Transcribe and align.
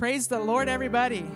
Praise 0.00 0.28
the 0.28 0.40
Lord, 0.40 0.70
everybody. 0.70 1.26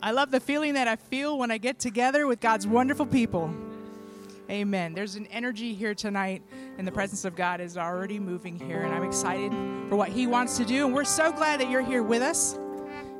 I 0.00 0.12
love 0.12 0.30
the 0.30 0.38
feeling 0.38 0.74
that 0.74 0.86
I 0.86 0.94
feel 0.94 1.36
when 1.36 1.50
I 1.50 1.58
get 1.58 1.80
together 1.80 2.28
with 2.28 2.38
God's 2.38 2.64
wonderful 2.64 3.06
people. 3.06 3.52
Amen. 4.48 4.94
There's 4.94 5.16
an 5.16 5.26
energy 5.26 5.74
here 5.74 5.96
tonight, 5.96 6.44
and 6.78 6.86
the 6.86 6.92
presence 6.92 7.24
of 7.24 7.34
God 7.34 7.60
is 7.60 7.76
already 7.76 8.20
moving 8.20 8.56
here, 8.56 8.82
and 8.82 8.94
I'm 8.94 9.02
excited 9.02 9.50
for 9.88 9.96
what 9.96 10.10
He 10.10 10.28
wants 10.28 10.56
to 10.58 10.64
do. 10.64 10.86
And 10.86 10.94
we're 10.94 11.02
so 11.02 11.32
glad 11.32 11.58
that 11.58 11.68
you're 11.68 11.82
here 11.82 12.04
with 12.04 12.22
us. 12.22 12.56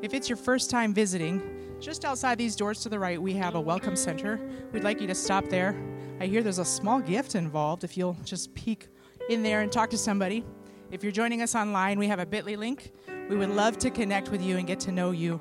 If 0.01 0.15
it's 0.15 0.29
your 0.29 0.37
first 0.37 0.71
time 0.71 0.95
visiting, 0.95 1.43
just 1.81 2.05
outside 2.05 2.39
these 2.39 2.55
doors 2.55 2.83
to 2.83 2.89
the 2.89 3.01
right, 3.01 3.21
we 3.21 3.33
have 3.33 3.57
a 3.57 3.61
welcome 3.61 3.97
center. 3.97 4.39
We'd 4.71 4.85
like 4.85 5.01
you 5.01 5.09
to 5.09 5.15
stop 5.17 5.49
there. 5.49 5.75
I 6.21 6.27
hear 6.27 6.45
there's 6.45 6.61
a 6.61 6.65
small 6.65 7.01
gift 7.01 7.35
involved 7.35 7.83
if 7.83 7.97
you'll 7.97 8.17
just 8.25 8.55
peek 8.55 8.87
in 9.29 9.43
there 9.43 9.61
and 9.61 9.73
talk 9.73 9.91
to 9.91 9.99
somebody. 9.99 10.45
If 10.93 11.03
you're 11.03 11.11
joining 11.11 11.41
us 11.41 11.55
online, 11.55 11.99
we 11.99 12.07
have 12.09 12.19
a 12.19 12.27
bit.ly 12.27 12.55
link. 12.55 12.93
We 13.31 13.35
would 13.35 13.49
love 13.49 13.79
to 13.79 13.89
connect 13.89 14.29
with 14.29 14.43
you 14.43 14.59
and 14.59 14.67
get 14.67 14.79
to 14.81 14.93
know 14.93 15.11
you 15.11 15.41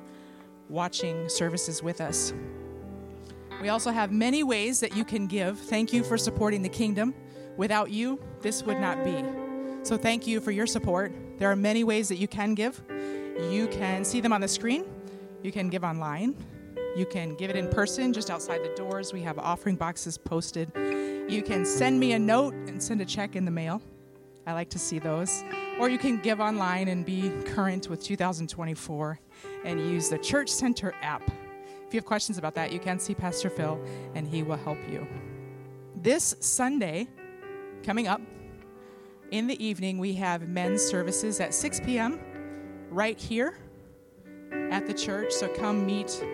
watching 0.70 1.28
services 1.28 1.82
with 1.82 2.00
us. 2.00 2.32
We 3.60 3.68
also 3.68 3.90
have 3.90 4.10
many 4.10 4.44
ways 4.44 4.80
that 4.80 4.96
you 4.96 5.04
can 5.04 5.26
give. 5.26 5.58
Thank 5.58 5.92
you 5.92 6.04
for 6.04 6.16
supporting 6.16 6.62
the 6.62 6.70
kingdom. 6.70 7.14
Without 7.58 7.90
you, 7.90 8.18
this 8.40 8.62
would 8.62 8.80
not 8.80 9.04
be. 9.04 9.22
So 9.82 9.98
thank 9.98 10.26
you 10.26 10.40
for 10.40 10.52
your 10.52 10.66
support. 10.66 11.12
There 11.36 11.50
are 11.50 11.56
many 11.56 11.84
ways 11.84 12.08
that 12.08 12.16
you 12.16 12.28
can 12.28 12.54
give. 12.54 12.82
You 13.50 13.68
can 13.70 14.06
see 14.06 14.22
them 14.22 14.32
on 14.32 14.40
the 14.40 14.48
screen. 14.48 14.86
You 15.42 15.52
can 15.52 15.68
give 15.68 15.84
online. 15.84 16.34
You 16.96 17.04
can 17.04 17.34
give 17.34 17.50
it 17.50 17.56
in 17.56 17.68
person 17.68 18.14
just 18.14 18.30
outside 18.30 18.64
the 18.64 18.74
doors. 18.74 19.12
We 19.12 19.20
have 19.20 19.38
offering 19.38 19.76
boxes 19.76 20.16
posted. 20.16 20.72
You 21.28 21.42
can 21.42 21.66
send 21.66 22.00
me 22.00 22.12
a 22.12 22.18
note 22.18 22.54
and 22.54 22.82
send 22.82 23.02
a 23.02 23.04
check 23.04 23.36
in 23.36 23.44
the 23.44 23.50
mail. 23.50 23.82
I 24.46 24.52
like 24.52 24.70
to 24.70 24.78
see 24.78 24.98
those. 24.98 25.44
Or 25.78 25.88
you 25.88 25.98
can 25.98 26.20
give 26.20 26.40
online 26.40 26.88
and 26.88 27.04
be 27.04 27.30
current 27.46 27.88
with 27.88 28.02
2024 28.02 29.18
and 29.64 29.80
use 29.80 30.08
the 30.08 30.18
Church 30.18 30.48
Center 30.48 30.94
app. 31.02 31.22
If 31.86 31.94
you 31.94 31.98
have 31.98 32.04
questions 32.04 32.38
about 32.38 32.54
that, 32.54 32.72
you 32.72 32.78
can 32.78 32.98
see 32.98 33.14
Pastor 33.14 33.50
Phil 33.50 33.80
and 34.14 34.26
he 34.26 34.42
will 34.42 34.56
help 34.56 34.78
you. 34.90 35.06
This 35.96 36.34
Sunday, 36.40 37.08
coming 37.82 38.08
up 38.08 38.20
in 39.30 39.46
the 39.46 39.64
evening, 39.64 39.98
we 39.98 40.14
have 40.14 40.48
men's 40.48 40.82
services 40.82 41.40
at 41.40 41.54
6 41.54 41.80
p.m. 41.80 42.20
right 42.90 43.18
here 43.18 43.58
at 44.70 44.86
the 44.86 44.94
church. 44.94 45.32
So 45.32 45.48
come 45.48 45.86
meet, 45.86 46.24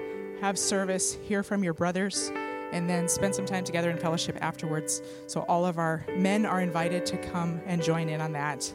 have 0.41 0.59
service, 0.59 1.15
hear 1.15 1.43
from 1.43 1.63
your 1.63 1.75
brothers, 1.75 2.31
and 2.73 2.89
then 2.89 3.09
spend 3.09 3.35
some 3.35 3.47
time 3.47 3.65
together 3.65 3.91
in 3.91 3.99
fellowship 3.99 4.37
afterwards. 4.41 5.03
So 5.27 5.41
all 5.43 5.65
of 5.65 5.79
our 5.79 6.05
men 6.17 6.47
are 6.47 6.61
invited 6.61 7.07
to 7.07 7.17
come 7.17 7.61
and 7.67 7.83
join 7.83 8.09
in 8.09 8.21
on 8.21 8.33
that. 8.33 8.73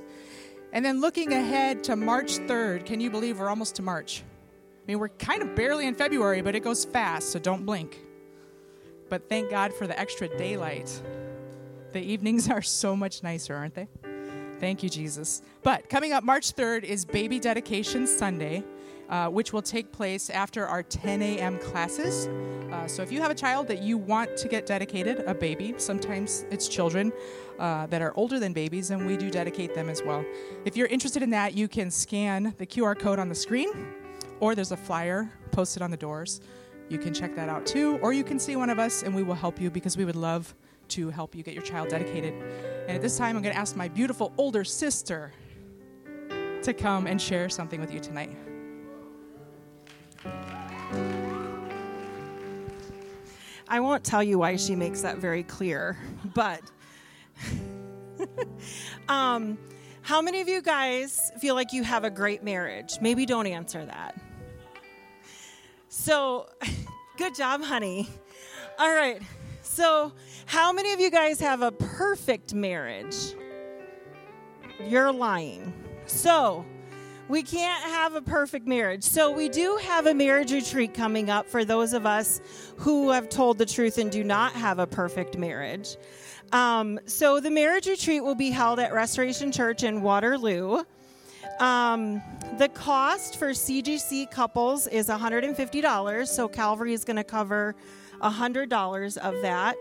And 0.71 0.83
then 0.83 1.01
looking 1.01 1.33
ahead 1.33 1.83
to 1.85 1.95
March 1.95 2.37
3rd, 2.39 2.85
can 2.85 2.99
you 2.99 3.09
believe 3.11 3.39
we're 3.39 3.49
almost 3.49 3.75
to 3.75 3.81
March? 3.81 4.23
I 4.83 4.85
mean, 4.87 4.99
we're 4.99 5.09
kind 5.09 5.41
of 5.41 5.55
barely 5.55 5.87
in 5.87 5.95
February, 5.95 6.41
but 6.41 6.55
it 6.55 6.61
goes 6.61 6.83
fast, 6.83 7.31
so 7.31 7.39
don't 7.39 7.65
blink. 7.65 7.99
But 9.09 9.29
thank 9.29 9.49
God 9.49 9.73
for 9.73 9.85
the 9.85 9.97
extra 9.97 10.27
daylight. 10.37 11.01
The 11.91 12.01
evenings 12.01 12.49
are 12.49 12.63
so 12.63 12.95
much 12.95 13.21
nicer, 13.21 13.55
aren't 13.55 13.75
they? 13.75 13.87
Thank 14.59 14.81
you, 14.81 14.89
Jesus. 14.89 15.41
But 15.61 15.89
coming 15.89 16.13
up 16.13 16.23
March 16.23 16.55
3rd 16.55 16.83
is 16.83 17.05
Baby 17.05 17.39
Dedication 17.39 18.07
Sunday, 18.07 18.63
uh, 19.09 19.27
which 19.27 19.53
will 19.53 19.61
take 19.61 19.91
place 19.91 20.29
after 20.29 20.65
our 20.65 20.83
10 20.83 21.21
a.m. 21.21 21.59
classes. 21.59 22.27
Uh, 22.71 22.87
so 22.87 23.01
if 23.03 23.11
you 23.11 23.21
have 23.21 23.31
a 23.31 23.35
child 23.35 23.67
that 23.67 23.83
you 23.83 23.97
want 23.97 24.35
to 24.37 24.47
get 24.47 24.65
dedicated, 24.65 25.19
a 25.27 25.33
baby, 25.33 25.73
sometimes 25.77 26.45
it's 26.49 26.67
children 26.67 27.11
uh, 27.59 27.85
that 27.87 28.01
are 28.01 28.13
older 28.15 28.39
than 28.39 28.53
babies, 28.53 28.89
and 28.89 29.05
we 29.05 29.17
do 29.17 29.29
dedicate 29.29 29.75
them 29.75 29.89
as 29.89 30.01
well. 30.03 30.25
If 30.65 30.75
you're 30.75 30.87
interested 30.87 31.21
in 31.21 31.29
that, 31.31 31.53
you 31.53 31.67
can 31.67 31.91
scan 31.91 32.53
the 32.57 32.65
QR 32.65 32.97
code 32.97 33.19
on 33.19 33.29
the 33.29 33.35
screen 33.35 33.69
or 34.43 34.55
there's 34.55 34.73
a 34.73 34.77
flyer 34.77 35.31
posted 35.51 35.81
on 35.81 35.89
the 35.89 35.97
doors. 35.97 36.41
You 36.89 36.97
can 36.97 37.13
check 37.13 37.33
that 37.35 37.47
out 37.47 37.65
too, 37.65 37.97
or 38.01 38.11
you 38.11 38.25
can 38.25 38.37
see 38.37 38.57
one 38.57 38.69
of 38.69 38.77
us 38.77 39.01
and 39.03 39.15
we 39.15 39.23
will 39.23 39.35
help 39.35 39.59
you 39.59 39.69
because 39.69 39.95
we 39.95 40.03
would 40.03 40.17
love 40.17 40.53
to 40.89 41.09
help 41.09 41.33
you 41.33 41.43
get 41.43 41.53
your 41.53 41.63
child 41.63 41.87
dedicated. 41.87 42.33
And 42.87 42.91
at 42.91 43.01
this 43.01 43.17
time, 43.17 43.37
I'm 43.37 43.41
going 43.41 43.53
to 43.53 43.59
ask 43.59 43.77
my 43.77 43.87
beautiful 43.87 44.33
older 44.37 44.65
sister 44.65 45.31
to 46.61 46.73
come 46.73 47.07
and 47.07 47.21
share 47.21 47.47
something 47.47 47.79
with 47.79 47.93
you 47.93 48.01
tonight. 48.01 48.35
I 53.73 53.79
won't 53.79 54.03
tell 54.03 54.21
you 54.21 54.37
why 54.37 54.55
she 54.55 54.75
makes 54.75 55.01
that 55.01 55.17
very 55.17 55.41
clear, 55.41 55.97
but 56.35 56.61
um, 59.09 59.57
how 60.03 60.21
many 60.21 60.41
of 60.41 60.47
you 60.47 60.61
guys 60.61 61.31
feel 61.39 61.55
like 61.55 61.73
you 61.73 61.81
have 61.81 62.03
a 62.03 62.11
great 62.11 62.43
marriage? 62.43 62.99
Maybe 63.01 63.25
don't 63.25 63.47
answer 63.47 63.83
that. 63.83 64.15
So, 65.89 66.49
good 67.17 67.33
job, 67.33 67.63
honey. 67.63 68.07
All 68.77 68.93
right. 68.93 69.19
So, 69.63 70.13
how 70.45 70.71
many 70.71 70.93
of 70.93 70.99
you 70.99 71.09
guys 71.09 71.39
have 71.39 71.63
a 71.63 71.71
perfect 71.71 72.53
marriage? 72.53 73.33
You're 74.85 75.11
lying. 75.11 75.73
So, 76.05 76.63
we 77.33 77.41
can't 77.41 77.83
have 77.85 78.13
a 78.13 78.21
perfect 78.21 78.67
marriage. 78.67 79.03
So, 79.03 79.31
we 79.31 79.49
do 79.49 79.77
have 79.81 80.05
a 80.05 80.13
marriage 80.13 80.53
retreat 80.53 80.93
coming 80.93 81.31
up 81.31 81.49
for 81.49 81.65
those 81.65 81.93
of 81.93 82.05
us 82.05 82.39
who 82.77 83.09
have 83.09 83.27
told 83.27 83.57
the 83.57 83.65
truth 83.65 83.97
and 83.97 84.11
do 84.11 84.23
not 84.23 84.53
have 84.53 84.77
a 84.77 84.85
perfect 84.85 85.35
marriage. 85.35 85.97
Um, 86.51 86.99
so, 87.07 87.39
the 87.39 87.49
marriage 87.49 87.87
retreat 87.87 88.23
will 88.23 88.35
be 88.35 88.51
held 88.51 88.79
at 88.79 88.93
Restoration 88.93 89.51
Church 89.51 89.81
in 89.81 90.03
Waterloo. 90.03 90.83
Um, 91.59 92.21
the 92.59 92.69
cost 92.69 93.39
for 93.39 93.49
CGC 93.49 94.29
couples 94.29 94.85
is 94.85 95.07
$150, 95.07 96.27
so 96.27 96.47
Calvary 96.47 96.93
is 96.93 97.03
going 97.03 97.15
to 97.15 97.23
cover 97.23 97.73
$100 98.21 99.17
of 99.17 99.41
that. 99.41 99.75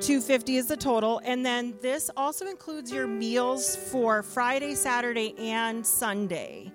250 0.00 0.56
is 0.56 0.66
the 0.66 0.76
total 0.78 1.20
and 1.26 1.44
then 1.44 1.74
this 1.82 2.10
also 2.16 2.46
includes 2.46 2.90
your 2.90 3.06
meals 3.06 3.76
for 3.76 4.22
friday 4.22 4.74
saturday 4.74 5.34
and 5.38 5.86
sunday 5.86 6.72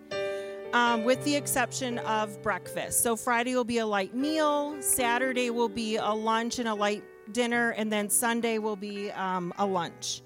um, 0.76 1.04
with 1.04 1.24
the 1.24 1.36
exception 1.36 2.00
of 2.00 2.42
breakfast 2.42 3.02
so 3.02 3.16
friday 3.16 3.56
will 3.56 3.64
be 3.64 3.80
a 3.80 3.86
light 3.86 4.14
meal 4.14 4.76
saturday 4.82 5.50
will 5.50 5.70
be 5.70 5.96
a 5.96 6.12
lunch 6.12 6.60
and 6.60 6.68
a 6.68 6.74
light 6.74 7.04
dinner 7.32 7.72
and 7.72 7.92
then 7.92 8.10
sunday 8.10 8.58
will 8.58 8.76
be 8.76 9.10
um, 9.12 9.54
a 9.58 9.66
lunch 9.66 10.22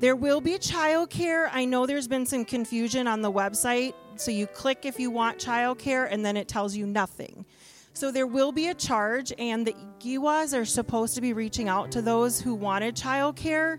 there 0.00 0.16
will 0.16 0.40
be 0.40 0.54
childcare. 0.54 1.50
I 1.52 1.66
know 1.66 1.84
there's 1.84 2.08
been 2.08 2.24
some 2.24 2.46
confusion 2.46 3.06
on 3.06 3.20
the 3.20 3.30
website. 3.30 3.92
So 4.16 4.30
you 4.30 4.46
click 4.46 4.86
if 4.86 4.98
you 4.98 5.10
want 5.10 5.38
childcare, 5.38 6.08
and 6.10 6.24
then 6.24 6.38
it 6.38 6.48
tells 6.48 6.74
you 6.74 6.86
nothing. 6.86 7.44
So 7.92 8.10
there 8.10 8.26
will 8.26 8.50
be 8.50 8.68
a 8.68 8.74
charge, 8.74 9.30
and 9.38 9.66
the 9.66 9.74
Giwas 9.98 10.58
are 10.58 10.64
supposed 10.64 11.16
to 11.16 11.20
be 11.20 11.34
reaching 11.34 11.68
out 11.68 11.92
to 11.92 12.00
those 12.00 12.40
who 12.40 12.54
wanted 12.54 12.96
childcare. 12.96 13.78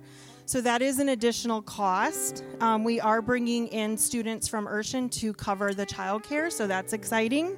So 0.51 0.59
that 0.59 0.81
is 0.81 0.99
an 0.99 1.07
additional 1.07 1.61
cost. 1.61 2.43
Um, 2.59 2.83
we 2.83 2.99
are 2.99 3.21
bringing 3.21 3.67
in 3.69 3.95
students 3.95 4.49
from 4.49 4.67
Urshan 4.67 5.09
to 5.11 5.31
cover 5.31 5.73
the 5.73 5.85
childcare, 5.85 6.51
so 6.51 6.67
that's 6.67 6.91
exciting. 6.91 7.57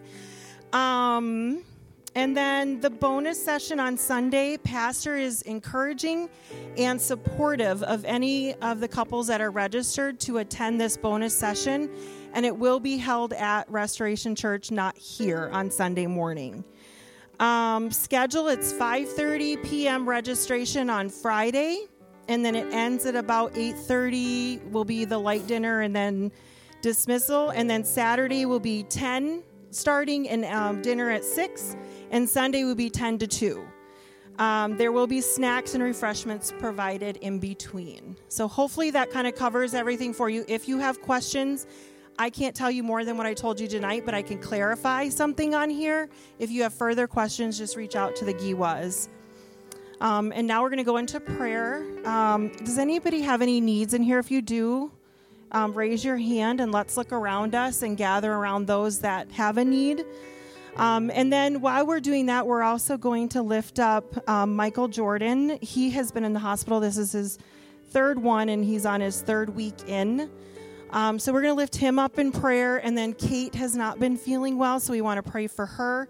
Um, 0.73 1.63
and 2.13 2.37
then 2.37 2.79
the 2.81 2.91
bonus 2.91 3.43
session 3.43 3.79
on 3.79 3.97
Sunday, 3.97 4.57
Pastor 4.57 5.15
is 5.15 5.41
encouraging 5.41 6.29
and 6.77 7.01
supportive 7.01 7.81
of 7.81 8.05
any 8.05 8.53
of 8.61 8.79
the 8.79 8.87
couples 8.87 9.25
that 9.25 9.41
are 9.41 9.49
registered 9.49 10.19
to 10.19 10.37
attend 10.37 10.79
this 10.79 10.95
bonus 10.95 11.35
session. 11.35 11.89
And 12.33 12.45
it 12.45 12.55
will 12.55 12.79
be 12.79 12.97
held 12.97 13.33
at 13.33 13.67
Restoration 13.71 14.35
Church, 14.35 14.69
not 14.69 14.95
here 14.99 15.49
on 15.51 15.71
Sunday 15.71 16.05
morning. 16.05 16.63
Um, 17.39 17.91
schedule 17.91 18.49
it's 18.49 18.71
5:30 18.71 19.63
p.m. 19.63 20.07
registration 20.07 20.91
on 20.91 21.09
Friday, 21.09 21.87
and 22.27 22.43
then 22.43 22.55
it 22.55 22.73
ends 22.73 23.05
at 23.05 23.15
about 23.15 23.53
8:30. 23.53 24.71
Will 24.71 24.85
be 24.85 25.05
the 25.05 25.17
light 25.17 25.47
dinner 25.47 25.81
and 25.81 25.95
then 25.95 26.31
dismissal, 26.81 27.49
and 27.49 27.69
then 27.69 27.83
Saturday 27.83 28.45
will 28.45 28.59
be 28.59 28.83
10 28.83 29.43
starting 29.71 30.29
and 30.29 30.45
um, 30.45 30.81
dinner 30.83 31.09
at 31.09 31.23
six 31.23 31.75
and 32.11 32.29
Sunday 32.29 32.63
will 32.63 32.75
be 32.75 32.89
10 32.89 33.17
to 33.17 33.27
2. 33.27 33.65
Um, 34.39 34.77
there 34.77 34.91
will 34.91 35.07
be 35.07 35.21
snacks 35.21 35.73
and 35.73 35.83
refreshments 35.83 36.53
provided 36.59 37.17
in 37.17 37.39
between. 37.39 38.15
So, 38.29 38.47
hopefully, 38.47 38.89
that 38.91 39.11
kind 39.11 39.27
of 39.27 39.35
covers 39.35 39.73
everything 39.73 40.13
for 40.13 40.29
you. 40.29 40.43
If 40.47 40.67
you 40.67 40.79
have 40.79 41.01
questions, 41.01 41.67
I 42.17 42.29
can't 42.29 42.55
tell 42.55 42.71
you 42.71 42.83
more 42.83 43.05
than 43.05 43.17
what 43.17 43.27
I 43.27 43.33
told 43.33 43.59
you 43.59 43.67
tonight, 43.67 44.03
but 44.05 44.13
I 44.13 44.21
can 44.21 44.39
clarify 44.39 45.09
something 45.09 45.53
on 45.53 45.69
here. 45.69 46.09
If 46.39 46.49
you 46.49 46.63
have 46.63 46.73
further 46.73 47.05
questions, 47.05 47.57
just 47.57 47.75
reach 47.75 47.95
out 47.95 48.15
to 48.17 48.25
the 48.25 48.33
Giwas. 48.33 49.07
Um, 50.01 50.33
and 50.35 50.47
now 50.47 50.61
we're 50.61 50.69
going 50.69 50.77
to 50.77 50.83
go 50.83 50.97
into 50.97 51.19
prayer. 51.19 51.85
Um, 52.05 52.49
does 52.49 52.77
anybody 52.77 53.21
have 53.21 53.41
any 53.41 53.61
needs 53.61 53.93
in 53.93 54.03
here? 54.03 54.19
If 54.19 54.31
you 54.31 54.41
do, 54.41 54.91
um, 55.51 55.73
raise 55.73 56.03
your 56.03 56.17
hand 56.17 56.59
and 56.59 56.71
let's 56.71 56.97
look 56.97 57.11
around 57.11 57.55
us 57.55 57.83
and 57.83 57.95
gather 57.95 58.33
around 58.33 58.67
those 58.67 58.99
that 58.99 59.31
have 59.31 59.57
a 59.57 59.65
need. 59.65 60.03
Um, 60.75 61.11
and 61.11 61.31
then 61.31 61.61
while 61.61 61.85
we're 61.85 61.99
doing 61.99 62.25
that, 62.25 62.47
we're 62.47 62.63
also 62.63 62.97
going 62.97 63.29
to 63.29 63.43
lift 63.43 63.79
up 63.79 64.27
um, 64.27 64.55
Michael 64.55 64.87
Jordan. 64.87 65.59
He 65.61 65.91
has 65.91 66.11
been 66.11 66.23
in 66.23 66.33
the 66.33 66.39
hospital. 66.39 66.79
This 66.79 66.97
is 66.97 67.11
his 67.11 67.37
third 67.89 68.17
one, 68.17 68.49
and 68.49 68.65
he's 68.65 68.85
on 68.85 68.99
his 68.99 69.21
third 69.21 69.55
week 69.55 69.87
in. 69.87 70.31
Um, 70.89 71.19
so 71.19 71.31
we're 71.31 71.41
going 71.41 71.53
to 71.53 71.57
lift 71.57 71.75
him 71.75 71.99
up 71.99 72.17
in 72.17 72.31
prayer. 72.31 72.77
And 72.77 72.97
then 72.97 73.13
Kate 73.13 73.53
has 73.55 73.75
not 73.75 73.99
been 73.99 74.17
feeling 74.17 74.57
well, 74.57 74.79
so 74.79 74.93
we 74.93 75.01
want 75.01 75.23
to 75.23 75.31
pray 75.31 75.45
for 75.45 75.67
her. 75.67 76.07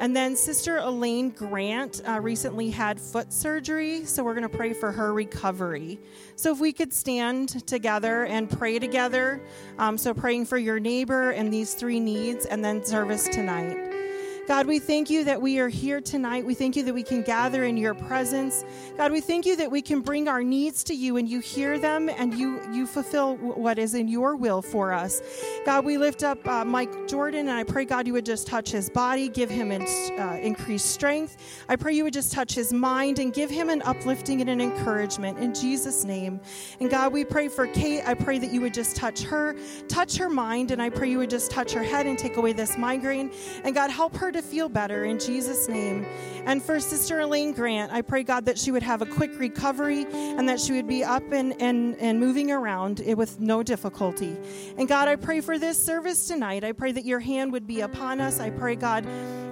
And 0.00 0.16
then 0.16 0.34
Sister 0.34 0.78
Elaine 0.78 1.28
Grant 1.28 2.00
uh, 2.08 2.20
recently 2.20 2.70
had 2.70 2.98
foot 2.98 3.34
surgery, 3.34 4.06
so 4.06 4.24
we're 4.24 4.32
going 4.32 4.48
to 4.48 4.56
pray 4.56 4.72
for 4.72 4.90
her 4.90 5.12
recovery. 5.12 6.00
So 6.36 6.50
if 6.52 6.58
we 6.58 6.72
could 6.72 6.94
stand 6.94 7.66
together 7.66 8.24
and 8.24 8.48
pray 8.48 8.78
together. 8.78 9.42
Um, 9.78 9.98
so 9.98 10.14
praying 10.14 10.46
for 10.46 10.56
your 10.56 10.80
neighbor 10.80 11.32
and 11.32 11.52
these 11.52 11.74
three 11.74 12.00
needs, 12.00 12.46
and 12.46 12.64
then 12.64 12.82
service 12.82 13.28
tonight. 13.28 14.09
God, 14.50 14.66
we 14.66 14.80
thank 14.80 15.08
you 15.10 15.22
that 15.22 15.40
we 15.40 15.60
are 15.60 15.68
here 15.68 16.00
tonight. 16.00 16.44
We 16.44 16.54
thank 16.54 16.74
you 16.74 16.82
that 16.82 16.92
we 16.92 17.04
can 17.04 17.22
gather 17.22 17.62
in 17.62 17.76
your 17.76 17.94
presence. 17.94 18.64
God, 18.96 19.12
we 19.12 19.20
thank 19.20 19.46
you 19.46 19.54
that 19.54 19.70
we 19.70 19.80
can 19.80 20.00
bring 20.00 20.26
our 20.26 20.42
needs 20.42 20.82
to 20.84 20.92
you 20.92 21.18
and 21.18 21.28
you 21.28 21.38
hear 21.38 21.78
them 21.78 22.08
and 22.08 22.34
you, 22.34 22.60
you 22.72 22.84
fulfill 22.84 23.36
what 23.36 23.78
is 23.78 23.94
in 23.94 24.08
your 24.08 24.34
will 24.34 24.60
for 24.60 24.92
us. 24.92 25.22
God, 25.64 25.84
we 25.84 25.98
lift 25.98 26.24
up 26.24 26.44
uh, 26.48 26.64
Mike 26.64 27.06
Jordan 27.06 27.46
and 27.46 27.56
I 27.56 27.62
pray, 27.62 27.84
God, 27.84 28.08
you 28.08 28.12
would 28.14 28.26
just 28.26 28.48
touch 28.48 28.72
his 28.72 28.90
body, 28.90 29.28
give 29.28 29.48
him 29.48 29.70
in, 29.70 29.82
uh, 29.82 30.40
increased 30.42 30.86
strength. 30.86 31.64
I 31.68 31.76
pray 31.76 31.92
you 31.92 32.02
would 32.02 32.12
just 32.12 32.32
touch 32.32 32.52
his 32.52 32.72
mind 32.72 33.20
and 33.20 33.32
give 33.32 33.50
him 33.50 33.70
an 33.70 33.82
uplifting 33.82 34.40
and 34.40 34.50
an 34.50 34.60
encouragement 34.60 35.38
in 35.38 35.54
Jesus' 35.54 36.02
name. 36.02 36.40
And 36.80 36.90
God, 36.90 37.12
we 37.12 37.24
pray 37.24 37.46
for 37.46 37.68
Kate. 37.68 38.02
I 38.04 38.14
pray 38.14 38.40
that 38.40 38.50
you 38.50 38.60
would 38.62 38.74
just 38.74 38.96
touch 38.96 39.22
her, 39.22 39.54
touch 39.86 40.16
her 40.16 40.28
mind, 40.28 40.72
and 40.72 40.82
I 40.82 40.90
pray 40.90 41.08
you 41.08 41.18
would 41.18 41.30
just 41.30 41.52
touch 41.52 41.70
her 41.70 41.84
head 41.84 42.06
and 42.06 42.18
take 42.18 42.36
away 42.36 42.52
this 42.52 42.76
migraine. 42.76 43.30
And 43.62 43.76
God, 43.76 43.90
help 43.90 44.16
her 44.16 44.32
to 44.32 44.39
to 44.40 44.46
feel 44.46 44.68
better 44.68 45.04
in 45.04 45.18
Jesus' 45.18 45.68
name. 45.68 46.06
And 46.46 46.62
for 46.62 46.80
Sister 46.80 47.20
Elaine 47.20 47.52
Grant, 47.52 47.92
I 47.92 48.02
pray, 48.02 48.22
God, 48.22 48.46
that 48.46 48.58
she 48.58 48.70
would 48.70 48.82
have 48.82 49.02
a 49.02 49.06
quick 49.06 49.38
recovery 49.38 50.06
and 50.10 50.48
that 50.48 50.58
she 50.58 50.72
would 50.72 50.88
be 50.88 51.04
up 51.04 51.30
and, 51.32 51.60
and, 51.60 51.96
and 51.98 52.18
moving 52.18 52.50
around 52.50 53.02
with 53.16 53.40
no 53.40 53.62
difficulty. 53.62 54.36
And 54.78 54.88
God, 54.88 55.08
I 55.08 55.16
pray 55.16 55.40
for 55.40 55.58
this 55.58 55.82
service 55.82 56.26
tonight. 56.26 56.64
I 56.64 56.72
pray 56.72 56.92
that 56.92 57.04
your 57.04 57.20
hand 57.20 57.52
would 57.52 57.66
be 57.66 57.82
upon 57.82 58.20
us. 58.20 58.40
I 58.40 58.50
pray, 58.50 58.76
God, 58.76 59.06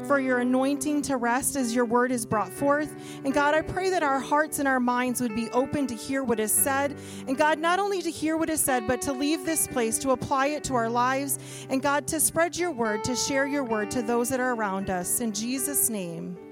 for 0.07 0.19
your 0.19 0.39
anointing 0.39 1.03
to 1.03 1.19
rest 1.19 1.55
as 1.55 1.75
your 1.75 1.85
word 1.85 2.11
is 2.11 2.25
brought 2.25 2.51
forth. 2.51 2.91
And 3.25 3.35
God, 3.35 3.55
I 3.55 3.61
pray 3.61 3.91
that 3.91 4.03
our 4.03 4.19
hearts 4.19 4.59
and 4.59 4.67
our 4.67 4.81
minds 4.81 5.21
would 5.21 5.35
be 5.35 5.51
open 5.51 5.87
to 5.87 5.95
hear 5.95 6.25
what 6.25 6.41
is 6.41 6.51
said. 6.51 6.97
And 7.27 7.37
God, 7.37 7.59
not 7.59 7.79
only 7.79 8.01
to 8.01 8.11
hear 8.11 8.39
what 8.39 8.49
is 8.49 8.63
said, 8.63 8.87
but 8.87 9.03
to 9.03 9.13
leave 9.13 9.45
this 9.45 9.67
place, 9.67 9.99
to 9.99 10.13
apply 10.13 10.47
it 10.47 10.65
to 10.65 10.75
our 10.75 10.89
lives. 10.89 11.39
And 11.69 11.83
God, 11.83 12.07
to 12.07 12.21
spread 12.21 12.57
your 12.57 12.71
word, 12.71 13.05
to 13.05 13.15
share 13.15 13.47
your 13.47 13.65
word 13.65 13.91
to 13.91 14.01
those 14.01 14.31
that 14.31 14.41
are 14.41 14.55
around 14.55 14.78
us. 14.87 15.21
In 15.21 15.33
Jesus' 15.33 15.91
name. 15.91 16.48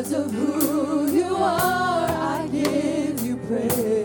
because 0.00 0.12
of 0.14 0.32
who 0.32 1.12
you 1.12 1.36
are, 1.36 2.08
I 2.08 2.48
give 2.50 3.20
you 3.20 3.36
praise. 3.36 3.99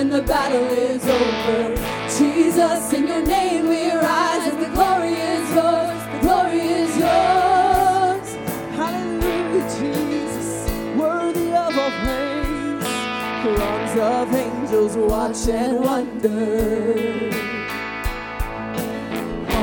And 0.00 0.10
the 0.10 0.22
battle 0.22 0.64
is 0.64 1.04
over. 1.06 1.76
Jesus, 2.08 2.92
in 2.94 3.06
your 3.06 3.22
name 3.22 3.68
we 3.68 3.92
rise. 3.92 4.46
And 4.50 4.62
the 4.62 4.70
glory 4.70 5.12
is 5.12 5.46
yours. 5.58 6.00
The 6.12 6.18
glory 6.22 6.60
is 6.82 6.96
yours. 7.04 8.28
Hallelujah, 8.80 9.66
Jesus, 9.78 10.70
worthy 10.96 11.52
of 11.52 11.78
all 11.82 11.92
praise. 12.00 12.82
Throngs 13.42 13.94
of 13.98 14.34
angels 14.34 14.96
watch 14.96 15.48
and 15.48 15.80
wonder. 15.84 16.40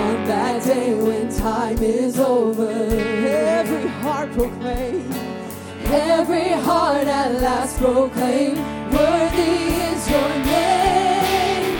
On 0.01 0.17
that 0.27 0.63
day 0.63 0.93
when 0.93 1.35
time 1.35 1.81
is 1.81 2.19
over, 2.19 2.69
every 2.69 3.87
heart 3.87 4.31
proclaim, 4.33 5.11
every 5.85 6.49
heart 6.49 7.07
at 7.07 7.41
last 7.41 7.79
proclaim, 7.79 8.55
worthy 8.91 9.86
is 10.07 10.11
your 10.11 10.29
name. 10.45 11.75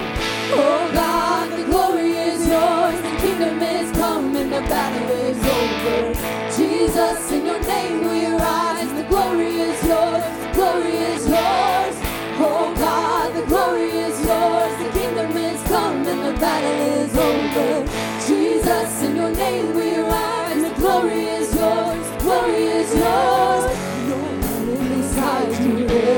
Oh 0.51 0.91
God, 0.93 1.51
the 1.51 1.63
glory 1.65 2.11
is 2.11 2.47
yours, 2.47 2.99
the 3.01 3.15
kingdom 3.21 3.61
is 3.61 3.91
come 3.97 4.33
the 4.33 4.61
battle 4.67 5.09
is 5.11 5.37
over. 5.57 6.13
Jesus, 6.55 7.31
in 7.31 7.45
your 7.45 7.59
name 7.59 7.99
we 8.09 8.25
rise, 8.27 8.93
the 8.93 9.03
glory 9.03 9.59
is 9.69 9.83
yours, 9.83 10.23
glory 10.53 10.97
is 11.13 11.27
yours. 11.27 11.95
Oh 12.39 12.73
God, 12.77 13.33
the 13.35 13.45
glory 13.45 13.91
is 13.91 14.19
yours, 14.25 14.73
the 14.83 14.89
kingdom 14.99 15.37
is 15.37 15.63
the 15.63 16.33
battle 16.39 16.81
is 16.99 17.17
over. 17.17 17.85
Jesus, 18.27 19.03
in 19.03 19.15
your 19.15 19.31
name 19.31 19.73
we 19.73 19.97
rise, 19.99 20.61
the 20.61 20.73
glory 20.75 21.25
is 21.25 21.53
yours, 21.55 22.21
glory 22.21 22.65
is 22.65 22.93
yours. 22.95 23.77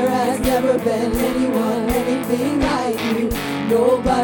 Has 0.09 0.39
never 0.41 0.77
been 0.77 1.18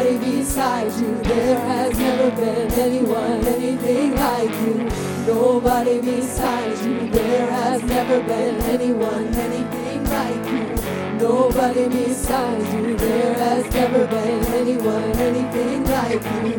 Nobody 0.06 0.36
beside 0.36 0.92
you, 1.00 1.16
there 1.24 1.58
has 1.58 1.98
never 1.98 2.30
been 2.30 2.70
anyone, 2.74 3.44
anything 3.44 4.14
like 4.14 4.50
you. 4.60 4.88
Nobody 5.26 6.00
beside 6.00 6.78
you, 6.78 7.10
there 7.10 7.50
has 7.50 7.82
never 7.82 8.22
been 8.22 8.54
anyone, 8.70 9.34
anything 9.34 10.04
like 10.04 10.46
you. 10.52 11.18
Nobody 11.18 11.88
beside 11.88 12.72
you, 12.72 12.96
there 12.96 13.34
has 13.34 13.74
never 13.74 14.06
been 14.06 14.44
anyone, 14.54 15.10
anything 15.16 15.84
like 15.86 16.22
you. 16.22 16.54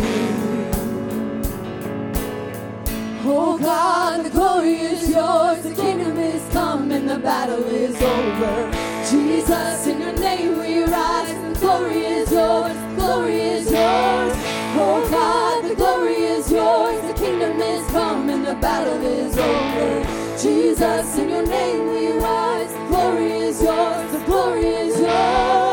Oh 3.23 3.57
God, 3.57 4.25
the 4.25 4.29
glory 4.29 4.73
is 4.73 5.09
yours, 5.09 5.63
the 5.63 5.73
kingdom 5.73 6.17
is 6.17 6.45
come 6.51 6.91
and 6.91 7.09
the 7.09 7.17
battle 7.17 7.63
is 7.63 7.95
over. 8.01 8.86
Jesus, 9.09 9.87
in 9.87 10.01
your 10.01 10.11
name 10.13 10.59
we 10.59 10.83
rise, 10.83 11.59
glory 11.59 12.05
is 12.05 12.29
yours, 12.29 12.75
glory 12.97 13.39
is 13.39 13.71
yours. 13.71 14.33
Oh 14.75 15.07
God, 15.09 15.63
the 15.63 15.75
glory 15.75 16.15
is 16.15 16.51
yours, 16.51 17.01
the 17.07 17.13
kingdom 17.13 17.57
is 17.61 17.89
come 17.89 18.27
and 18.29 18.45
the 18.45 18.55
battle 18.55 19.01
is 19.05 19.37
over. 19.37 20.37
Jesus, 20.37 21.17
in 21.19 21.29
your 21.29 21.45
name 21.45 21.87
we 21.87 22.19
rise, 22.19 22.73
glory 22.89 23.31
is 23.31 23.61
yours, 23.63 24.11
the 24.11 24.19
glory 24.25 24.65
is 24.65 24.99
yours. 24.99 25.66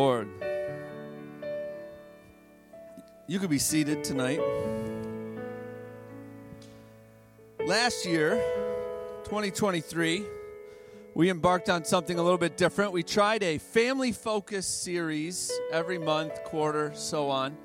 Lord. 0.00 0.28
You 3.26 3.38
could 3.38 3.50
be 3.50 3.58
seated 3.58 4.02
tonight. 4.02 4.40
Last 7.66 8.06
year, 8.06 8.36
2023, 9.24 10.24
we 11.12 11.28
embarked 11.28 11.68
on 11.68 11.84
something 11.84 12.18
a 12.18 12.22
little 12.22 12.38
bit 12.38 12.56
different. 12.56 12.92
We 12.92 13.02
tried 13.02 13.42
a 13.42 13.58
family 13.58 14.12
focused 14.12 14.82
series 14.82 15.52
every 15.70 15.98
month, 15.98 16.44
quarter, 16.44 16.92
so 16.94 17.28
on. 17.28 17.58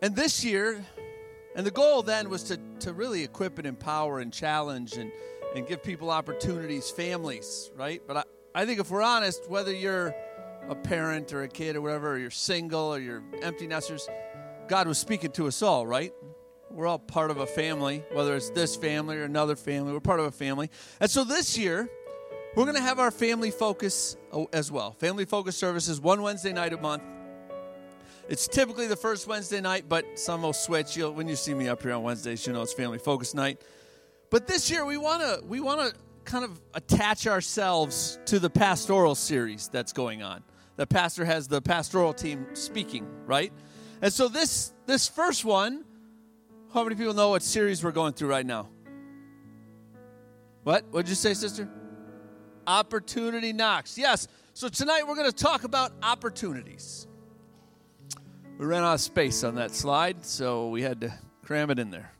And 0.00 0.16
this 0.16 0.42
year, 0.42 0.82
and 1.54 1.66
the 1.66 1.70
goal 1.70 2.00
then 2.00 2.30
was 2.30 2.44
to, 2.44 2.58
to 2.80 2.94
really 2.94 3.22
equip 3.22 3.58
and 3.58 3.66
empower 3.66 4.20
and 4.20 4.32
challenge 4.32 4.94
and, 4.94 5.12
and 5.54 5.66
give 5.66 5.82
people 5.82 6.08
opportunities, 6.08 6.88
families, 6.88 7.70
right? 7.76 8.00
But 8.06 8.16
I, 8.16 8.24
I 8.54 8.64
think 8.64 8.80
if 8.80 8.90
we're 8.90 9.02
honest, 9.02 9.50
whether 9.50 9.74
you're 9.74 10.14
a 10.68 10.74
parent 10.74 11.32
or 11.32 11.42
a 11.42 11.48
kid 11.48 11.76
or 11.76 11.80
whatever, 11.80 12.12
or 12.12 12.18
you're 12.18 12.30
single 12.30 12.94
or 12.94 12.98
you're 12.98 13.22
empty 13.42 13.66
nesters, 13.66 14.08
God 14.68 14.86
was 14.86 14.98
speaking 14.98 15.30
to 15.32 15.46
us 15.46 15.62
all, 15.62 15.86
right? 15.86 16.12
We're 16.70 16.86
all 16.86 16.98
part 16.98 17.30
of 17.30 17.38
a 17.38 17.46
family, 17.46 18.04
whether 18.12 18.36
it's 18.36 18.50
this 18.50 18.76
family 18.76 19.16
or 19.16 19.24
another 19.24 19.56
family, 19.56 19.92
we're 19.92 20.00
part 20.00 20.20
of 20.20 20.26
a 20.26 20.30
family. 20.30 20.70
And 21.00 21.10
so 21.10 21.24
this 21.24 21.56
year, 21.56 21.88
we're 22.54 22.64
going 22.64 22.76
to 22.76 22.82
have 22.82 22.98
our 22.98 23.10
family 23.10 23.50
focus 23.50 24.16
as 24.52 24.70
well. 24.70 24.92
Family 24.92 25.24
focus 25.24 25.56
services 25.56 26.00
one 26.00 26.22
Wednesday 26.22 26.52
night 26.52 26.72
a 26.72 26.76
month. 26.76 27.02
It's 28.28 28.46
typically 28.46 28.86
the 28.86 28.96
first 28.96 29.26
Wednesday 29.26 29.60
night, 29.60 29.86
but 29.88 30.18
some 30.18 30.42
will 30.42 30.52
switch. 30.52 30.96
You'll, 30.96 31.12
when 31.12 31.28
you 31.28 31.36
see 31.36 31.54
me 31.54 31.68
up 31.68 31.82
here 31.82 31.92
on 31.92 32.02
Wednesdays, 32.02 32.46
you 32.46 32.52
know 32.52 32.60
it's 32.60 32.74
family 32.74 32.98
focus 32.98 33.32
night. 33.32 33.62
But 34.28 34.46
this 34.46 34.70
year 34.70 34.84
we 34.84 34.98
want 34.98 35.22
to 35.22 35.46
we 35.46 35.60
want 35.60 35.80
to 35.80 35.98
kind 36.24 36.44
of 36.44 36.60
attach 36.74 37.26
ourselves 37.26 38.18
to 38.26 38.38
the 38.38 38.50
pastoral 38.50 39.14
series 39.14 39.68
that's 39.68 39.94
going 39.94 40.22
on. 40.22 40.42
The 40.78 40.86
pastor 40.86 41.24
has 41.24 41.48
the 41.48 41.60
pastoral 41.60 42.14
team 42.14 42.46
speaking, 42.54 43.04
right? 43.26 43.52
And 44.00 44.12
so 44.12 44.28
this 44.28 44.72
this 44.86 45.08
first 45.08 45.44
one, 45.44 45.84
how 46.72 46.84
many 46.84 46.94
people 46.94 47.14
know 47.14 47.30
what 47.30 47.42
series 47.42 47.82
we're 47.82 47.90
going 47.90 48.12
through 48.12 48.28
right 48.28 48.46
now? 48.46 48.68
What? 50.62 50.84
What'd 50.92 51.08
you 51.08 51.16
say, 51.16 51.34
sister? 51.34 51.68
Opportunity 52.64 53.52
knocks. 53.52 53.98
Yes. 53.98 54.28
So 54.54 54.68
tonight 54.68 55.02
we're 55.08 55.16
going 55.16 55.30
to 55.30 55.36
talk 55.36 55.64
about 55.64 55.90
opportunities. 56.00 57.08
We 58.56 58.64
ran 58.64 58.84
out 58.84 58.94
of 58.94 59.00
space 59.00 59.42
on 59.42 59.56
that 59.56 59.72
slide, 59.72 60.24
so 60.24 60.68
we 60.68 60.82
had 60.82 61.00
to 61.00 61.12
cram 61.42 61.70
it 61.70 61.80
in 61.80 61.90
there. 61.90 62.12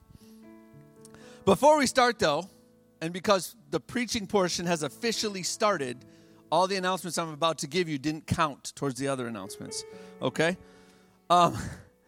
Before 1.45 1.79
we 1.79 1.87
start, 1.87 2.19
though, 2.19 2.49
and 3.01 3.13
because 3.13 3.55
the 3.71 3.79
preaching 3.79 4.27
portion 4.27 4.67
has 4.67 4.83
officially 4.83 5.45
started, 5.45 6.05
all 6.51 6.67
the 6.67 6.77
announcements 6.77 7.19
I'm 7.19 7.33
about 7.33 7.59
to 7.59 7.67
give 7.67 7.89
you 7.89 7.99
didn't 7.99 8.27
count 8.27 8.73
towards 8.75 8.99
the 8.99 9.09
other 9.09 9.27
announcements. 9.27 9.85
Okay? 10.23 10.57
Um, 11.31 11.57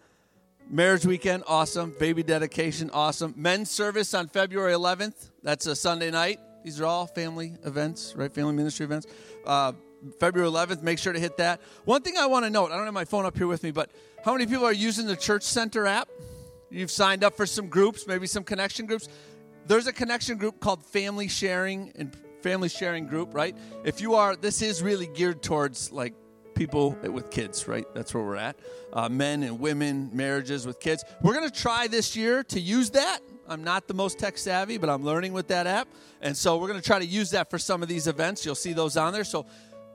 marriage 0.71 1.05
weekend, 1.05 1.45
awesome. 1.47 1.95
Baby 1.99 2.23
dedication, 2.23 2.91
awesome. 2.93 3.35
Men's 3.37 3.71
service 3.71 4.15
on 4.15 4.29
February 4.29 4.73
11th. 4.73 5.31
That's 5.43 5.67
a 5.67 5.77
Sunday 5.77 6.11
night. 6.11 6.41
These 6.65 6.81
are 6.81 6.87
all 6.87 7.07
family 7.07 7.55
events, 7.65 8.15
right? 8.17 8.33
Family 8.33 8.53
ministry 8.53 8.85
events. 8.85 9.07
Uh, 9.47 9.73
February 10.19 10.51
11th, 10.51 10.83
make 10.83 10.99
sure 10.99 11.13
to 11.13 11.21
hit 11.21 11.37
that. 11.39 11.61
One 11.85 12.03
thing 12.03 12.17
I 12.17 12.27
want 12.27 12.45
to 12.45 12.51
note 12.51 12.71
I 12.71 12.77
don't 12.77 12.85
have 12.85 12.95
my 12.95 13.05
phone 13.05 13.27
up 13.27 13.37
here 13.37 13.47
with 13.47 13.63
me, 13.63 13.71
but 13.71 13.91
how 14.25 14.33
many 14.33 14.47
people 14.47 14.65
are 14.65 14.73
using 14.73 15.07
the 15.07 15.17
Church 15.17 15.43
Center 15.43 15.87
app? 15.87 16.09
You've 16.71 16.91
signed 16.91 17.25
up 17.25 17.37
for 17.37 17.47
some 17.47 17.69
groups, 17.69 18.07
maybe 18.07 18.27
some 18.27 18.45
connection 18.45 18.87
groups. 18.87 19.09
There's 19.67 19.87
a 19.87 19.93
connection 19.93 20.39
group 20.39 20.61
called 20.61 20.85
Family 20.85 21.29
Sharing 21.29 21.93
and 21.97 22.17
Family 22.43 22.69
Sharing 22.69 23.07
Group, 23.07 23.35
right? 23.35 23.57
If 23.85 24.01
you 24.01 24.15
are, 24.15 24.37
this 24.37 24.63
is 24.63 24.83
really 24.83 25.07
geared 25.07 25.43
towards 25.43 25.93
like 25.93 26.15
people 26.55 26.91
with 27.03 27.31
kids, 27.31 27.67
right? 27.67 27.87
That's 27.95 28.13
where 28.13 28.23
we're 28.23 28.37
at. 28.37 28.59
Uh, 28.93 29.09
men 29.09 29.43
and 29.43 29.61
women, 29.61 30.11
marriages 30.13 30.67
with 30.67 30.79
kids. 30.79 31.05
We're 31.23 31.35
going 31.35 31.49
to 31.49 31.55
try 31.55 31.87
this 31.87 32.15
year 32.15 32.43
to 32.45 32.61
use 32.61 32.91
that. 32.91 33.21
I'm 33.49 33.65
not 33.65 33.89
the 33.89 33.95
most 33.95 34.19
tech 34.19 34.37
savvy, 34.39 34.77
but 34.77 34.91
I'm 34.91 35.03
learning 35.03 35.33
with 35.33 35.49
that 35.49 35.67
app. 35.67 35.89
And 36.21 36.37
so 36.37 36.59
we're 36.59 36.69
going 36.69 36.79
to 36.79 36.87
try 36.87 36.99
to 36.99 37.07
use 37.07 37.31
that 37.31 37.51
for 37.51 37.59
some 37.59 37.83
of 37.83 37.89
these 37.89 38.07
events. 38.07 38.45
You'll 38.45 38.55
see 38.55 38.75
those 38.75 38.97
on 38.97 39.13
there. 39.13 39.25
So 39.25 39.47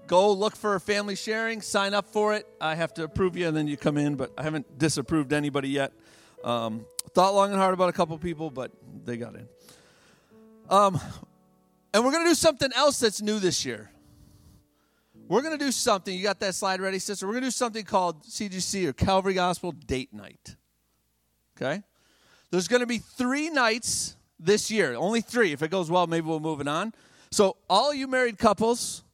go 0.08 0.32
look 0.34 0.56
for 0.56 0.80
family 0.80 1.16
sharing, 1.16 1.62
sign 1.62 1.94
up 1.94 2.08
for 2.08 2.34
it. 2.34 2.48
I 2.60 2.76
have 2.76 2.94
to 2.96 3.04
approve 3.04 3.38
you, 3.38 3.48
and 3.48 3.56
then 3.56 3.68
you 3.68 3.78
come 3.78 3.98
in, 3.98 4.16
but 4.16 4.32
I 4.38 4.44
haven't 4.44 4.78
disapproved 4.78 5.34
anybody 5.34 5.70
yet. 5.70 5.94
Um, 6.44 6.86
thought 7.14 7.34
long 7.34 7.52
and 7.52 7.60
hard 7.60 7.74
about 7.74 7.90
a 7.90 7.94
couple 7.94 8.18
people, 8.18 8.50
but 8.50 8.72
they 9.06 9.18
got 9.18 9.36
in. 9.36 9.48
Um, 10.70 11.00
and 11.96 12.04
we're 12.04 12.12
going 12.12 12.26
to 12.26 12.30
do 12.30 12.36
something 12.36 12.74
else 12.76 13.00
that's 13.00 13.22
new 13.22 13.40
this 13.40 13.66
year. 13.66 13.90
We're 15.30 15.42
going 15.42 15.58
to 15.58 15.66
do 15.66 15.72
something. 15.72 16.14
You 16.14 16.24
got 16.24 16.42
that 16.42 16.54
slide 16.54 16.82
ready, 16.82 17.00
sister? 17.00 17.26
We're 17.26 17.32
going 17.32 17.44
to 17.44 17.48
do 17.48 17.52
something 17.52 17.86
called 17.86 18.24
CGC 18.24 18.86
or 18.86 18.92
Calvary 18.92 19.34
Gospel 19.34 19.72
Date 19.72 20.14
Night. 20.14 20.58
Okay? 21.56 21.82
There's 22.52 22.68
going 22.68 22.82
to 22.82 22.86
be 22.86 22.98
three 22.98 23.50
nights 23.50 24.18
this 24.38 24.70
year. 24.70 24.96
Only 24.96 25.22
three. 25.22 25.54
If 25.54 25.64
it 25.64 25.72
goes 25.72 25.90
well, 25.90 26.06
maybe 26.06 26.28
we'll 26.28 26.42
move 26.42 26.60
it 26.60 26.68
on. 26.68 26.94
So, 27.32 27.56
all 27.70 27.94
you 27.94 28.10
married 28.10 28.38
couples, 28.38 29.06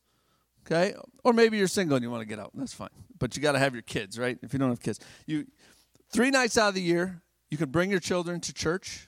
okay, 0.66 0.96
or 1.24 1.34
maybe 1.34 1.60
you're 1.60 1.68
single 1.68 1.98
and 1.98 2.04
you 2.04 2.10
want 2.10 2.22
to 2.22 2.28
get 2.28 2.40
out. 2.40 2.50
That's 2.56 2.74
fine. 2.74 2.90
But 3.20 3.36
you 3.36 3.44
got 3.44 3.52
to 3.52 3.60
have 3.60 3.74
your 3.74 3.84
kids, 3.84 4.18
right? 4.18 4.40
If 4.42 4.54
you 4.54 4.60
don't 4.60 4.70
have 4.70 4.82
kids, 4.82 5.00
you 5.28 5.46
three 6.12 6.32
nights 6.32 6.58
out 6.58 6.70
of 6.70 6.76
the 6.76 6.82
year, 6.82 7.22
you 7.52 7.60
can 7.60 7.70
bring 7.70 7.92
your 7.92 8.00
children 8.00 8.40
to 8.42 8.54
church, 8.54 9.08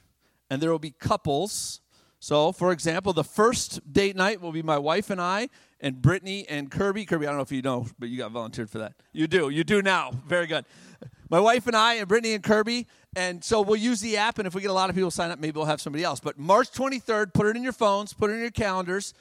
and 0.51 0.61
there 0.61 0.69
will 0.69 0.77
be 0.77 0.91
couples. 0.91 1.81
So, 2.23 2.53
for 2.53 2.71
example, 2.71 3.11
the 3.11 3.25
first 3.25 3.81
date 3.91 4.15
night 4.15 4.39
will 4.39 4.53
be 4.53 4.61
my 4.61 4.77
wife 4.77 5.09
and 5.09 5.19
I, 5.19 5.49
and 5.81 6.01
Brittany 6.01 6.45
and 6.47 6.71
Kirby. 6.71 7.03
Kirby, 7.03 7.27
I 7.27 7.31
don't 7.31 7.35
know 7.35 7.43
if 7.43 7.51
you 7.51 7.61
know, 7.61 7.85
but 7.99 8.07
you 8.07 8.17
got 8.17 8.31
volunteered 8.31 8.69
for 8.69 8.77
that. 8.77 8.93
You 9.11 9.27
do. 9.27 9.49
You 9.49 9.65
do 9.65 9.81
now. 9.81 10.11
Very 10.25 10.47
good. 10.47 10.63
My 11.29 11.41
wife 11.41 11.67
and 11.67 11.75
I, 11.75 11.95
and 11.95 12.07
Brittany 12.07 12.33
and 12.33 12.41
Kirby. 12.41 12.87
And 13.13 13.43
so 13.43 13.59
we'll 13.59 13.75
use 13.75 13.99
the 13.99 14.15
app, 14.15 14.37
and 14.37 14.47
if 14.47 14.55
we 14.55 14.61
get 14.61 14.69
a 14.69 14.73
lot 14.73 14.89
of 14.89 14.95
people 14.95 15.11
sign 15.11 15.31
up, 15.31 15.39
maybe 15.39 15.57
we'll 15.57 15.65
have 15.65 15.81
somebody 15.81 16.05
else. 16.05 16.21
But 16.21 16.39
March 16.39 16.71
23rd, 16.71 17.33
put 17.33 17.45
it 17.45 17.57
in 17.57 17.61
your 17.61 17.73
phones, 17.73 18.13
put 18.13 18.29
it 18.29 18.35
in 18.35 18.39
your 18.39 18.51
calendars. 18.51 19.13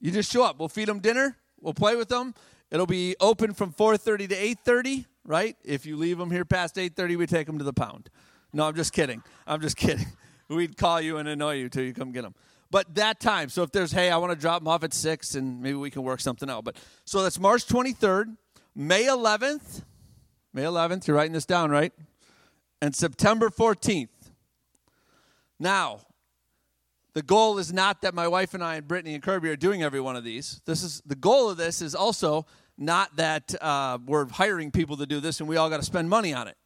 You 0.00 0.10
just 0.10 0.32
show 0.32 0.44
up. 0.44 0.58
We'll 0.58 0.70
feed 0.70 0.88
them 0.88 1.00
dinner. 1.00 1.36
We'll 1.60 1.74
play 1.74 1.94
with 1.94 2.08
them. 2.08 2.34
It'll 2.70 2.86
be 2.86 3.16
open 3.20 3.52
from 3.52 3.74
4:30 3.74 4.30
to 4.30 4.34
8:30, 4.34 5.04
right? 5.26 5.58
If 5.62 5.84
you 5.84 5.98
leave 5.98 6.16
them 6.16 6.30
here 6.30 6.46
past 6.46 6.78
8:30, 6.78 7.16
we 7.16 7.26
take 7.26 7.46
them 7.46 7.58
to 7.58 7.64
the 7.64 7.74
pound. 7.74 8.08
No, 8.54 8.66
I'm 8.66 8.76
just 8.76 8.94
kidding. 8.94 9.22
I'm 9.46 9.60
just 9.60 9.76
kidding. 9.84 10.06
We'd 10.48 10.76
call 10.76 11.00
you 11.00 11.18
and 11.18 11.28
annoy 11.28 11.54
you 11.56 11.68
till 11.68 11.84
you 11.84 11.92
come 11.92 12.12
get 12.12 12.22
them. 12.22 12.34
But 12.70 12.94
that 12.96 13.20
time, 13.20 13.48
so 13.48 13.62
if 13.62 13.72
there's, 13.72 13.92
hey, 13.92 14.10
I 14.10 14.18
want 14.18 14.32
to 14.32 14.38
drop 14.38 14.60
them 14.60 14.68
off 14.68 14.84
at 14.84 14.92
six, 14.92 15.34
and 15.34 15.60
maybe 15.62 15.76
we 15.76 15.90
can 15.90 16.02
work 16.02 16.20
something 16.20 16.50
out. 16.50 16.64
But 16.64 16.76
so 17.04 17.22
that's 17.22 17.38
March 17.38 17.66
23rd, 17.66 18.36
May 18.74 19.04
11th, 19.04 19.84
May 20.52 20.62
11th. 20.62 21.06
You're 21.06 21.16
writing 21.16 21.32
this 21.32 21.46
down, 21.46 21.70
right? 21.70 21.92
And 22.82 22.94
September 22.94 23.48
14th. 23.48 24.08
Now, 25.58 26.00
the 27.14 27.22
goal 27.22 27.58
is 27.58 27.72
not 27.72 28.02
that 28.02 28.14
my 28.14 28.28
wife 28.28 28.54
and 28.54 28.62
I 28.62 28.76
and 28.76 28.86
Brittany 28.86 29.14
and 29.14 29.22
Kirby 29.22 29.48
are 29.48 29.56
doing 29.56 29.82
every 29.82 30.00
one 30.00 30.14
of 30.14 30.22
these. 30.22 30.60
This 30.66 30.82
is 30.82 31.02
the 31.04 31.16
goal 31.16 31.50
of 31.50 31.56
this 31.56 31.82
is 31.82 31.94
also 31.94 32.46
not 32.76 33.16
that 33.16 33.54
uh, 33.60 33.98
we're 34.06 34.28
hiring 34.28 34.70
people 34.70 34.96
to 34.98 35.06
do 35.06 35.18
this 35.18 35.40
and 35.40 35.48
we 35.48 35.56
all 35.56 35.68
got 35.68 35.78
to 35.78 35.82
spend 35.86 36.08
money 36.08 36.32
on 36.32 36.46
it. 36.46 36.56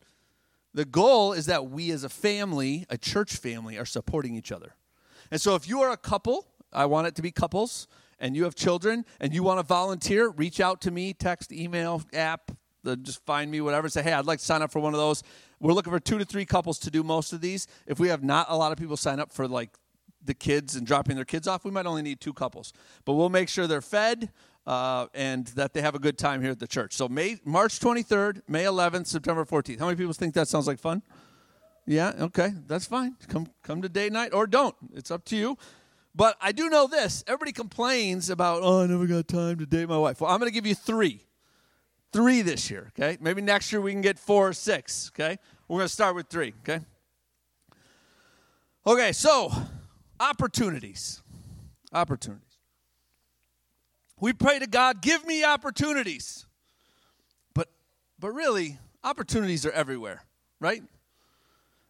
The 0.74 0.84
goal 0.84 1.32
is 1.32 1.46
that 1.46 1.68
we 1.68 1.90
as 1.90 2.04
a 2.04 2.08
family, 2.08 2.86
a 2.88 2.96
church 2.96 3.36
family, 3.36 3.78
are 3.78 3.84
supporting 3.84 4.34
each 4.34 4.50
other. 4.50 4.74
And 5.30 5.40
so 5.40 5.54
if 5.54 5.68
you 5.68 5.80
are 5.82 5.90
a 5.90 5.96
couple, 5.96 6.46
I 6.72 6.86
want 6.86 7.06
it 7.06 7.14
to 7.16 7.22
be 7.22 7.30
couples, 7.30 7.88
and 8.22 8.36
you 8.36 8.44
have 8.44 8.54
children 8.54 9.04
and 9.20 9.34
you 9.34 9.42
want 9.42 9.58
to 9.58 9.66
volunteer, 9.66 10.28
reach 10.28 10.60
out 10.60 10.80
to 10.82 10.90
me, 10.90 11.12
text, 11.12 11.52
email, 11.52 12.02
app, 12.14 12.52
just 13.02 13.24
find 13.26 13.50
me, 13.50 13.60
whatever. 13.60 13.88
Say, 13.88 14.02
hey, 14.02 14.12
I'd 14.12 14.26
like 14.26 14.38
to 14.38 14.44
sign 14.44 14.62
up 14.62 14.72
for 14.72 14.78
one 14.78 14.94
of 14.94 14.98
those. 14.98 15.22
We're 15.60 15.72
looking 15.72 15.92
for 15.92 16.00
two 16.00 16.18
to 16.18 16.24
three 16.24 16.44
couples 16.44 16.78
to 16.80 16.90
do 16.90 17.02
most 17.02 17.32
of 17.32 17.40
these. 17.40 17.66
If 17.86 18.00
we 18.00 18.08
have 18.08 18.22
not 18.24 18.46
a 18.48 18.56
lot 18.56 18.72
of 18.72 18.78
people 18.78 18.96
sign 18.96 19.20
up 19.20 19.32
for 19.32 19.46
like 19.46 19.70
the 20.24 20.34
kids 20.34 20.76
and 20.76 20.86
dropping 20.86 21.16
their 21.16 21.24
kids 21.24 21.48
off, 21.48 21.64
we 21.64 21.70
might 21.70 21.86
only 21.86 22.02
need 22.02 22.20
two 22.20 22.32
couples. 22.32 22.72
But 23.04 23.14
we'll 23.14 23.28
make 23.28 23.48
sure 23.48 23.66
they're 23.66 23.80
fed 23.80 24.30
uh, 24.66 25.06
and 25.14 25.46
that 25.48 25.74
they 25.74 25.82
have 25.82 25.94
a 25.94 25.98
good 25.98 26.18
time 26.18 26.40
here 26.42 26.50
at 26.50 26.58
the 26.58 26.66
church. 26.66 26.94
So 26.94 27.08
May 27.08 27.38
March 27.44 27.80
23rd, 27.80 28.42
May 28.48 28.64
11th, 28.64 29.06
September 29.06 29.44
14th. 29.44 29.78
How 29.78 29.86
many 29.86 29.96
people 29.96 30.12
think 30.12 30.34
that 30.34 30.48
sounds 30.48 30.66
like 30.66 30.78
fun? 30.78 31.02
Yeah, 31.86 32.12
okay, 32.20 32.52
that's 32.66 32.86
fine. 32.86 33.16
Come 33.28 33.48
come 33.62 33.82
to 33.82 33.88
date 33.88 34.12
night 34.12 34.32
or 34.32 34.46
don't. 34.46 34.76
It's 34.94 35.10
up 35.10 35.24
to 35.26 35.36
you. 35.36 35.58
But 36.14 36.36
I 36.40 36.52
do 36.52 36.68
know 36.68 36.86
this. 36.86 37.24
Everybody 37.26 37.52
complains 37.52 38.28
about, 38.28 38.62
oh, 38.62 38.82
I 38.82 38.86
never 38.86 39.06
got 39.06 39.28
time 39.28 39.58
to 39.58 39.66
date 39.66 39.88
my 39.88 39.96
wife. 39.96 40.20
Well, 40.20 40.30
I'm 40.30 40.38
going 40.38 40.50
to 40.50 40.54
give 40.54 40.66
you 40.66 40.74
three. 40.74 41.24
Three 42.12 42.42
this 42.42 42.70
year, 42.70 42.92
okay? 42.94 43.16
Maybe 43.20 43.40
next 43.40 43.72
year 43.72 43.80
we 43.80 43.92
can 43.92 44.02
get 44.02 44.18
four 44.18 44.48
or 44.48 44.52
six, 44.52 45.10
okay? 45.14 45.38
We're 45.66 45.78
going 45.78 45.88
to 45.88 45.92
start 45.92 46.14
with 46.14 46.26
three, 46.26 46.52
okay? 46.60 46.84
Okay, 48.86 49.12
so 49.12 49.50
opportunities. 50.20 51.22
Opportunities. 51.90 52.51
We 54.22 54.32
pray 54.32 54.60
to 54.60 54.68
God, 54.68 55.02
give 55.02 55.26
me 55.26 55.42
opportunities. 55.42 56.46
But 57.54 57.68
but 58.20 58.30
really, 58.30 58.78
opportunities 59.02 59.66
are 59.66 59.72
everywhere, 59.72 60.22
right? 60.60 60.84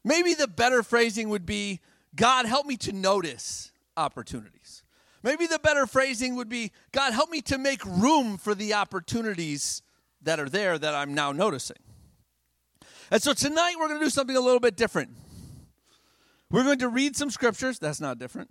Maybe 0.03 0.33
the 0.33 0.49
better 0.49 0.83
phrasing 0.83 1.29
would 1.29 1.45
be, 1.45 1.81
God, 2.17 2.47
help 2.47 2.65
me 2.65 2.79
to 2.79 2.93
notice 2.93 3.71
opportunities. 3.99 4.83
Maybe 5.23 5.47
the 5.47 5.59
better 5.59 5.87
phrasing 5.87 6.35
would 6.37 6.49
be, 6.49 6.73
God, 6.91 7.13
help 7.13 7.29
me 7.29 7.43
to 7.43 7.59
make 7.59 7.85
room 7.85 8.39
for 8.39 8.55
the 8.55 8.73
opportunities 8.73 9.83
that 10.23 10.41
are 10.41 10.49
there 10.49 10.79
that 10.79 10.95
I'm 10.95 11.13
now 11.13 11.33
noticing. 11.33 11.77
And 13.11 13.23
so 13.23 13.35
tonight 13.35 13.75
we're 13.79 13.89
going 13.89 14.01
to 14.01 14.07
do 14.07 14.11
something 14.11 14.37
a 14.37 14.41
little 14.41 14.59
bit 14.59 14.79
different. 14.79 15.11
We're 16.51 16.65
going 16.65 16.79
to 16.79 16.89
read 16.89 17.15
some 17.15 17.29
scriptures. 17.29 17.79
That's 17.79 18.01
not 18.01 18.19
different. 18.19 18.51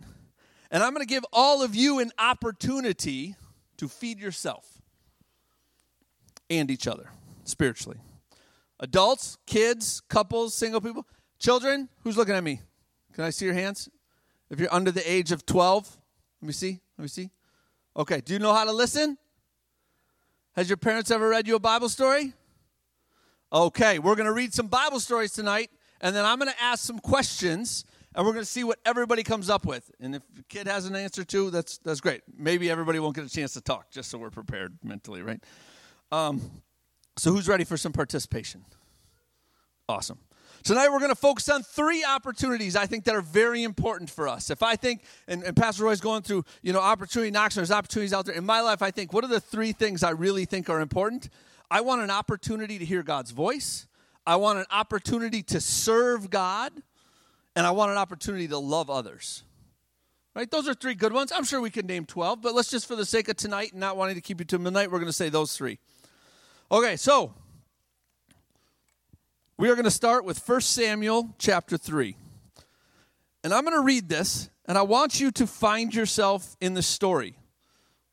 And 0.69 0.83
I'm 0.83 0.93
going 0.93 1.05
to 1.05 1.11
give 1.11 1.25
all 1.33 1.63
of 1.63 1.75
you 1.75 1.97
an 1.97 2.11
opportunity 2.19 3.35
to 3.81 3.87
feed 3.87 4.19
yourself 4.19 4.79
and 6.51 6.69
each 6.69 6.87
other 6.87 7.09
spiritually. 7.45 7.97
Adults, 8.79 9.39
kids, 9.47 10.03
couples, 10.07 10.53
single 10.53 10.79
people, 10.79 11.07
children, 11.39 11.89
who's 12.03 12.15
looking 12.15 12.35
at 12.35 12.43
me? 12.43 12.61
Can 13.13 13.23
I 13.23 13.31
see 13.31 13.45
your 13.45 13.55
hands? 13.55 13.89
If 14.51 14.59
you're 14.59 14.71
under 14.71 14.91
the 14.91 15.11
age 15.11 15.31
of 15.31 15.47
12, 15.47 15.97
let 16.43 16.47
me 16.47 16.53
see. 16.53 16.79
Let 16.95 17.01
me 17.01 17.07
see. 17.07 17.31
Okay, 17.97 18.21
do 18.21 18.33
you 18.33 18.39
know 18.39 18.53
how 18.53 18.65
to 18.65 18.71
listen? 18.71 19.17
Has 20.55 20.69
your 20.69 20.77
parents 20.77 21.09
ever 21.09 21.27
read 21.27 21.47
you 21.47 21.55
a 21.55 21.59
Bible 21.59 21.89
story? 21.89 22.33
Okay, 23.51 23.97
we're 23.97 24.15
going 24.15 24.27
to 24.27 24.31
read 24.31 24.53
some 24.53 24.67
Bible 24.67 24.99
stories 24.99 25.33
tonight, 25.33 25.71
and 26.01 26.15
then 26.15 26.23
I'm 26.23 26.37
going 26.37 26.51
to 26.51 26.63
ask 26.63 26.85
some 26.85 26.99
questions, 26.99 27.83
and 28.15 28.25
we're 28.25 28.33
going 28.33 28.43
to 28.43 28.49
see 28.49 28.63
what 28.63 28.79
everybody 28.85 29.23
comes 29.23 29.49
up 29.49 29.65
with. 29.65 29.91
And 29.99 30.15
if 30.15 30.23
the 30.33 30.43
kid 30.43 30.67
has 30.67 30.85
an 30.85 30.95
answer 30.95 31.23
too, 31.23 31.49
that's 31.49 31.77
that's 31.79 32.01
great. 32.01 32.21
Maybe 32.37 32.69
everybody 32.69 32.99
won't 32.99 33.15
get 33.15 33.25
a 33.25 33.29
chance 33.29 33.53
to 33.53 33.61
talk, 33.61 33.91
just 33.91 34.09
so 34.09 34.17
we're 34.17 34.29
prepared 34.29 34.77
mentally, 34.83 35.21
right? 35.21 35.43
Um, 36.11 36.41
so 37.17 37.31
who's 37.31 37.47
ready 37.47 37.63
for 37.63 37.77
some 37.77 37.93
participation? 37.93 38.65
Awesome. 39.87 40.19
Tonight 40.63 40.89
we're 40.89 40.99
going 40.99 41.09
to 41.09 41.15
focus 41.15 41.49
on 41.49 41.63
three 41.63 42.03
opportunities 42.03 42.75
I 42.75 42.85
think 42.85 43.05
that 43.05 43.15
are 43.15 43.21
very 43.21 43.63
important 43.63 44.11
for 44.11 44.27
us. 44.27 44.51
If 44.51 44.61
I 44.61 44.75
think, 44.75 45.03
and, 45.27 45.41
and 45.43 45.55
Pastor 45.55 45.85
Roy's 45.85 46.01
going 46.01 46.21
through, 46.21 46.45
you 46.61 46.71
know, 46.71 46.79
opportunity 46.79 47.31
knocks, 47.31 47.55
and 47.57 47.61
there's 47.61 47.71
opportunities 47.75 48.13
out 48.13 48.25
there. 48.25 48.35
In 48.35 48.45
my 48.45 48.61
life, 48.61 48.83
I 48.83 48.91
think, 48.91 49.11
what 49.11 49.23
are 49.23 49.27
the 49.27 49.39
three 49.39 49.71
things 49.71 50.03
I 50.03 50.11
really 50.11 50.45
think 50.45 50.69
are 50.69 50.79
important? 50.79 51.29
I 51.71 51.81
want 51.81 52.01
an 52.01 52.11
opportunity 52.11 52.77
to 52.77 52.85
hear 52.85 53.01
God's 53.01 53.31
voice. 53.31 53.87
I 54.25 54.35
want 54.35 54.59
an 54.59 54.65
opportunity 54.69 55.41
to 55.43 55.59
serve 55.59 56.29
God. 56.29 56.71
And 57.55 57.67
I 57.67 57.71
want 57.71 57.91
an 57.91 57.97
opportunity 57.97 58.47
to 58.47 58.57
love 58.57 58.89
others. 58.89 59.43
Right? 60.33 60.49
Those 60.49 60.69
are 60.69 60.73
three 60.73 60.95
good 60.95 61.11
ones. 61.11 61.31
I'm 61.35 61.43
sure 61.43 61.59
we 61.59 61.69
could 61.69 61.85
name 61.85 62.05
12, 62.05 62.41
but 62.41 62.53
let's 62.53 62.69
just, 62.69 62.87
for 62.87 62.95
the 62.95 63.05
sake 63.05 63.27
of 63.27 63.35
tonight 63.35 63.71
and 63.71 63.81
not 63.81 63.97
wanting 63.97 64.15
to 64.15 64.21
keep 64.21 64.39
you 64.39 64.45
to 64.45 64.59
midnight, 64.59 64.89
we're 64.89 64.99
going 64.99 65.07
to 65.07 65.13
say 65.13 65.27
those 65.27 65.57
three. 65.57 65.77
Okay, 66.71 66.95
so 66.95 67.33
we 69.57 69.69
are 69.69 69.75
going 69.75 69.83
to 69.83 69.91
start 69.91 70.23
with 70.23 70.47
1 70.47 70.61
Samuel 70.61 71.35
chapter 71.37 71.77
3. 71.77 72.15
And 73.43 73.53
I'm 73.53 73.65
going 73.65 73.75
to 73.75 73.83
read 73.83 74.07
this, 74.07 74.49
and 74.65 74.77
I 74.77 74.83
want 74.83 75.19
you 75.19 75.31
to 75.31 75.45
find 75.45 75.93
yourself 75.93 76.55
in 76.61 76.75
the 76.75 76.81
story. 76.81 77.35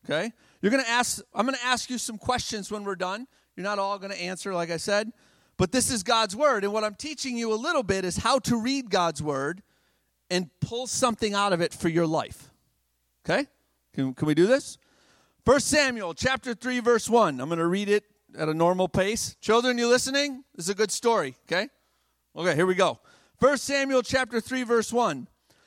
Okay? 0.05 0.33
You're 0.61 0.73
going 0.73 0.83
to 0.83 0.91
ask, 0.91 1.23
I'm 1.35 1.47
going 1.47 1.57
to 1.57 1.65
ask 1.65 1.89
you 1.89 1.99
some 1.99 2.19
questions 2.19 2.71
when 2.71 2.83
we're 2.83 2.97
done. 2.97 3.29
You're 3.55 3.65
not 3.65 3.79
all 3.79 3.99
going 3.99 4.11
to 4.11 4.21
answer, 4.21 4.53
like 4.55 4.71
I 4.71 4.77
said, 4.77 5.13
but 5.59 5.73
this 5.73 5.91
is 5.91 6.03
God's 6.03 6.35
word. 6.35 6.65
And 6.65 6.73
what 6.73 6.85
I'm 6.85 6.95
teaching 6.95 7.37
you 7.37 7.53
a 7.53 7.57
little 7.57 7.83
bit 7.83 8.05
is 8.05 8.17
how 8.17 8.39
to 8.41 8.59
read 8.59 8.89
God's 8.89 9.23
word 9.23 9.63
and 10.31 10.49
pull 10.61 10.87
something 10.87 11.35
out 11.35 11.53
of 11.53 11.61
it 11.61 11.75
for 11.75 11.89
your 11.89 12.07
life. 12.07 12.51
Okay? 13.25 13.47
Can, 13.93 14.15
can 14.15 14.27
we 14.27 14.35
do 14.35 14.47
this? 14.47 14.79
1 15.45 15.61
Samuel 15.61 16.15
chapter 16.15 16.55
3, 16.55 16.81
verse 16.81 17.11
1. 17.11 17.41
I'm 17.41 17.49
going 17.49 17.59
to 17.59 17.67
read 17.67 17.89
it 17.89 18.05
at 18.39 18.49
a 18.49 18.55
normal 18.55 18.89
pace. 18.89 19.37
Children, 19.41 19.79
you 19.79 19.89
listening? 19.89 20.45
This 20.55 20.67
is 20.67 20.71
a 20.71 20.75
good 20.75 20.93
story, 20.93 21.35
okay? 21.47 21.69
Okay, 22.37 22.55
here 22.55 22.67
we 22.67 22.75
go. 22.75 23.01
1 23.41 23.57
Samuel 23.59 24.03
chapter 24.03 24.41
3, 24.41 24.63
verse 24.63 24.93
1. 24.93 25.27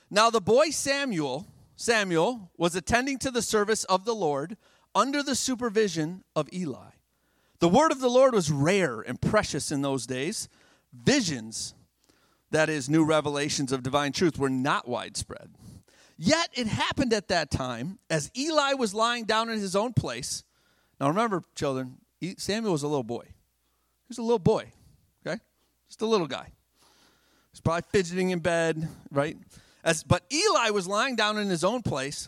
Now 0.10 0.30
the 0.30 0.42
boy 0.42 0.70
Samuel, 0.70 1.48
Samuel, 1.76 2.52
was 2.58 2.76
attending 2.76 3.18
to 3.20 3.32
the 3.32 3.42
service 3.42 3.84
of 3.86 4.06
the 4.06 4.16
Lord 4.16 4.58
under 4.94 5.24
the 5.24 5.36
supervision 5.36 6.24
of 6.36 6.48
Eli. 6.54 6.91
The 7.62 7.70
word 7.70 7.92
of 7.92 8.00
the 8.00 8.10
Lord 8.10 8.34
was 8.34 8.52
rare 8.52 9.02
and 9.02 9.22
precious 9.22 9.72
in 9.72 9.84
those 9.84 10.08
days. 10.08 10.50
Visions, 10.92 11.76
that 12.50 12.70
is, 12.70 12.90
new 12.90 13.06
revelations 13.06 13.72
of 13.72 13.84
divine 13.84 14.14
truth, 14.14 14.40
were 14.40 14.50
not 14.50 14.88
widespread. 14.88 15.52
Yet 16.18 16.50
it 16.54 16.66
happened 16.66 17.14
at 17.14 17.28
that 17.28 17.52
time 17.52 18.00
as 18.10 18.32
Eli 18.36 18.74
was 18.74 18.96
lying 18.96 19.26
down 19.26 19.48
in 19.52 19.60
his 19.60 19.76
own 19.76 19.94
place. 19.94 20.44
Now 21.00 21.08
remember, 21.08 21.44
children, 21.54 21.98
Samuel 22.38 22.72
was 22.72 22.82
a 22.82 22.88
little 22.88 23.04
boy. 23.04 23.26
He 23.26 24.08
was 24.08 24.18
a 24.18 24.24
little 24.24 24.40
boy, 24.40 24.72
okay? 25.26 25.40
Just 25.88 26.02
a 26.02 26.08
little 26.08 26.28
guy. 26.28 26.52
He's 27.52 27.62
probably 27.62 27.84
fidgeting 27.92 28.32
in 28.32 28.40
bed, 28.40 28.88
right? 29.12 29.38
As, 29.84 30.04
but 30.04 30.24
Eli 30.34 30.72
was 30.72 30.88
lying 30.88 31.16
down 31.16 31.38
in 31.38 31.48
his 31.48 31.64
own 31.64 31.84
place 31.84 32.28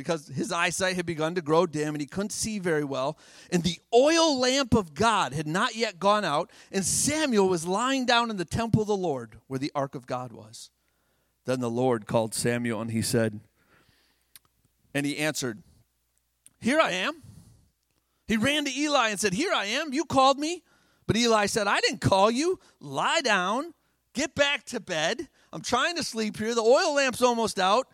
because 0.00 0.28
his 0.28 0.50
eyesight 0.50 0.96
had 0.96 1.04
begun 1.04 1.34
to 1.34 1.42
grow 1.42 1.66
dim 1.66 1.94
and 1.94 2.00
he 2.00 2.06
couldn't 2.06 2.32
see 2.32 2.58
very 2.58 2.84
well. 2.84 3.18
And 3.52 3.62
the 3.62 3.78
oil 3.94 4.40
lamp 4.40 4.72
of 4.72 4.94
God 4.94 5.34
had 5.34 5.46
not 5.46 5.76
yet 5.76 5.98
gone 5.98 6.24
out, 6.24 6.50
and 6.72 6.82
Samuel 6.82 7.50
was 7.50 7.66
lying 7.66 8.06
down 8.06 8.30
in 8.30 8.38
the 8.38 8.46
temple 8.46 8.80
of 8.80 8.88
the 8.88 8.96
Lord 8.96 9.36
where 9.46 9.58
the 9.58 9.70
ark 9.74 9.94
of 9.94 10.06
God 10.06 10.32
was. 10.32 10.70
Then 11.44 11.60
the 11.60 11.68
Lord 11.68 12.06
called 12.06 12.34
Samuel 12.34 12.80
and 12.80 12.90
he 12.90 13.02
said, 13.02 13.40
and 14.94 15.04
he 15.04 15.18
answered, 15.18 15.62
Here 16.60 16.80
I 16.80 16.92
am. 16.92 17.22
He 18.26 18.38
ran 18.38 18.64
to 18.64 18.74
Eli 18.74 19.10
and 19.10 19.20
said, 19.20 19.34
Here 19.34 19.52
I 19.52 19.66
am. 19.66 19.92
You 19.92 20.06
called 20.06 20.38
me. 20.38 20.62
But 21.06 21.16
Eli 21.16 21.46
said, 21.46 21.66
I 21.66 21.80
didn't 21.80 22.00
call 22.00 22.30
you. 22.30 22.58
Lie 22.80 23.20
down. 23.20 23.74
Get 24.14 24.34
back 24.34 24.64
to 24.66 24.80
bed. 24.80 25.28
I'm 25.52 25.62
trying 25.62 25.96
to 25.96 26.04
sleep 26.04 26.36
here. 26.36 26.54
The 26.54 26.62
oil 26.62 26.94
lamp's 26.94 27.22
almost 27.22 27.58
out. 27.58 27.88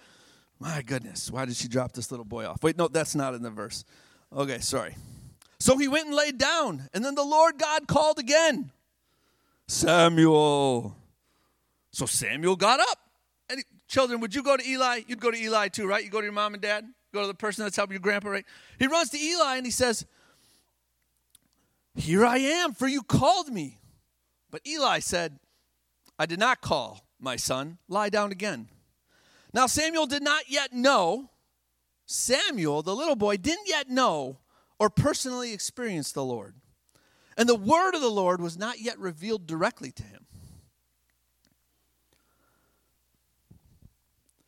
My 0.58 0.82
goodness, 0.82 1.30
why 1.30 1.44
did 1.44 1.56
she 1.56 1.68
drop 1.68 1.92
this 1.92 2.10
little 2.10 2.24
boy 2.24 2.46
off? 2.46 2.62
Wait, 2.62 2.78
no, 2.78 2.88
that's 2.88 3.14
not 3.14 3.34
in 3.34 3.42
the 3.42 3.50
verse. 3.50 3.84
Okay, 4.32 4.58
sorry. 4.58 4.94
So 5.58 5.76
he 5.78 5.88
went 5.88 6.06
and 6.06 6.14
laid 6.14 6.38
down, 6.38 6.88
and 6.94 7.04
then 7.04 7.14
the 7.14 7.24
Lord 7.24 7.58
God 7.58 7.86
called 7.86 8.18
again 8.18 8.70
Samuel. 9.66 10.96
So 11.90 12.06
Samuel 12.06 12.56
got 12.56 12.80
up. 12.80 12.98
And 13.48 13.62
children, 13.88 14.20
would 14.20 14.34
you 14.34 14.42
go 14.42 14.56
to 14.56 14.68
Eli? 14.68 15.02
You'd 15.06 15.20
go 15.20 15.30
to 15.30 15.36
Eli 15.36 15.68
too, 15.68 15.86
right? 15.86 16.04
You 16.04 16.10
go 16.10 16.20
to 16.20 16.24
your 16.24 16.32
mom 16.32 16.54
and 16.54 16.62
dad, 16.62 16.84
go 17.14 17.22
to 17.22 17.26
the 17.26 17.34
person 17.34 17.64
that's 17.64 17.76
helping 17.76 17.94
your 17.94 18.00
grandpa, 18.00 18.30
right? 18.30 18.44
He 18.78 18.86
runs 18.86 19.10
to 19.10 19.18
Eli 19.18 19.56
and 19.56 19.64
he 19.64 19.72
says, 19.72 20.04
Here 21.94 22.24
I 22.24 22.38
am, 22.38 22.74
for 22.74 22.88
you 22.88 23.02
called 23.02 23.48
me. 23.48 23.78
But 24.50 24.66
Eli 24.66 24.98
said, 24.98 25.38
I 26.18 26.26
did 26.26 26.38
not 26.38 26.60
call, 26.60 27.04
my 27.20 27.36
son. 27.36 27.78
Lie 27.88 28.08
down 28.08 28.32
again. 28.32 28.68
Now, 29.56 29.66
Samuel 29.66 30.04
did 30.04 30.22
not 30.22 30.50
yet 30.50 30.74
know, 30.74 31.30
Samuel, 32.04 32.82
the 32.82 32.94
little 32.94 33.16
boy, 33.16 33.38
didn't 33.38 33.66
yet 33.66 33.88
know 33.88 34.40
or 34.78 34.90
personally 34.90 35.54
experience 35.54 36.12
the 36.12 36.22
Lord. 36.22 36.56
And 37.38 37.48
the 37.48 37.56
word 37.56 37.94
of 37.94 38.02
the 38.02 38.10
Lord 38.10 38.38
was 38.38 38.58
not 38.58 38.80
yet 38.80 38.98
revealed 38.98 39.46
directly 39.46 39.90
to 39.92 40.02
him. 40.02 40.26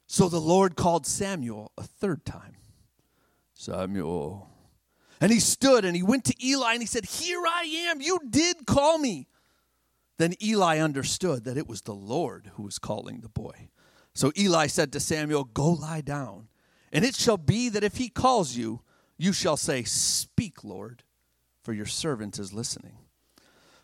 So 0.06 0.28
the 0.28 0.42
Lord 0.42 0.76
called 0.76 1.06
Samuel 1.06 1.72
a 1.78 1.84
third 1.84 2.26
time 2.26 2.56
Samuel. 3.54 4.50
And 5.22 5.32
he 5.32 5.40
stood 5.40 5.86
and 5.86 5.96
he 5.96 6.02
went 6.02 6.26
to 6.26 6.34
Eli 6.46 6.74
and 6.74 6.82
he 6.82 6.86
said, 6.86 7.06
Here 7.06 7.42
I 7.46 7.62
am. 7.88 8.02
You 8.02 8.20
did 8.28 8.66
call 8.66 8.98
me. 8.98 9.26
Then 10.18 10.34
Eli 10.42 10.80
understood 10.80 11.44
that 11.44 11.56
it 11.56 11.66
was 11.66 11.80
the 11.80 11.94
Lord 11.94 12.50
who 12.56 12.64
was 12.64 12.78
calling 12.78 13.20
the 13.20 13.30
boy. 13.30 13.70
So 14.18 14.32
Eli 14.36 14.66
said 14.66 14.92
to 14.94 14.98
Samuel, 14.98 15.44
Go 15.44 15.70
lie 15.70 16.00
down. 16.00 16.48
And 16.90 17.04
it 17.04 17.14
shall 17.14 17.36
be 17.36 17.68
that 17.68 17.84
if 17.84 17.98
he 17.98 18.08
calls 18.08 18.56
you, 18.56 18.80
you 19.16 19.32
shall 19.32 19.56
say, 19.56 19.84
Speak, 19.84 20.64
Lord, 20.64 21.04
for 21.62 21.72
your 21.72 21.86
servant 21.86 22.36
is 22.36 22.52
listening. 22.52 22.98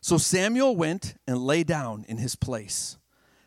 So 0.00 0.18
Samuel 0.18 0.74
went 0.74 1.14
and 1.28 1.38
lay 1.38 1.62
down 1.62 2.04
in 2.08 2.16
his 2.16 2.34
place. 2.34 2.98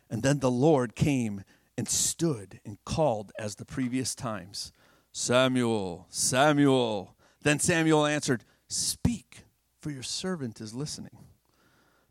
And 0.08 0.22
then 0.22 0.38
the 0.38 0.50
Lord 0.50 0.94
came 0.94 1.42
and 1.76 1.86
stood 1.86 2.58
and 2.64 2.82
called 2.86 3.32
as 3.38 3.56
the 3.56 3.66
previous 3.66 4.14
times 4.14 4.72
Samuel, 5.12 6.06
Samuel. 6.08 7.14
Then 7.42 7.58
Samuel 7.58 8.06
answered, 8.06 8.44
Speak, 8.66 9.44
for 9.82 9.90
your 9.90 10.02
servant 10.02 10.58
is 10.58 10.72
listening. 10.72 11.18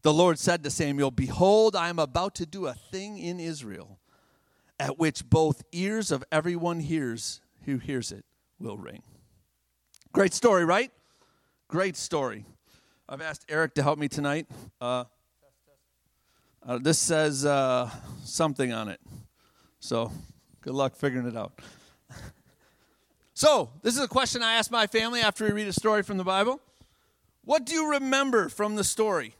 The 0.03 0.13
Lord 0.13 0.37
said 0.37 0.63
to 0.63 0.69
Samuel, 0.69 1.09
Behold, 1.09 1.75
I 1.75 1.89
am 1.89 1.97
about 1.97 2.35
to 2.35 2.45
do 2.45 2.67
a 2.67 2.75
thing 2.75 3.17
in 3.17 3.39
Israel 3.39 3.97
at 4.79 4.99
which 4.99 5.29
both 5.29 5.63
ears 5.71 6.11
of 6.11 6.23
everyone 6.31 6.79
hears 6.79 7.41
who 7.65 7.77
hears 7.77 8.11
it 8.11 8.23
will 8.59 8.77
ring. 8.77 9.01
Great 10.13 10.33
story, 10.33 10.65
right? 10.65 10.91
Great 11.67 11.97
story. 11.97 12.45
I've 13.09 13.21
asked 13.21 13.45
Eric 13.49 13.73
to 13.75 13.83
help 13.83 13.99
me 13.99 14.07
tonight. 14.07 14.47
Uh, 14.79 15.05
uh, 16.65 16.77
this 16.77 16.99
says 16.99 17.45
uh, 17.45 17.89
something 18.23 18.73
on 18.73 18.89
it. 18.89 18.99
So 19.79 20.11
good 20.61 20.73
luck 20.73 20.95
figuring 20.95 21.27
it 21.27 21.37
out. 21.37 21.59
so, 23.33 23.69
this 23.83 23.95
is 23.95 24.01
a 24.01 24.07
question 24.07 24.43
I 24.43 24.55
ask 24.55 24.71
my 24.71 24.87
family 24.87 25.21
after 25.21 25.45
we 25.45 25.51
read 25.51 25.67
a 25.67 25.73
story 25.73 26.03
from 26.03 26.17
the 26.17 26.23
Bible. 26.23 26.59
What 27.45 27.65
do 27.65 27.73
you 27.73 27.91
remember 27.91 28.49
from 28.49 28.75
the 28.75 28.83
story? 28.83 29.33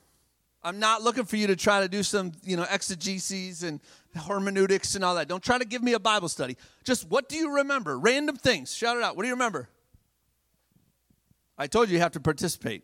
I'm 0.63 0.79
not 0.79 1.01
looking 1.01 1.25
for 1.25 1.37
you 1.37 1.47
to 1.47 1.55
try 1.55 1.81
to 1.81 1.87
do 1.87 2.03
some, 2.03 2.31
you 2.43 2.55
know, 2.55 2.63
exegeses 2.63 3.63
and 3.63 3.81
hermeneutics 4.17 4.95
and 4.95 5.03
all 5.03 5.15
that. 5.15 5.27
Don't 5.27 5.43
try 5.43 5.57
to 5.57 5.65
give 5.65 5.83
me 5.83 5.93
a 5.93 5.99
Bible 5.99 6.29
study. 6.29 6.57
Just 6.83 7.07
what 7.09 7.29
do 7.29 7.35
you 7.35 7.55
remember? 7.55 7.97
Random 7.97 8.35
things. 8.35 8.73
Shout 8.73 8.97
it 8.97 9.03
out. 9.03 9.15
What 9.15 9.23
do 9.23 9.27
you 9.27 9.33
remember? 9.33 9.69
I 11.57 11.67
told 11.67 11.89
you 11.89 11.95
you 11.95 12.01
have 12.01 12.11
to 12.13 12.19
participate. 12.19 12.83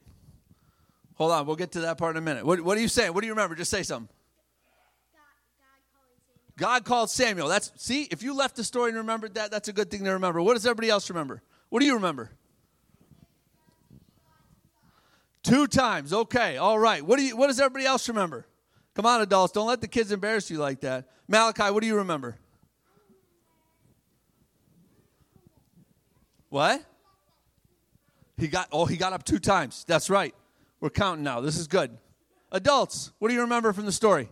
Hold 1.16 1.32
on, 1.32 1.46
we'll 1.46 1.56
get 1.56 1.74
to 1.74 1.82
that 1.82 1.98
part 1.98 2.16
in 2.16 2.24
a 2.24 2.26
minute. 2.26 2.46
What, 2.46 2.62
what 2.62 2.78
are 2.78 2.82
you 2.82 2.88
saying? 2.88 3.14
What 3.14 3.22
do 3.22 3.28
you 3.28 3.34
remember? 3.34 3.56
Just 3.56 3.70
say 3.70 3.84
something. 3.84 4.10
God 6.58 6.86
called 6.86 7.10
Samuel. 7.10 7.48
That's 7.48 7.72
see, 7.76 8.04
if 8.12 8.22
you 8.24 8.36
left 8.36 8.56
the 8.56 8.64
story 8.64 8.90
and 8.90 8.98
remembered 8.98 9.36
that, 9.36 9.52
that's 9.52 9.68
a 9.68 9.74
good 9.74 9.90
thing 9.90 10.04
to 10.04 10.12
remember. 10.12 10.42
What 10.42 10.54
does 10.54 10.66
everybody 10.66 10.90
else 10.90 11.10
remember? 11.10 11.42
What 11.70 11.80
do 11.80 11.86
you 11.86 11.96
remember? 11.96 12.32
Two 15.42 15.68
times. 15.68 16.14
Okay. 16.14 16.58
All 16.58 16.80
right. 16.80 17.06
What 17.06 17.18
do 17.18 17.26
you 17.26 17.36
what 17.36 17.48
does 17.48 17.60
everybody 17.60 17.86
else 17.86 18.08
remember? 18.08 18.46
Come 18.96 19.06
on, 19.06 19.22
adults. 19.22 19.54
Don't 19.54 19.68
let 19.68 19.82
the 19.82 19.88
kids 19.88 20.12
embarrass 20.12 20.50
you 20.50 20.58
like 20.58 20.82
that. 20.82 21.10
Malachi, 21.28 21.72
what 21.72 21.82
do 21.82 21.88
you 21.88 21.98
remember? 21.98 22.38
What? 26.50 26.84
He 28.38 28.48
got 28.48 28.68
oh, 28.72 28.86
he 28.86 28.98
got 28.98 29.14
up 29.14 29.24
two 29.24 29.40
times. 29.40 29.84
That's 29.88 30.10
right. 30.10 30.36
We're 30.80 30.90
counting 30.90 31.24
now. 31.24 31.42
This 31.42 31.58
is 31.58 31.68
good. 31.68 31.98
Adults, 32.52 33.12
what 33.18 33.30
do 33.30 33.34
you 33.34 33.42
remember 33.42 33.74
from 33.74 33.86
the 33.86 33.92
story? 33.92 34.30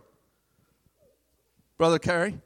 Brother 1.78 1.98
Carey? 1.98 2.38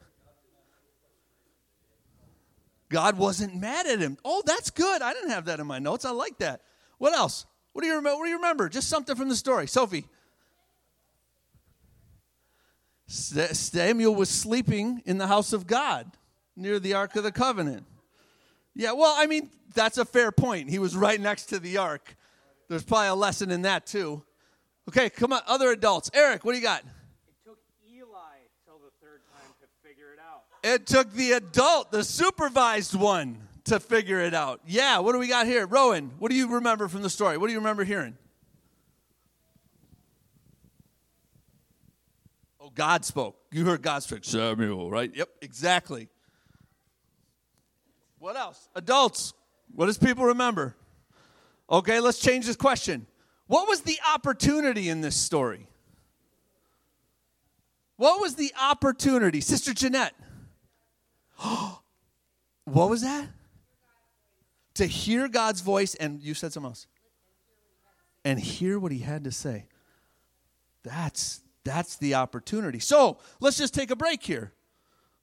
God 2.88 3.18
wasn't 3.18 3.57
mad 3.57 3.87
at 3.87 3.98
him. 3.98 4.16
Oh, 4.24 4.42
that's 4.46 4.70
good. 4.70 5.02
I 5.02 5.12
didn't 5.12 5.31
have 5.31 5.46
that 5.46 5.61
in 5.61 5.66
my 5.66 5.79
notes. 5.79 6.05
I 6.05 6.11
like 6.11 6.38
that. 6.38 6.62
What 6.98 7.14
else? 7.14 7.44
What 7.72 7.83
do 7.83 7.88
you 7.88 7.96
remember? 7.96 8.16
What 8.16 8.24
do 8.24 8.31
you 8.31 8.37
remember? 8.37 8.68
Just 8.68 8.88
something 8.88 9.16
from 9.16 9.29
the 9.29 9.37
story. 9.37 9.66
Sophie. 9.66 10.07
Samuel 13.07 14.14
was 14.14 14.29
sleeping 14.29 15.03
in 15.07 15.19
the 15.19 15.27
house 15.27 15.53
of 15.53 15.66
God 15.66 16.11
near 16.57 16.81
the 16.81 16.95
Ark 16.95 17.16
of 17.16 17.23
the 17.23 17.33
Covenant. 17.33 17.85
Yeah, 18.75 18.92
well, 18.92 19.14
I 19.16 19.27
mean, 19.27 19.51
that's 19.75 19.99
a 19.99 20.05
fair 20.05 20.33
point. 20.33 20.69
He 20.69 20.79
was 20.79 20.97
right 20.97 21.21
next 21.21 21.47
to 21.47 21.59
the 21.59 21.79
Ark. 21.79 22.16
There's 22.69 22.83
probably 22.83 23.09
a 23.09 23.14
lesson 23.14 23.51
in 23.51 23.62
that, 23.62 23.87
too. 23.87 24.23
Okay, 24.88 25.09
come 25.09 25.33
on, 25.33 25.40
other 25.47 25.71
adults. 25.71 26.11
Eric, 26.14 26.45
what 26.45 26.53
do 26.53 26.59
you 26.59 26.64
got? 26.64 26.81
It 26.81 27.35
took 27.45 27.59
Eli 27.88 28.16
till 28.64 28.79
the 28.79 28.90
third 29.01 29.21
time 29.33 29.51
to 29.61 29.88
figure 29.88 30.12
it 30.12 30.19
out. 30.19 30.45
It 30.62 30.87
took 30.87 31.12
the 31.12 31.33
adult, 31.33 31.92
the 31.92 32.05
supervised 32.05 32.95
one, 32.95 33.38
to 33.64 33.81
figure 33.81 34.21
it 34.21 34.35
out. 34.35 34.61
Yeah, 34.66 34.99
what 34.99 35.12
do 35.12 35.19
we 35.19 35.29
got 35.29 35.47
here? 35.47 35.66
Rowan, 35.66 36.12
what 36.19 36.31
do 36.31 36.37
you 36.37 36.49
remember 36.55 36.88
from 36.88 37.03
the 37.03 37.11
story? 37.11 37.38
What 37.38 37.47
do 37.47 37.53
you 37.53 37.59
remember 37.59 37.85
hearing? 37.85 38.16
God 42.76 43.04
spoke. 43.04 43.36
You 43.50 43.64
heard 43.64 43.82
God 43.82 44.02
speak. 44.02 44.24
Samuel, 44.24 44.90
right? 44.90 45.10
Yep, 45.12 45.28
exactly. 45.40 46.08
What 48.18 48.36
else? 48.36 48.68
Adults, 48.74 49.32
what 49.74 49.86
does 49.86 49.98
people 49.98 50.26
remember? 50.26 50.76
Okay, 51.68 51.98
let's 52.00 52.18
change 52.20 52.46
this 52.46 52.54
question. 52.54 53.06
What 53.46 53.66
was 53.66 53.80
the 53.80 53.98
opportunity 54.14 54.88
in 54.88 55.00
this 55.00 55.16
story? 55.16 55.68
What 57.96 58.20
was 58.20 58.34
the 58.34 58.52
opportunity? 58.60 59.40
Sister 59.40 59.72
Jeanette. 59.72 60.14
what 62.64 62.90
was 62.90 63.02
that? 63.02 63.26
To 64.74 64.86
hear 64.86 65.28
God's 65.28 65.62
voice, 65.62 65.94
and 65.94 66.22
you 66.22 66.34
said 66.34 66.52
something 66.52 66.68
else. 66.68 66.86
And 68.22 68.38
hear 68.38 68.78
what 68.78 68.92
he 68.92 68.98
had 68.98 69.24
to 69.24 69.32
say. 69.32 69.66
That's 70.82 71.40
that's 71.66 71.96
the 71.96 72.14
opportunity. 72.14 72.79
So 72.79 73.18
let's 73.40 73.59
just 73.59 73.74
take 73.74 73.90
a 73.90 73.96
break 73.96 74.22
here. 74.22 74.52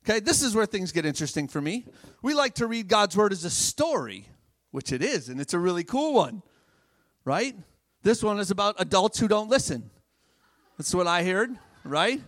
Okay, 0.06 0.20
this 0.20 0.42
is 0.42 0.54
where 0.54 0.66
things 0.66 0.92
get 0.92 1.06
interesting 1.06 1.48
for 1.48 1.62
me. 1.62 1.88
We 2.22 2.34
like 2.34 2.56
to 2.56 2.68
read 2.68 2.90
God's 2.90 3.16
word 3.16 3.32
as 3.32 3.46
a 3.46 3.50
story, 3.50 4.28
which 4.72 4.92
it 4.92 5.02
is, 5.02 5.30
and 5.30 5.40
it's 5.40 5.54
a 5.54 5.60
really 5.60 5.86
cool 5.86 6.14
one, 6.14 6.44
right? 7.24 7.56
This 8.02 8.22
one 8.22 8.40
is 8.40 8.52
about 8.52 8.76
adults 8.80 9.18
who 9.18 9.30
don't 9.30 9.50
listen. 9.50 9.90
That's 10.78 10.94
what 10.94 11.08
I 11.08 11.24
heard, 11.24 11.58
right? 11.86 12.20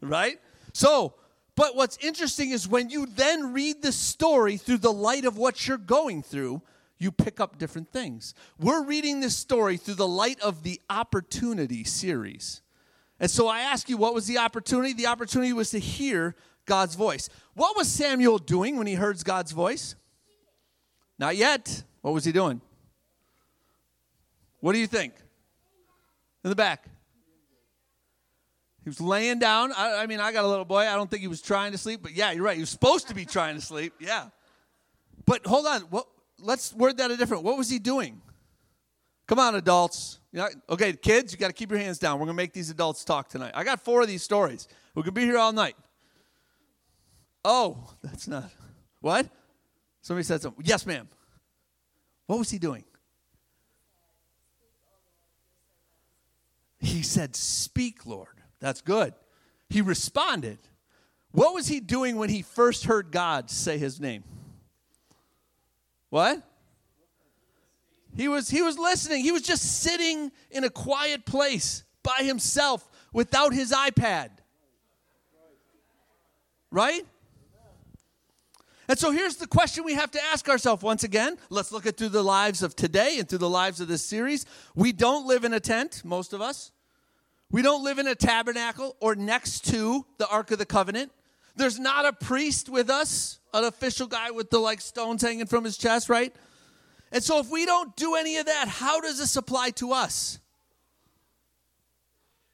right? 0.00 0.38
So, 0.72 1.12
but 1.54 1.76
what's 1.76 1.98
interesting 1.98 2.50
is 2.50 2.66
when 2.66 2.88
you 2.88 3.04
then 3.04 3.52
read 3.52 3.82
the 3.82 3.92
story 3.92 4.56
through 4.56 4.78
the 4.78 4.92
light 4.92 5.26
of 5.26 5.36
what 5.36 5.68
you're 5.68 5.76
going 5.76 6.22
through, 6.22 6.62
you 7.02 7.10
pick 7.10 7.40
up 7.40 7.58
different 7.58 7.90
things. 7.90 8.34
We're 8.58 8.84
reading 8.84 9.20
this 9.20 9.36
story 9.36 9.76
through 9.76 9.94
the 9.94 10.08
light 10.08 10.40
of 10.40 10.62
the 10.62 10.80
opportunity 10.88 11.84
series. 11.84 12.62
And 13.18 13.30
so 13.30 13.48
I 13.48 13.60
ask 13.60 13.88
you, 13.88 13.96
what 13.96 14.14
was 14.14 14.26
the 14.26 14.38
opportunity? 14.38 14.92
The 14.92 15.06
opportunity 15.06 15.52
was 15.52 15.70
to 15.70 15.78
hear 15.78 16.34
God's 16.66 16.94
voice. 16.94 17.28
What 17.54 17.76
was 17.76 17.88
Samuel 17.88 18.38
doing 18.38 18.76
when 18.76 18.86
he 18.86 18.94
heard 18.94 19.22
God's 19.24 19.52
voice? 19.52 19.96
Not 21.18 21.36
yet. 21.36 21.82
What 22.02 22.14
was 22.14 22.24
he 22.24 22.32
doing? 22.32 22.60
What 24.60 24.72
do 24.72 24.78
you 24.78 24.86
think? 24.86 25.14
In 26.44 26.50
the 26.50 26.56
back. 26.56 26.86
He 28.84 28.90
was 28.90 29.00
laying 29.00 29.38
down. 29.38 29.72
I, 29.72 30.02
I, 30.02 30.06
mean, 30.06 30.18
I 30.18 30.32
got 30.32 30.44
a 30.44 30.48
little 30.48 30.64
boy. 30.64 30.88
I 30.88 30.94
don't 30.96 31.08
think 31.08 31.22
he 31.22 31.28
was 31.28 31.40
trying 31.40 31.72
to 31.72 31.78
sleep, 31.78 32.00
but 32.02 32.12
yeah, 32.12 32.32
you're 32.32 32.44
right. 32.44 32.56
He 32.56 32.62
was 32.62 32.70
supposed 32.70 33.08
to 33.08 33.14
be 33.14 33.24
trying 33.24 33.54
to 33.54 33.60
sleep. 33.60 33.94
Yeah. 34.00 34.26
But 35.24 35.46
hold 35.46 35.66
on. 35.66 35.82
What, 35.82 36.06
let's 36.42 36.74
word 36.74 36.98
that 36.98 37.10
a 37.10 37.16
different. 37.16 37.42
What 37.42 37.56
was 37.56 37.70
he 37.70 37.78
doing? 37.78 38.20
Come 39.26 39.38
on, 39.38 39.54
adults. 39.54 40.18
Okay, 40.68 40.92
kids, 40.94 41.32
you 41.32 41.38
got 41.38 41.48
to 41.48 41.52
keep 41.52 41.70
your 41.70 41.80
hands 41.80 41.98
down. 41.98 42.18
We're 42.18 42.26
going 42.26 42.36
to 42.36 42.42
make 42.42 42.52
these 42.52 42.70
adults 42.70 43.04
talk 43.04 43.28
tonight. 43.28 43.52
I 43.54 43.64
got 43.64 43.80
four 43.80 44.02
of 44.02 44.08
these 44.08 44.22
stories. 44.22 44.68
We 44.94 45.02
could 45.02 45.14
be 45.14 45.22
here 45.22 45.38
all 45.38 45.52
night. 45.52 45.76
Oh, 47.44 47.94
that's 48.02 48.28
not. 48.28 48.50
What? 49.00 49.26
Somebody 50.00 50.24
said 50.24 50.42
something. 50.42 50.64
Yes, 50.66 50.86
ma'am. 50.86 51.08
What 52.26 52.38
was 52.38 52.50
he 52.50 52.58
doing? 52.58 52.84
He 56.78 57.02
said, 57.02 57.36
Speak, 57.36 58.06
Lord. 58.06 58.28
That's 58.60 58.80
good. 58.80 59.14
He 59.68 59.80
responded. 59.80 60.58
What 61.30 61.54
was 61.54 61.68
he 61.68 61.80
doing 61.80 62.16
when 62.16 62.28
he 62.28 62.42
first 62.42 62.84
heard 62.84 63.10
God 63.10 63.50
say 63.50 63.78
his 63.78 64.00
name? 64.00 64.24
What? 66.12 66.42
He 68.14 68.28
was 68.28 68.50
he 68.50 68.60
was 68.60 68.78
listening. 68.78 69.24
He 69.24 69.32
was 69.32 69.40
just 69.40 69.80
sitting 69.80 70.30
in 70.50 70.62
a 70.62 70.68
quiet 70.68 71.24
place 71.24 71.84
by 72.02 72.22
himself 72.22 72.86
without 73.14 73.54
his 73.54 73.72
iPad. 73.72 74.28
Right? 76.70 77.06
And 78.88 78.98
so 78.98 79.10
here's 79.10 79.36
the 79.36 79.46
question 79.46 79.84
we 79.84 79.94
have 79.94 80.10
to 80.10 80.22
ask 80.22 80.50
ourselves 80.50 80.82
once 80.82 81.02
again. 81.02 81.38
Let's 81.48 81.72
look 81.72 81.86
at 81.86 81.96
through 81.96 82.10
the 82.10 82.22
lives 82.22 82.62
of 82.62 82.76
today 82.76 83.16
and 83.18 83.26
through 83.26 83.38
the 83.38 83.48
lives 83.48 83.80
of 83.80 83.88
this 83.88 84.04
series. 84.04 84.44
We 84.74 84.92
don't 84.92 85.26
live 85.26 85.44
in 85.44 85.54
a 85.54 85.60
tent, 85.60 86.02
most 86.04 86.34
of 86.34 86.42
us. 86.42 86.72
We 87.50 87.62
don't 87.62 87.82
live 87.82 87.98
in 87.98 88.06
a 88.06 88.14
tabernacle 88.14 88.96
or 89.00 89.14
next 89.14 89.64
to 89.70 90.04
the 90.18 90.28
Ark 90.28 90.50
of 90.50 90.58
the 90.58 90.66
Covenant. 90.66 91.10
There's 91.56 91.78
not 91.78 92.06
a 92.06 92.12
priest 92.12 92.68
with 92.68 92.88
us, 92.88 93.38
an 93.52 93.64
official 93.64 94.06
guy 94.06 94.30
with 94.30 94.50
the 94.50 94.58
like 94.58 94.80
stones 94.80 95.22
hanging 95.22 95.46
from 95.46 95.64
his 95.64 95.76
chest, 95.76 96.08
right? 96.08 96.34
And 97.10 97.22
so 97.22 97.38
if 97.38 97.50
we 97.50 97.66
don't 97.66 97.94
do 97.94 98.14
any 98.14 98.38
of 98.38 98.46
that, 98.46 98.68
how 98.68 99.00
does 99.00 99.18
this 99.18 99.36
apply 99.36 99.70
to 99.70 99.92
us? 99.92 100.38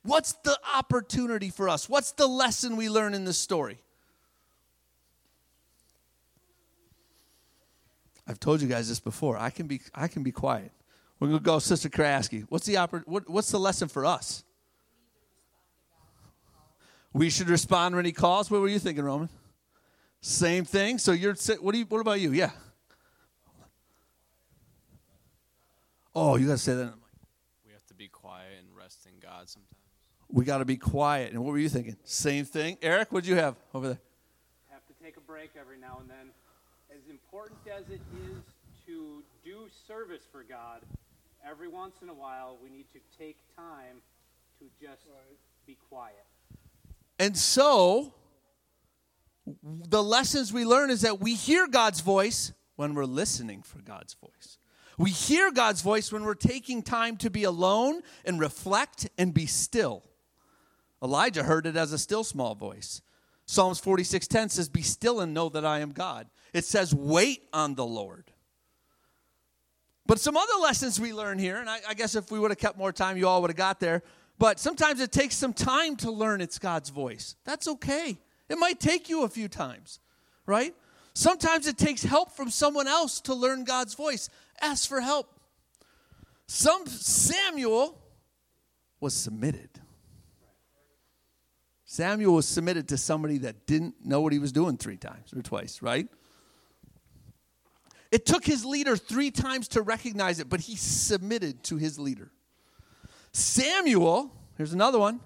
What's 0.02 0.32
the 0.44 0.58
opportunity 0.74 1.50
for 1.50 1.68
us? 1.68 1.88
What's 1.88 2.12
the 2.12 2.26
lesson 2.26 2.76
we 2.76 2.88
learn 2.88 3.14
in 3.14 3.24
this 3.24 3.38
story? 3.38 3.78
I've 8.26 8.40
told 8.40 8.61
you 8.61 8.68
guys 8.68 8.88
this 8.88 9.01
before. 9.01 9.38
I 9.38 9.51
can 9.51 9.66
be 9.66 9.80
I 9.94 10.09
can 10.09 10.22
be 10.22 10.32
quiet. 10.32 10.72
We're 11.18 11.28
gonna 11.28 11.40
go, 11.40 11.59
Sister 11.59 11.88
Kraski. 11.88 12.44
What's 12.49 12.66
the 12.66 12.74
oppor- 12.74 13.07
what, 13.07 13.28
What's 13.28 13.51
the 13.51 13.59
lesson 13.59 13.88
for 13.88 14.05
us? 14.05 14.44
We 17.18 17.30
should 17.30 17.48
respond 17.48 17.96
when 17.96 18.04
he 18.04 18.12
calls. 18.12 18.48
What 18.48 18.60
were 18.60 18.68
you 18.68 18.78
thinking, 18.78 19.04
Roman? 19.04 19.28
Same 20.20 20.64
thing. 20.64 20.98
So 20.98 21.10
you're. 21.10 21.34
What 21.60 21.72
do 21.72 21.78
you? 21.78 21.84
What 21.86 21.98
about 21.98 22.20
you? 22.20 22.30
Yeah. 22.30 22.50
Oh, 26.14 26.36
you 26.36 26.46
got 26.46 26.52
to 26.52 26.58
say 26.58 26.74
that. 26.74 26.94
We 27.66 27.72
have 27.72 27.84
to 27.88 27.94
be 27.94 28.06
quiet 28.06 28.52
and 28.60 28.68
rest 28.76 29.04
in 29.06 29.18
God 29.20 29.48
sometimes. 29.48 29.74
We 30.28 30.44
got 30.44 30.58
to 30.58 30.64
be 30.64 30.76
quiet. 30.76 31.32
And 31.32 31.42
what 31.42 31.50
were 31.50 31.58
you 31.58 31.68
thinking? 31.68 31.96
Same 32.04 32.44
thing. 32.44 32.78
Eric, 32.82 33.10
what 33.10 33.24
did 33.24 33.30
you 33.30 33.36
have 33.36 33.56
over 33.74 33.88
there? 33.88 33.98
Have 34.70 34.86
to 34.86 35.04
take 35.04 35.16
a 35.16 35.20
break 35.20 35.50
every 35.60 35.76
now 35.76 35.98
and 36.00 36.08
then 36.08 36.30
as 36.92 37.02
important 37.10 37.58
as 37.66 37.82
it 37.90 38.00
is 38.30 38.42
to 38.86 39.24
do 39.44 39.66
service 39.88 40.22
for 40.30 40.44
God, 40.44 40.82
every 41.44 41.66
once 41.66 41.96
in 42.00 42.10
a 42.10 42.14
while 42.14 42.58
we 42.62 42.70
need 42.70 42.86
to 42.92 43.00
take 43.18 43.36
time 43.56 44.02
to 44.60 44.66
just 44.80 45.02
be 45.66 45.76
quiet. 45.88 46.24
And 47.18 47.36
so, 47.36 48.14
the 49.62 50.02
lessons 50.02 50.52
we 50.52 50.64
learn 50.64 50.90
is 50.90 51.02
that 51.02 51.20
we 51.20 51.34
hear 51.34 51.66
God's 51.66 52.00
voice 52.00 52.52
when 52.76 52.94
we're 52.94 53.04
listening 53.04 53.62
for 53.62 53.80
God's 53.80 54.14
voice. 54.14 54.58
We 54.98 55.10
hear 55.10 55.52
God's 55.52 55.80
voice 55.80 56.12
when 56.12 56.24
we're 56.24 56.34
taking 56.34 56.82
time 56.82 57.16
to 57.18 57.30
be 57.30 57.44
alone 57.44 58.02
and 58.24 58.40
reflect 58.40 59.08
and 59.16 59.32
be 59.32 59.46
still. 59.46 60.04
Elijah 61.02 61.44
heard 61.44 61.66
it 61.66 61.76
as 61.76 61.92
a 61.92 61.98
still 61.98 62.24
small 62.24 62.54
voice. 62.54 63.00
Psalms 63.46 63.80
46:10 63.80 64.50
says, 64.50 64.68
"Be 64.68 64.82
still 64.82 65.20
and 65.20 65.32
know 65.32 65.48
that 65.48 65.64
I 65.64 65.78
am 65.78 65.92
God." 65.92 66.28
It 66.52 66.64
says, 66.64 66.94
"Wait 66.94 67.48
on 67.52 67.76
the 67.76 67.86
Lord." 67.86 68.32
But 70.06 70.20
some 70.20 70.36
other 70.36 70.54
lessons 70.60 70.98
we 70.98 71.12
learn 71.12 71.38
here, 71.38 71.58
and 71.58 71.68
I, 71.68 71.80
I 71.88 71.94
guess 71.94 72.14
if 72.14 72.30
we 72.30 72.38
would 72.38 72.50
have 72.50 72.58
kept 72.58 72.76
more 72.76 72.92
time, 72.92 73.16
you 73.16 73.28
all 73.28 73.40
would 73.42 73.50
have 73.50 73.56
got 73.56 73.78
there. 73.78 74.02
But 74.39 74.61
sometimes 74.61 75.01
it 75.01 75.11
takes 75.11 75.36
some 75.36 75.53
time 75.53 75.97
to 75.97 76.11
learn 76.11 76.41
it's 76.41 76.59
God's 76.59 76.91
voice. 76.91 77.34
That's 77.45 77.66
okay. 77.66 78.18
It 78.49 78.59
might 78.59 78.78
take 78.78 79.09
you 79.09 79.24
a 79.24 79.28
few 79.28 79.49
times, 79.49 80.01
right? 80.47 80.74
Sometimes 81.14 81.66
it 81.66 81.76
takes 81.76 82.05
help 82.05 82.32
from 82.32 82.49
someone 82.49 82.86
else 82.86 83.20
to 83.22 83.34
learn 83.34 83.64
God's 83.64 83.95
voice. 83.95 84.30
Ask 84.61 84.89
for 84.89 85.01
help. 85.01 85.28
Some 86.47 86.86
Samuel 86.86 88.01
was 89.01 89.14
submitted. 89.14 89.68
Samuel 91.84 92.34
was 92.34 92.47
submitted 92.47 92.89
to 92.89 92.97
somebody 92.97 93.39
that 93.39 93.66
didn't 93.66 94.05
know 94.05 94.20
what 94.20 94.32
he 94.32 94.39
was 94.39 94.53
doing 94.53 94.76
three 94.76 94.97
times 94.97 95.32
or 95.34 95.43
twice, 95.43 95.82
right? 95.82 96.09
It 98.11 98.24
took 98.24 98.45
his 98.45 98.64
leader 98.64 98.97
three 98.97 99.30
times 99.30 99.68
to 99.68 99.82
recognize 99.82 100.39
it, 100.39 100.49
but 100.49 100.61
he 100.61 100.76
submitted 100.76 101.62
to 101.64 101.76
his 101.76 101.99
leader. 101.99 102.30
Samuel, 103.39 104.32
here's 104.57 104.72
another 104.72 104.99
one, 104.99 105.20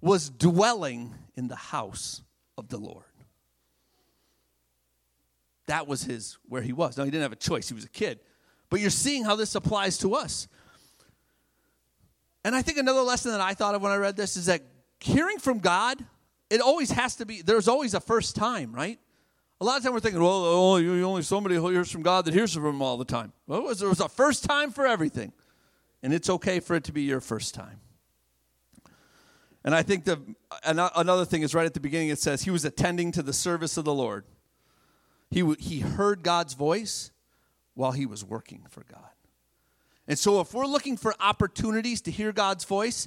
was 0.00 0.30
dwelling 0.30 1.14
in 1.36 1.48
the 1.48 1.56
house 1.56 2.22
of 2.56 2.68
the 2.68 2.78
Lord. 2.78 3.04
That 5.66 5.86
was 5.86 6.02
his 6.02 6.38
where 6.48 6.62
he 6.62 6.72
was. 6.72 6.96
Now 6.96 7.04
he 7.04 7.10
didn't 7.10 7.22
have 7.22 7.32
a 7.32 7.36
choice. 7.36 7.68
He 7.68 7.74
was 7.74 7.84
a 7.84 7.88
kid. 7.88 8.18
But 8.70 8.80
you're 8.80 8.90
seeing 8.90 9.24
how 9.24 9.36
this 9.36 9.54
applies 9.54 9.98
to 9.98 10.14
us. 10.14 10.48
And 12.44 12.56
I 12.56 12.62
think 12.62 12.78
another 12.78 13.02
lesson 13.02 13.32
that 13.32 13.40
I 13.40 13.54
thought 13.54 13.74
of 13.74 13.82
when 13.82 13.92
I 13.92 13.96
read 13.96 14.16
this 14.16 14.36
is 14.36 14.46
that 14.46 14.62
hearing 14.98 15.38
from 15.38 15.58
God, 15.58 16.02
it 16.48 16.60
always 16.60 16.90
has 16.90 17.16
to 17.16 17.26
be, 17.26 17.42
there's 17.42 17.68
always 17.68 17.94
a 17.94 18.00
first 18.00 18.36
time, 18.36 18.72
right? 18.72 18.98
A 19.60 19.64
lot 19.64 19.76
of 19.76 19.84
time 19.84 19.92
we're 19.92 20.00
thinking, 20.00 20.22
well, 20.22 20.44
oh, 20.44 20.76
only, 20.76 21.02
only 21.02 21.22
somebody 21.22 21.56
who 21.56 21.68
hears 21.68 21.90
from 21.90 22.02
God 22.02 22.24
that 22.24 22.32
hears 22.32 22.54
from 22.54 22.64
him 22.64 22.80
all 22.80 22.96
the 22.96 23.04
time. 23.04 23.32
Well, 23.46 23.72
there 23.74 23.88
was 23.88 24.00
a 24.00 24.08
first 24.08 24.44
time 24.44 24.70
for 24.70 24.86
everything. 24.86 25.32
And 26.02 26.14
it's 26.14 26.30
okay 26.30 26.60
for 26.60 26.74
it 26.76 26.84
to 26.84 26.92
be 26.92 27.02
your 27.02 27.20
first 27.20 27.54
time. 27.54 27.80
And 29.64 29.74
I 29.74 29.82
think 29.82 30.04
the, 30.04 30.18
another 30.64 31.24
thing 31.26 31.42
is 31.42 31.54
right 31.54 31.66
at 31.66 31.74
the 31.74 31.80
beginning 31.80 32.08
it 32.08 32.18
says, 32.18 32.42
he 32.42 32.50
was 32.50 32.64
attending 32.64 33.12
to 33.12 33.22
the 33.22 33.32
service 33.32 33.76
of 33.76 33.84
the 33.84 33.92
Lord. 33.92 34.24
He, 35.30 35.54
he 35.58 35.80
heard 35.80 36.22
God's 36.22 36.54
voice 36.54 37.10
while 37.74 37.92
he 37.92 38.06
was 38.06 38.24
working 38.24 38.64
for 38.70 38.84
God. 38.90 39.10
And 40.08 40.18
so 40.18 40.40
if 40.40 40.54
we're 40.54 40.66
looking 40.66 40.96
for 40.96 41.14
opportunities 41.20 42.00
to 42.02 42.10
hear 42.10 42.32
God's 42.32 42.64
voice, 42.64 43.06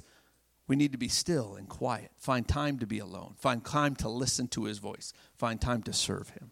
we 0.66 0.76
need 0.76 0.92
to 0.92 0.98
be 0.98 1.08
still 1.08 1.56
and 1.56 1.68
quiet. 1.68 2.10
Find 2.16 2.46
time 2.46 2.78
to 2.78 2.86
be 2.86 2.98
alone. 2.98 3.34
Find 3.36 3.64
time 3.64 3.94
to 3.96 4.08
listen 4.08 4.48
to 4.48 4.64
his 4.64 4.78
voice. 4.78 5.12
Find 5.36 5.60
time 5.60 5.82
to 5.82 5.92
serve 5.92 6.30
him. 6.30 6.50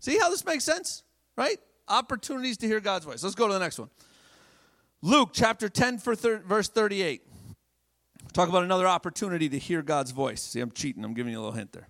See 0.00 0.18
how 0.18 0.28
this 0.28 0.44
makes 0.44 0.64
sense? 0.64 1.02
Right? 1.36 1.58
Opportunities 1.88 2.58
to 2.58 2.66
hear 2.66 2.80
God's 2.80 3.06
voice. 3.06 3.22
Let's 3.22 3.34
go 3.34 3.46
to 3.46 3.54
the 3.54 3.60
next 3.60 3.78
one. 3.78 3.88
Luke 5.06 5.30
chapter 5.32 5.68
10, 5.68 5.98
for 5.98 6.16
thir- 6.16 6.42
verse 6.44 6.68
38. 6.68 7.22
Talk 8.32 8.48
about 8.48 8.64
another 8.64 8.88
opportunity 8.88 9.48
to 9.48 9.56
hear 9.56 9.80
God's 9.80 10.10
voice. 10.10 10.42
See, 10.42 10.58
I'm 10.58 10.72
cheating. 10.72 11.04
I'm 11.04 11.14
giving 11.14 11.32
you 11.32 11.38
a 11.38 11.42
little 11.42 11.56
hint 11.56 11.70
there. 11.70 11.88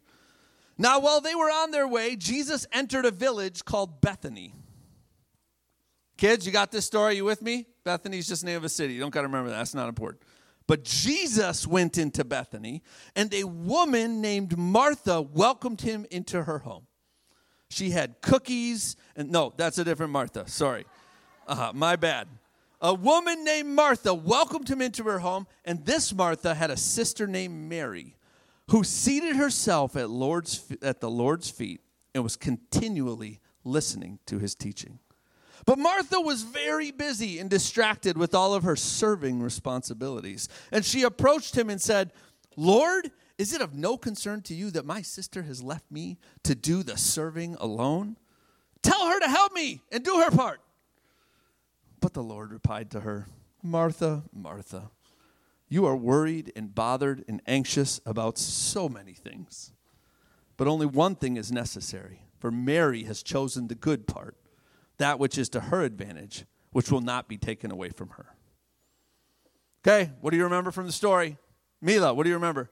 Now, 0.77 1.01
while 1.01 1.23
they 1.23 1.35
were 1.35 1.47
on 1.47 1.71
their 1.71 1.89
way, 1.89 2.17
Jesus 2.17 2.67
entered 2.73 3.07
a 3.07 3.11
village 3.11 3.65
called 3.65 4.03
Bethany. 4.03 4.53
Kids, 6.19 6.45
you 6.45 6.53
got 6.53 6.71
this 6.71 6.85
story? 6.85 7.17
You 7.17 7.25
with 7.25 7.41
me? 7.41 7.65
Bethany's 7.85 8.29
just 8.29 8.45
name 8.45 8.59
of 8.59 8.65
a 8.65 8.69
city. 8.69 8.93
You 8.93 9.01
don't 9.01 9.15
got 9.15 9.23
to 9.23 9.29
remember 9.29 9.49
that. 9.49 9.57
That's 9.57 9.75
not 9.75 9.89
important. 9.89 10.23
But 10.67 10.85
Jesus 10.85 11.67
went 11.67 11.97
into 11.97 12.23
Bethany, 12.23 12.83
and 13.15 13.33
a 13.33 13.45
woman 13.45 14.21
named 14.21 14.59
Martha 14.59 15.23
welcomed 15.23 15.81
him 15.81 16.05
into 16.11 16.43
her 16.43 16.59
home. 16.59 16.87
She 17.71 17.91
had 17.91 18.21
cookies, 18.21 18.95
and 19.17 19.31
no, 19.31 19.55
that's 19.57 19.79
a 19.79 19.85
different 19.85 20.13
Martha. 20.13 20.47
Sorry. 20.51 20.85
Uh, 21.49 21.73
my 21.75 21.97
bad. 21.97 22.29
A 22.87 22.95
woman 22.95 23.43
named 23.43 23.71
Martha 23.71 24.15
welcomed 24.15 24.71
him 24.71 24.81
into 24.81 25.03
her 25.03 25.19
home, 25.19 25.49
and 25.65 25.85
this 25.85 26.15
Martha 26.15 26.55
had 26.55 26.71
a 26.71 26.77
sister 26.77 27.27
named 27.27 27.69
Mary 27.69 28.15
who 28.71 28.85
seated 28.85 29.35
herself 29.35 29.97
at, 29.97 30.09
Lord's, 30.09 30.65
at 30.81 31.01
the 31.01 31.11
Lord's 31.11 31.51
feet 31.51 31.81
and 32.15 32.23
was 32.23 32.37
continually 32.37 33.41
listening 33.65 34.21
to 34.27 34.39
his 34.39 34.55
teaching. 34.55 35.01
But 35.65 35.81
Martha 35.81 36.21
was 36.21 36.45
very 36.45 36.93
busy 36.93 37.41
and 37.41 37.51
distracted 37.51 38.17
with 38.17 38.37
all 38.37 38.55
of 38.55 38.63
her 38.63 38.77
serving 38.77 39.43
responsibilities. 39.43 40.49
And 40.71 40.85
she 40.85 41.03
approached 41.03 41.59
him 41.59 41.69
and 41.69 41.83
said, 41.83 42.13
Lord, 42.57 43.11
is 43.37 43.53
it 43.53 43.61
of 43.61 43.75
no 43.75 43.99
concern 43.99 44.43
to 44.43 44.55
you 44.55 44.71
that 44.71 44.87
my 44.87 45.03
sister 45.03 45.43
has 45.43 45.61
left 45.61 45.91
me 45.91 46.19
to 46.45 46.55
do 46.55 46.85
the 46.85 46.97
serving 46.97 47.57
alone? 47.59 48.17
Tell 48.85 49.09
her 49.09 49.19
to 49.19 49.29
help 49.29 49.53
me 49.53 49.81
and 49.91 50.05
do 50.05 50.21
her 50.21 50.31
part. 50.31 50.61
But 52.01 52.15
the 52.15 52.23
Lord 52.23 52.53
replied 52.53 52.91
to 52.93 53.01
her, 53.01 53.27
Martha, 53.63 54.25
Martha, 54.33 54.91
you 55.69 55.87
are 55.87 55.97
worried 55.97 56.53
and 56.55 56.75
bothered 56.75 57.25
and 57.27 57.43
anxious 57.47 58.01
about 58.07 58.39
so 58.39 58.89
many 58.89 59.13
things. 59.13 59.73
But 60.57 60.69
only 60.69 60.87
one 60.87 61.17
thing 61.17 61.37
is 61.37 61.51
necessary, 61.51 62.23
for 62.39 62.51
Mary 62.51 63.05
has 63.05 63.23
chosen 63.23 63.67
the 63.67 63.75
good 63.75 64.07
part, 64.07 64.37
that 64.99 65.19
which 65.19 65.37
is 65.37 65.49
to 65.51 65.61
her 65.61 65.83
advantage, 65.83 66.45
which 66.71 66.91
will 66.91 67.01
not 67.01 67.29
be 67.29 67.37
taken 67.37 67.71
away 67.71 67.91
from 67.91 68.11
her. 68.11 68.35
Okay, 69.87 70.13
what 70.21 70.31
do 70.31 70.37
you 70.37 70.45
remember 70.45 70.71
from 70.71 70.87
the 70.87 70.93
story? 70.93 71.37
Mila, 71.81 72.15
what 72.15 72.25
do 72.25 72.31
you 72.31 72.37
remember? 72.37 72.71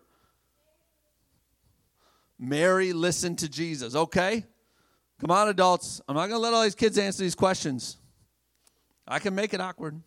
Mary 2.38 2.92
listened 2.92 3.38
to 3.38 3.48
Jesus. 3.48 3.94
Okay? 3.94 4.44
Come 5.20 5.30
on, 5.30 5.48
adults. 5.48 6.00
I'm 6.08 6.16
not 6.16 6.28
going 6.28 6.38
to 6.38 6.38
let 6.38 6.52
all 6.52 6.62
these 6.62 6.74
kids 6.74 6.98
answer 6.98 7.22
these 7.22 7.34
questions. 7.34 7.96
I 9.06 9.18
can 9.18 9.34
make 9.34 9.54
it 9.54 9.60
awkward. 9.60 10.00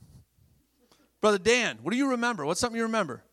Brother 1.21 1.37
Dan, 1.37 1.79
what 1.81 1.91
do 1.91 1.97
you 1.97 2.11
remember? 2.11 2.45
What's 2.45 2.59
something 2.59 2.77
you 2.77 2.83
remember? 2.83 3.23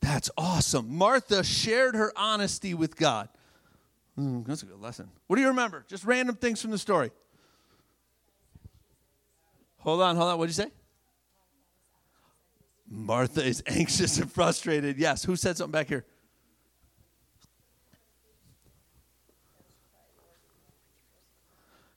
That's 0.00 0.30
awesome. 0.36 0.96
Martha 0.96 1.42
shared 1.42 1.94
her 1.94 2.12
honesty 2.16 2.74
with 2.74 2.96
God. 2.96 3.28
Mm, 4.18 4.46
that's 4.46 4.62
a 4.62 4.66
good 4.66 4.80
lesson. 4.80 5.08
What 5.26 5.36
do 5.36 5.42
you 5.42 5.48
remember? 5.48 5.84
Just 5.88 6.04
random 6.04 6.36
things 6.36 6.60
from 6.60 6.70
the 6.70 6.78
story. 6.78 7.10
Hold 9.78 10.02
on, 10.02 10.16
hold 10.16 10.30
on. 10.30 10.38
What 10.38 10.46
did 10.46 10.56
you 10.56 10.64
say? 10.64 10.70
Martha 12.88 13.44
is 13.44 13.62
anxious 13.66 14.18
and 14.18 14.30
frustrated. 14.30 14.98
Yes. 14.98 15.24
Who 15.24 15.36
said 15.36 15.56
something 15.56 15.72
back 15.72 15.88
here? 15.88 16.04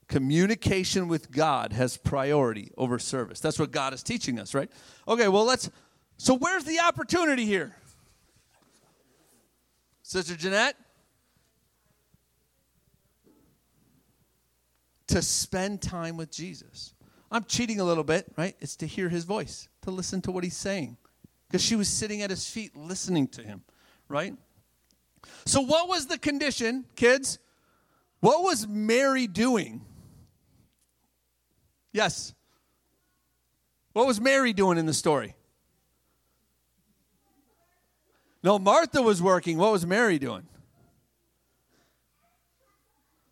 Communication 0.08 1.06
with 1.06 1.30
God 1.30 1.74
has 1.74 1.98
priority 1.98 2.72
over 2.78 2.98
service. 2.98 3.40
That's 3.40 3.58
what 3.58 3.70
God 3.70 3.92
is 3.92 4.02
teaching 4.02 4.38
us, 4.38 4.54
right? 4.54 4.70
Okay, 5.06 5.28
well, 5.28 5.44
let's. 5.44 5.70
So, 6.16 6.34
where's 6.34 6.64
the 6.64 6.80
opportunity 6.80 7.44
here? 7.44 7.76
Sister 10.02 10.34
Jeanette? 10.34 10.76
To 15.08 15.20
spend 15.20 15.82
time 15.82 16.16
with 16.16 16.30
Jesus. 16.30 16.94
I'm 17.30 17.44
cheating 17.44 17.78
a 17.78 17.84
little 17.84 18.04
bit, 18.04 18.32
right? 18.38 18.56
It's 18.60 18.76
to 18.76 18.86
hear 18.86 19.10
his 19.10 19.24
voice, 19.24 19.68
to 19.82 19.90
listen 19.90 20.22
to 20.22 20.32
what 20.32 20.44
he's 20.44 20.56
saying. 20.56 20.96
Because 21.46 21.62
she 21.62 21.76
was 21.76 21.88
sitting 21.88 22.22
at 22.22 22.30
his 22.30 22.48
feet 22.48 22.74
listening 22.74 23.28
to 23.28 23.42
him, 23.42 23.62
right? 24.08 24.34
So, 25.44 25.60
what 25.60 25.88
was 25.88 26.06
the 26.06 26.16
condition, 26.16 26.86
kids? 26.96 27.38
What 28.20 28.42
was 28.42 28.66
Mary 28.66 29.26
doing? 29.26 29.84
Yes. 31.92 32.34
What 33.92 34.06
was 34.06 34.20
Mary 34.20 34.52
doing 34.52 34.78
in 34.78 34.86
the 34.86 34.94
story? 34.94 35.34
No, 38.42 38.58
Martha 38.58 39.02
was 39.02 39.20
working. 39.20 39.58
What 39.58 39.72
was 39.72 39.84
Mary 39.84 40.18
doing? 40.18 40.46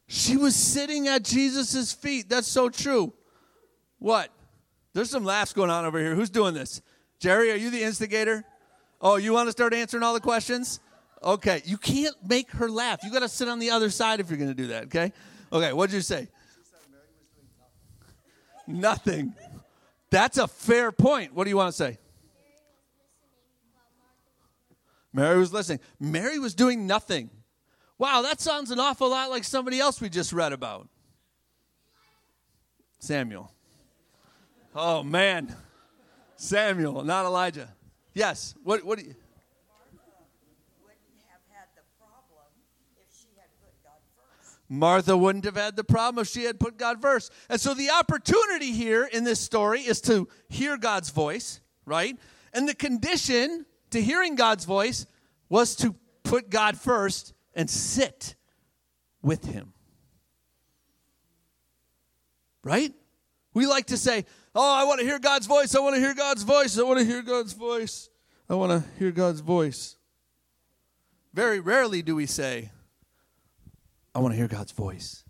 She 0.08 0.36
was 0.36 0.54
sitting 0.54 1.08
at 1.08 1.24
Jesus' 1.24 1.92
feet. 1.92 2.28
That's 2.28 2.48
so 2.48 2.68
true. 2.68 3.12
What? 3.98 4.30
There's 4.92 5.10
some 5.10 5.24
laughs 5.24 5.52
going 5.52 5.70
on 5.70 5.84
over 5.84 5.98
here. 5.98 6.14
Who's 6.14 6.30
doing 6.30 6.54
this? 6.54 6.80
Jerry, 7.18 7.50
are 7.50 7.56
you 7.56 7.70
the 7.70 7.82
instigator? 7.82 8.44
Oh, 9.00 9.16
you 9.16 9.32
want 9.32 9.48
to 9.48 9.52
start 9.52 9.74
answering 9.74 10.02
all 10.02 10.14
the 10.14 10.20
questions? 10.20 10.80
Okay, 11.22 11.62
you 11.64 11.76
can't 11.76 12.14
make 12.26 12.50
her 12.52 12.70
laugh. 12.70 13.02
You 13.02 13.12
got 13.12 13.20
to 13.20 13.28
sit 13.28 13.48
on 13.48 13.58
the 13.58 13.70
other 13.70 13.90
side 13.90 14.20
if 14.20 14.30
you're 14.30 14.38
going 14.38 14.50
to 14.50 14.54
do 14.54 14.68
that, 14.68 14.84
okay? 14.84 15.12
Okay, 15.52 15.72
what'd 15.72 15.94
you 15.94 16.00
say? 16.00 16.28
Nothing. 18.66 19.34
That's 20.10 20.38
a 20.38 20.48
fair 20.48 20.92
point. 20.92 21.34
What 21.34 21.44
do 21.44 21.50
you 21.50 21.56
want 21.56 21.68
to 21.68 21.76
say? 21.76 21.98
Mary 25.12 25.38
was 25.38 25.52
listening. 25.52 25.80
Mary 25.98 26.38
was 26.38 26.54
doing 26.54 26.86
nothing. 26.86 27.30
Wow, 27.98 28.22
that 28.22 28.40
sounds 28.40 28.70
an 28.70 28.78
awful 28.78 29.08
lot 29.08 29.30
like 29.30 29.44
somebody 29.44 29.80
else 29.80 30.00
we 30.00 30.10
just 30.10 30.32
read 30.32 30.52
about. 30.52 30.88
Samuel. 32.98 33.50
Oh 34.74 35.02
man. 35.02 35.54
Samuel, 36.36 37.02
not 37.02 37.24
Elijah. 37.24 37.72
Yes. 38.12 38.54
What 38.62 38.84
what 38.84 38.98
do 38.98 39.06
you 39.06 39.14
Martha 44.68 45.16
wouldn't 45.16 45.44
have 45.44 45.56
had 45.56 45.76
the 45.76 45.84
problem 45.84 46.22
if 46.22 46.28
she 46.28 46.44
had 46.44 46.58
put 46.58 46.76
God 46.76 47.00
first. 47.00 47.32
And 47.48 47.60
so 47.60 47.74
the 47.74 47.90
opportunity 47.90 48.72
here 48.72 49.04
in 49.04 49.24
this 49.24 49.40
story 49.40 49.80
is 49.80 50.00
to 50.02 50.28
hear 50.48 50.76
God's 50.76 51.10
voice, 51.10 51.60
right? 51.84 52.16
And 52.52 52.68
the 52.68 52.74
condition 52.74 53.64
to 53.90 54.02
hearing 54.02 54.34
God's 54.34 54.64
voice 54.64 55.06
was 55.48 55.76
to 55.76 55.94
put 56.24 56.50
God 56.50 56.76
first 56.76 57.32
and 57.54 57.70
sit 57.70 58.34
with 59.22 59.44
Him. 59.44 59.72
Right? 62.64 62.92
We 63.54 63.66
like 63.66 63.86
to 63.86 63.96
say, 63.96 64.24
Oh, 64.58 64.74
I 64.74 64.84
want 64.84 65.00
to 65.00 65.06
hear 65.06 65.18
God's 65.18 65.46
voice. 65.46 65.74
I 65.74 65.80
want 65.80 65.96
to 65.96 66.00
hear 66.00 66.14
God's 66.14 66.42
voice. 66.42 66.78
I 66.78 66.82
want 66.82 66.98
to 66.98 67.04
hear 67.04 67.20
God's 67.20 67.52
voice. 67.52 68.08
I 68.48 68.54
want 68.54 68.72
to 68.72 68.88
hear 68.98 69.10
God's 69.10 69.40
voice. 69.40 69.96
Very 71.34 71.60
rarely 71.60 72.00
do 72.00 72.16
we 72.16 72.24
say, 72.24 72.70
I 74.16 74.18
want 74.18 74.32
to 74.32 74.38
hear 74.38 74.48
God's 74.48 74.72
voice. 74.72 75.24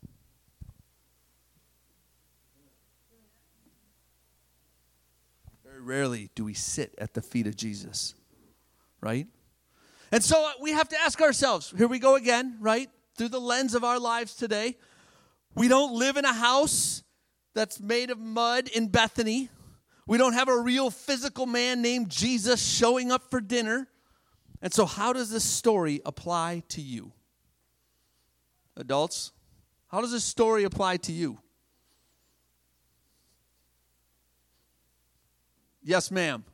Very 5.65 5.81
rarely 5.81 6.31
do 6.37 6.45
we 6.45 6.55
sit 6.55 6.95
at 6.97 7.13
the 7.13 7.21
feet 7.21 7.49
of 7.49 7.57
Jesus, 7.57 8.15
right? 9.01 9.27
And 10.13 10.23
so 10.23 10.41
uh, 10.41 10.53
we 10.63 10.71
have 10.71 10.89
to 10.91 11.01
ask 11.01 11.21
ourselves 11.21 11.75
here 11.77 11.89
we 11.89 11.99
go 11.99 12.15
again, 12.15 12.59
right? 12.61 12.89
Through 13.19 13.31
the 13.31 13.41
lens 13.41 13.75
of 13.75 13.83
our 13.83 13.99
lives 13.99 14.37
today. 14.37 14.77
We 15.57 15.67
don't 15.67 15.99
live 15.99 16.17
in 16.17 16.25
a 16.25 16.33
house 16.33 17.03
that's 17.57 17.81
made 17.81 18.11
of 18.11 18.21
mud 18.21 18.69
in 18.69 18.87
Bethany. 18.87 19.49
We 20.07 20.17
don't 20.17 20.35
have 20.35 20.47
a 20.47 20.61
real 20.61 20.91
physical 20.91 21.47
man 21.47 21.83
named 21.83 22.09
Jesus 22.09 22.65
showing 22.65 23.11
up 23.11 23.31
for 23.33 23.41
dinner. 23.41 23.89
And 24.63 24.73
so, 24.73 24.87
how 24.87 25.13
does 25.13 25.33
this 25.33 25.43
story 25.43 26.03
apply 26.07 26.63
to 26.69 26.81
you? 26.81 27.11
Adults, 28.77 29.33
how 29.89 30.01
does 30.01 30.13
this 30.13 30.25
story 30.25 30.65
apply 30.65 30.99
to 30.99 31.13
you? 31.13 31.39
Yes, 35.83 36.11
ma'am. 36.11 36.45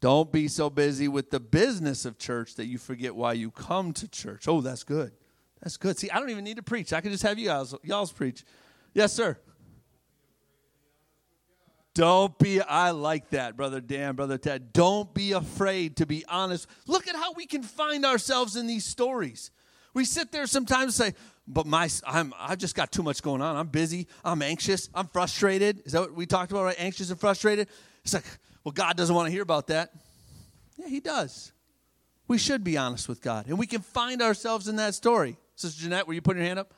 Don't 0.00 0.30
be 0.30 0.46
so 0.46 0.68
busy 0.68 1.08
with 1.08 1.30
the 1.30 1.40
business 1.40 2.04
of 2.04 2.18
church 2.18 2.54
that 2.56 2.66
you 2.66 2.78
forget 2.78 3.16
why 3.16 3.32
you 3.32 3.50
come 3.50 3.92
to 3.94 4.06
church. 4.06 4.46
Oh, 4.46 4.60
that's 4.60 4.84
good. 4.84 5.12
That's 5.62 5.78
good. 5.78 5.98
See, 5.98 6.10
I 6.10 6.20
don't 6.20 6.30
even 6.30 6.44
need 6.44 6.58
to 6.58 6.62
preach. 6.62 6.92
I 6.92 7.00
can 7.00 7.10
just 7.10 7.22
have 7.22 7.38
you 7.38 7.46
guys 7.46 7.74
y'all's 7.82 8.12
preach. 8.12 8.44
Yes, 8.92 9.12
sir. 9.12 9.38
Don't 11.96 12.38
be, 12.38 12.60
I 12.60 12.90
like 12.90 13.30
that, 13.30 13.56
Brother 13.56 13.80
Dan, 13.80 14.16
Brother 14.16 14.36
Ted. 14.36 14.74
Don't 14.74 15.14
be 15.14 15.32
afraid 15.32 15.96
to 15.96 16.04
be 16.04 16.26
honest. 16.28 16.68
Look 16.86 17.08
at 17.08 17.16
how 17.16 17.32
we 17.32 17.46
can 17.46 17.62
find 17.62 18.04
ourselves 18.04 18.54
in 18.54 18.66
these 18.66 18.84
stories. 18.84 19.50
We 19.94 20.04
sit 20.04 20.30
there 20.30 20.46
sometimes 20.46 21.00
and 21.00 21.14
say, 21.14 21.18
but 21.48 21.64
my, 21.64 21.88
I'm, 22.06 22.34
I've 22.38 22.58
just 22.58 22.74
got 22.74 22.92
too 22.92 23.02
much 23.02 23.22
going 23.22 23.40
on. 23.40 23.56
I'm 23.56 23.68
busy. 23.68 24.08
I'm 24.22 24.42
anxious. 24.42 24.90
I'm 24.94 25.06
frustrated. 25.06 25.86
Is 25.86 25.92
that 25.92 26.02
what 26.02 26.14
we 26.14 26.26
talked 26.26 26.50
about, 26.50 26.64
right? 26.64 26.76
Anxious 26.78 27.08
and 27.08 27.18
frustrated? 27.18 27.66
It's 28.04 28.12
like, 28.12 28.26
well, 28.62 28.72
God 28.72 28.98
doesn't 28.98 29.14
want 29.14 29.28
to 29.28 29.32
hear 29.32 29.42
about 29.42 29.68
that. 29.68 29.90
Yeah, 30.76 30.88
He 30.88 31.00
does. 31.00 31.50
We 32.28 32.36
should 32.36 32.62
be 32.62 32.76
honest 32.76 33.08
with 33.08 33.22
God. 33.22 33.46
And 33.46 33.58
we 33.58 33.66
can 33.66 33.80
find 33.80 34.20
ourselves 34.20 34.68
in 34.68 34.76
that 34.76 34.94
story. 34.94 35.38
Sister 35.54 35.84
Jeanette, 35.84 36.06
were 36.06 36.12
you 36.12 36.20
putting 36.20 36.42
your 36.42 36.48
hand 36.48 36.58
up? 36.58 36.74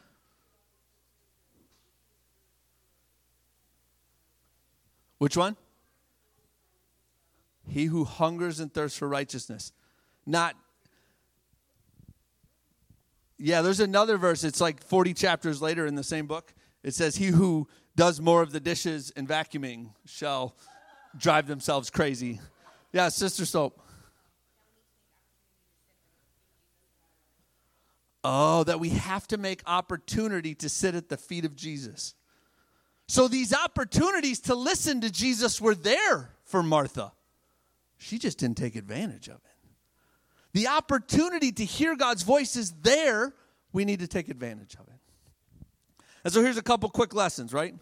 Which 5.19 5.37
one? 5.37 5.57
He 7.69 7.87
who 7.87 8.05
hungers 8.05 8.61
and 8.61 8.73
thirsts 8.73 8.99
for 8.99 9.09
righteousness. 9.09 9.73
Not, 10.25 10.57
yeah, 13.37 13.63
there's 13.63 13.81
another 13.81 14.17
verse. 14.17 14.45
It's 14.45 14.61
like 14.61 14.83
40 14.83 15.15
chapters 15.15 15.61
later 15.61 15.87
in 15.87 15.95
the 15.95 16.05
same 16.05 16.27
book. 16.27 16.55
It 16.83 16.95
says, 16.95 17.17
He 17.17 17.27
who 17.27 17.69
does 17.97 18.21
more 18.21 18.43
of 18.43 18.53
the 18.53 18.61
dishes 18.61 19.13
and 19.17 19.29
vacuuming 19.29 19.91
shall 20.07 20.57
drive 21.17 21.47
themselves 21.47 21.91
crazy. 21.91 22.41
Yeah, 22.93 23.09
Sister 23.09 23.45
Soap. 23.45 23.83
Oh, 28.25 28.65
that 28.65 28.81
we 28.81 28.91
have 28.91 29.27
to 29.29 29.39
make 29.39 29.63
opportunity 29.67 30.55
to 30.57 30.69
sit 30.69 30.95
at 30.95 31.09
the 31.09 31.17
feet 31.17 31.45
of 31.45 31.55
Jesus. 31.55 32.15
So 33.09 33.27
these 33.27 33.55
opportunities 33.55 34.39
to 34.41 34.55
listen 34.55 35.01
to 35.01 35.11
Jesus 35.11 35.61
were 35.61 35.75
there 35.75 36.31
for 36.45 36.63
Martha. 36.63 37.13
She 37.97 38.19
just 38.19 38.39
didn't 38.39 38.59
take 38.59 38.77
advantage 38.77 39.29
of 39.29 39.37
it. 39.37 39.71
The 40.53 40.69
opportunity 40.69 41.51
to 41.53 41.65
hear 41.65 41.97
God's 41.97 42.23
voice 42.23 42.55
is 42.55 42.73
there. 42.83 43.35
We 43.73 43.85
need 43.85 44.01
to 44.01 44.07
take 44.07 44.29
advantage 44.29 44.75
of 44.75 44.87
it. 44.89 46.05
And 46.23 46.33
so 46.33 46.43
here's 46.43 46.59
a 46.59 46.63
couple 46.63 46.89
quick 46.91 47.15
lessons, 47.15 47.53
right? 47.53 47.75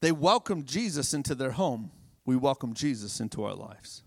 They 0.00 0.12
welcomed 0.12 0.66
Jesus 0.66 1.12
into 1.12 1.34
their 1.34 1.50
home. 1.50 1.90
We 2.24 2.36
welcome 2.36 2.74
Jesus 2.74 3.20
into 3.20 3.44
our 3.44 3.54
lives. 3.54 4.04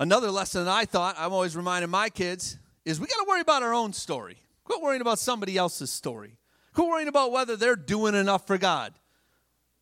Another 0.00 0.30
lesson 0.30 0.66
I 0.66 0.84
thought 0.84 1.14
I'm 1.18 1.32
always 1.32 1.56
reminding 1.56 1.90
my 1.90 2.08
kids 2.08 2.58
is 2.84 3.00
we 3.00 3.06
got 3.06 3.18
to 3.18 3.26
worry 3.28 3.40
about 3.40 3.62
our 3.62 3.72
own 3.72 3.92
story. 3.92 4.38
Quit 4.64 4.82
worrying 4.82 5.00
about 5.00 5.18
somebody 5.18 5.56
else's 5.56 5.90
story. 5.90 6.36
Quit 6.76 6.88
worrying 6.88 7.08
about 7.08 7.32
whether 7.32 7.56
they're 7.56 7.74
doing 7.74 8.14
enough 8.14 8.46
for 8.46 8.58
God. 8.58 8.92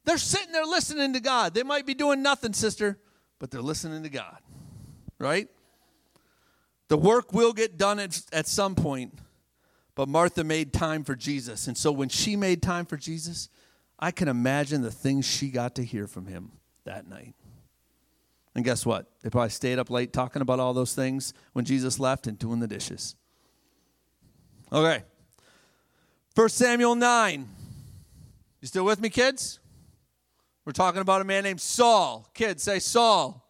They're 0.05 0.16
sitting 0.16 0.53
there 0.53 0.64
listening 0.64 1.12
to 1.14 1.20
God. 1.20 1.53
They 1.53 1.64
might 1.64 1.86
be 1.86 1.95
doing 1.95 2.22
nothing, 2.22 2.53
sister, 2.53 3.01
but 3.40 3.51
they're 3.51 3.61
listening 3.61 4.05
to 4.05 4.09
God, 4.09 4.38
right? 5.18 5.49
The 6.86 6.97
work 6.97 7.32
will 7.32 7.53
get 7.53 7.76
done 7.76 7.99
at, 7.99 8.20
at 8.32 8.47
some 8.47 8.76
point, 8.76 9.18
but 9.97 10.09
Martha 10.09 10.45
made 10.45 10.72
time 10.72 11.03
for 11.03 11.16
Jesus. 11.16 11.66
And 11.66 11.76
so 11.76 11.90
when 11.90 12.09
she 12.09 12.36
made 12.36 12.62
time 12.62 12.86
for 12.86 12.97
Jesus, 12.97 13.49
I 13.99 14.12
can 14.12 14.28
imagine 14.28 14.82
the 14.82 14.92
things 14.92 15.26
she 15.26 15.49
got 15.49 15.74
to 15.74 15.84
hear 15.84 16.07
from 16.07 16.26
him 16.26 16.53
that 16.84 17.09
night. 17.09 17.34
And 18.55 18.64
guess 18.64 18.86
what? 18.86 19.11
They 19.22 19.30
probably 19.30 19.51
stayed 19.51 19.80
up 19.80 19.90
late 19.90 20.12
talking 20.12 20.42
about 20.42 20.61
all 20.61 20.72
those 20.72 20.95
things 20.95 21.34
when 21.55 21.64
Jesus 21.64 21.99
left 21.99 22.28
and 22.28 22.38
doing 22.38 22.61
the 22.61 22.68
dishes. 22.68 23.16
Okay. 24.72 25.03
1 26.35 26.49
Samuel 26.49 26.97
9. 26.97 27.49
You 28.61 28.66
still 28.66 28.85
with 28.85 29.01
me, 29.01 29.09
kids? 29.09 29.61
We're 30.64 30.72
talking 30.72 31.01
about 31.01 31.20
a 31.20 31.24
man 31.24 31.45
named 31.45 31.61
Saul. 31.61 32.28
Kids, 32.35 32.62
say 32.62 32.80
Saul. 32.80 33.49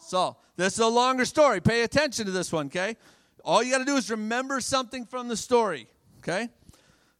Saul. 0.00 0.42
This 0.56 0.72
is 0.74 0.78
a 0.78 0.86
longer 0.86 1.26
story. 1.26 1.60
Pay 1.60 1.82
attention 1.82 2.24
to 2.24 2.30
this 2.30 2.50
one, 2.50 2.66
okay? 2.66 2.96
All 3.44 3.62
you 3.62 3.70
got 3.70 3.78
to 3.78 3.84
do 3.84 3.96
is 3.96 4.10
remember 4.10 4.60
something 4.60 5.04
from 5.04 5.28
the 5.28 5.36
story, 5.36 5.86
okay? 6.20 6.48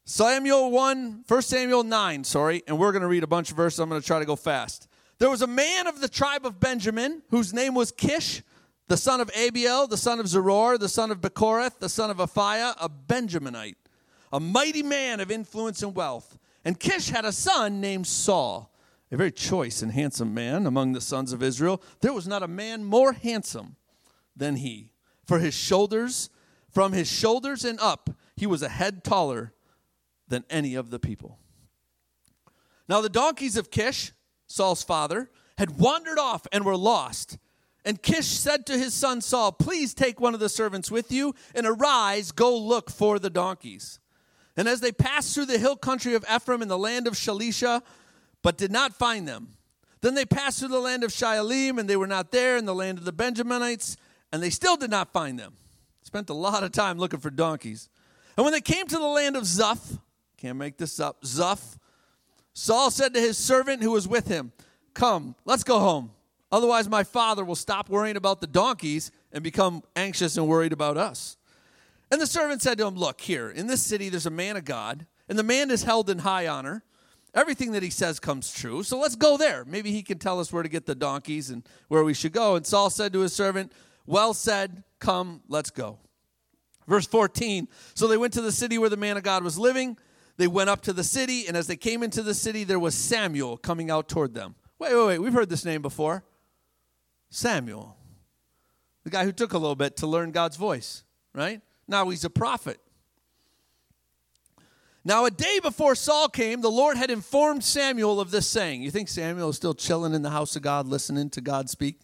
Samuel 0.07 0.71
1, 0.71 1.25
1 1.29 1.43
Samuel 1.43 1.83
9, 1.83 2.25
sorry, 2.25 2.63
and 2.67 2.79
we're 2.79 2.93
going 2.93 3.03
to 3.03 3.09
read 3.09 3.25
a 3.25 3.29
bunch 3.29 3.51
of 3.51 3.59
verses. 3.59 3.81
I'm 3.81 3.91
going 3.91 4.01
to 4.01 4.07
try 4.07 4.21
to 4.21 4.25
go 4.25 4.37
fast. 4.37 4.89
There 5.19 5.29
was 5.29 5.43
a 5.43 5.47
man 5.47 5.87
of 5.87 6.01
the 6.01 6.09
tribe 6.09 6.47
of 6.47 6.61
Benjamin 6.61 7.21
whose 7.29 7.53
name 7.53 7.75
was 7.75 7.93
Kish, 7.93 8.43
the 8.87 8.97
son 8.97 9.21
of 9.21 9.31
Abiel, 9.33 9.87
the 9.87 9.99
son 9.99 10.19
of 10.19 10.27
Zeror, 10.27 10.79
the 10.79 10.89
son 10.89 11.11
of 11.11 11.21
Bechorath, 11.21 11.79
the 11.79 11.91
son 11.91 12.11
of 12.11 12.17
Aphiah, 12.17 12.75
a 12.81 12.89
Benjaminite, 12.89 13.75
a 14.33 14.41
mighty 14.41 14.83
man 14.83 15.21
of 15.21 15.31
influence 15.31 15.83
and 15.83 15.95
wealth. 15.95 16.39
And 16.65 16.79
Kish 16.79 17.11
had 17.11 17.25
a 17.25 17.33
son 17.33 17.81
named 17.81 18.07
Saul, 18.07 18.73
a 19.11 19.17
very 19.17 19.33
choice 19.33 19.83
and 19.83 19.93
handsome 19.93 20.35
man 20.35 20.67
among 20.67 20.93
the 20.93 21.01
sons 21.01 21.33
of 21.33 21.43
Israel. 21.43 21.83
There 22.01 22.13
was 22.13 22.29
not 22.29 22.43
a 22.43 22.49
man 22.49 22.85
more 22.85 23.13
handsome 23.13 23.77
than 24.37 24.57
he. 24.57 24.91
For 25.27 25.39
his 25.39 25.55
shoulders, 25.55 26.31
from 26.71 26.93
his 26.93 27.11
shoulders 27.11 27.65
and 27.65 27.79
up, 27.81 28.11
he 28.37 28.47
was 28.47 28.63
a 28.63 28.69
head 28.69 29.05
taller 29.05 29.53
than 30.29 30.45
any 30.51 30.75
of 30.75 30.91
the 30.91 30.99
people. 30.99 31.39
Now 32.89 33.01
the 33.01 33.09
donkeys 33.09 33.57
of 33.57 33.71
Kish, 33.71 34.13
Saul's 34.47 34.83
father, 34.83 35.31
had 35.59 35.79
wandered 35.79 36.19
off 36.19 36.47
and 36.53 36.65
were 36.65 36.77
lost. 36.77 37.39
And 37.85 38.03
Kish 38.03 38.27
said 38.27 38.67
to 38.67 38.79
his 38.79 38.95
son 38.95 39.21
Saul, 39.21 39.53
Please 39.53 39.95
take 39.95 40.21
one 40.21 40.35
of 40.35 40.41
the 40.41 40.49
servants 40.49 40.91
with 40.91 41.11
you 41.11 41.35
and 41.55 41.67
arise, 41.67 42.33
go 42.33 42.57
look 42.57 42.91
for 42.91 43.19
the 43.19 43.31
donkeys. 43.31 44.01
And 44.59 44.69
as 44.69 44.81
they 44.81 44.91
passed 44.91 45.35
through 45.35 45.47
the 45.47 45.57
hill 45.57 45.77
country 45.77 46.15
of 46.15 46.25
Ephraim 46.31 46.63
in 46.63 46.69
the 46.69 46.77
land 46.77 47.07
of 47.07 47.15
Shalisha, 47.15 47.81
but 48.43 48.59
did 48.59 48.73
not 48.73 48.93
find 48.93 49.27
them, 49.27 49.57
then 50.01 50.15
they 50.15 50.25
passed 50.25 50.59
through 50.59 50.69
the 50.69 50.81
land 50.81 51.05
of 51.05 51.11
Shaalim, 51.11 51.79
and 51.79 51.89
they 51.89 51.97
were 51.97 52.09
not 52.09 52.33
there 52.33 52.57
in 52.57 52.65
the 52.65 52.75
land 52.75 52.99
of 52.99 53.05
the 53.05 53.13
Benjaminites, 53.13 53.97
and 54.33 54.43
they 54.43 54.51
still 54.51 54.77
did 54.77 54.91
not 54.91 55.13
find 55.13 55.39
them. 55.39 55.57
Spent 56.03 56.29
a 56.29 56.35
lot 56.35 56.65
of 56.65 56.73
time 56.73 56.99
looking 56.99 57.21
for 57.21 57.31
donkeys. 57.31 57.89
And 58.37 58.45
when 58.45 58.53
they 58.53 58.61
came 58.61 58.87
to 58.89 58.99
the 58.99 59.07
land 59.07 59.37
of 59.37 59.45
Zuph, 59.45 59.99
can't 60.37 60.59
make 60.59 60.77
this 60.77 60.99
up, 60.99 61.23
Zuph, 61.23 61.77
Saul 62.53 62.91
said 62.91 63.15
to 63.15 63.21
his 63.21 63.39
servant 63.39 63.83
who 63.83 63.93
was 63.93 64.09
with 64.09 64.27
him, 64.27 64.53
Come, 64.93 65.37
let's 65.45 65.63
go 65.63 65.79
home. 65.79 66.11
Otherwise, 66.51 66.89
my 66.89 67.05
father 67.05 67.45
will 67.45 67.55
stop 67.55 67.89
worrying 67.89 68.17
about 68.17 68.41
the 68.41 68.47
donkeys 68.49 69.13
and 69.33 69.45
become 69.45 69.85
anxious 69.95 70.37
and 70.37 70.49
worried 70.49 70.73
about 70.73 70.97
us. 70.97 71.38
And 72.11 72.21
the 72.21 72.27
servant 72.27 72.63
said 72.63 72.79
to 72.79 72.87
him, 72.87 72.95
Look, 72.95 73.21
here, 73.21 73.51
in 73.51 73.67
this 73.67 73.83
city 73.83 74.09
there's 74.09 74.27
a 74.27 74.31
man 74.31 74.57
of 74.57 74.65
God, 74.65 75.07
and 75.29 75.39
the 75.39 75.43
man 75.43 75.71
is 75.71 75.85
held 75.85 76.09
in 76.09 76.19
high 76.19 76.47
honor. 76.47 76.85
Everything 77.35 77.73
that 77.73 77.83
he 77.83 77.91
says 77.91 78.19
comes 78.19 78.53
true. 78.53 78.83
So 78.83 78.99
let's 78.99 79.15
go 79.15 79.37
there. 79.37 79.65
Maybe 79.65 79.93
he 79.93 80.03
can 80.03 80.19
tell 80.19 80.41
us 80.41 80.53
where 80.53 80.63
to 80.63 80.69
get 80.69 80.87
the 80.87 80.95
donkeys 80.95 81.51
and 81.51 81.63
where 81.89 82.03
we 82.03 82.15
should 82.15 82.33
go. 82.33 82.57
And 82.57 82.67
Saul 82.67 82.89
said 82.89 83.13
to 83.13 83.21
his 83.21 83.35
servant, 83.35 83.73
Well 84.07 84.33
said, 84.33 84.83
come, 84.99 85.43
let's 85.49 85.71
go. 85.71 85.99
Verse 86.87 87.07
14 87.07 87.69
So 87.95 88.09
they 88.09 88.17
went 88.17 88.33
to 88.33 88.41
the 88.41 88.53
city 88.53 88.79
where 88.79 88.89
the 88.89 88.97
man 88.97 89.17
of 89.17 89.23
God 89.23 89.45
was 89.45 89.59
living. 89.59 89.99
They 90.39 90.47
went 90.47 90.71
up 90.71 90.83
to 90.83 90.93
the 90.93 91.05
city, 91.05 91.47
and 91.49 91.57
as 91.57 91.67
they 91.67 91.77
came 91.77 92.03
into 92.03 92.23
the 92.23 92.33
city, 92.33 92.63
there 92.63 92.79
was 92.79 92.95
Samuel 92.95 93.57
coming 93.57 93.91
out 93.91 94.09
toward 94.09 94.35
them. 94.35 94.55
Wait, 94.79 94.95
wait, 94.95 95.07
wait. 95.07 95.19
We've 95.19 95.33
heard 95.33 95.49
this 95.49 95.65
name 95.65 95.83
before. 95.83 96.23
Samuel. 97.29 97.97
The 99.03 99.11
guy 99.11 99.25
who 99.25 99.33
took 99.33 99.53
a 99.53 99.59
little 99.59 99.75
bit 99.75 99.97
to 99.97 100.07
learn 100.07 100.31
God's 100.31 100.57
voice, 100.57 101.03
right? 101.35 101.61
Now 101.89 102.09
he's 102.11 102.25
a 102.25 102.31
prophet. 102.31 102.79
Now, 105.05 105.25
a 105.25 105.31
day 105.31 105.59
before 105.63 105.95
Saul 105.95 106.29
came, 106.29 106.61
the 106.61 106.71
Lord 106.71 106.99
had 106.99 107.11
informed 107.11 107.65
Samuel 107.65 108.21
of 108.21 108.31
this 108.31 108.47
saying. 108.47 108.83
You 108.83 108.91
think 108.91 109.09
Samuel 109.09 109.49
is 109.49 109.57
still 109.57 109.73
chilling 109.73 110.13
in 110.13 110.21
the 110.21 110.29
house 110.29 110.55
of 110.55 110.61
God, 110.61 110.87
listening 110.87 111.31
to 111.31 111.41
God 111.41 111.71
speak? 111.71 112.01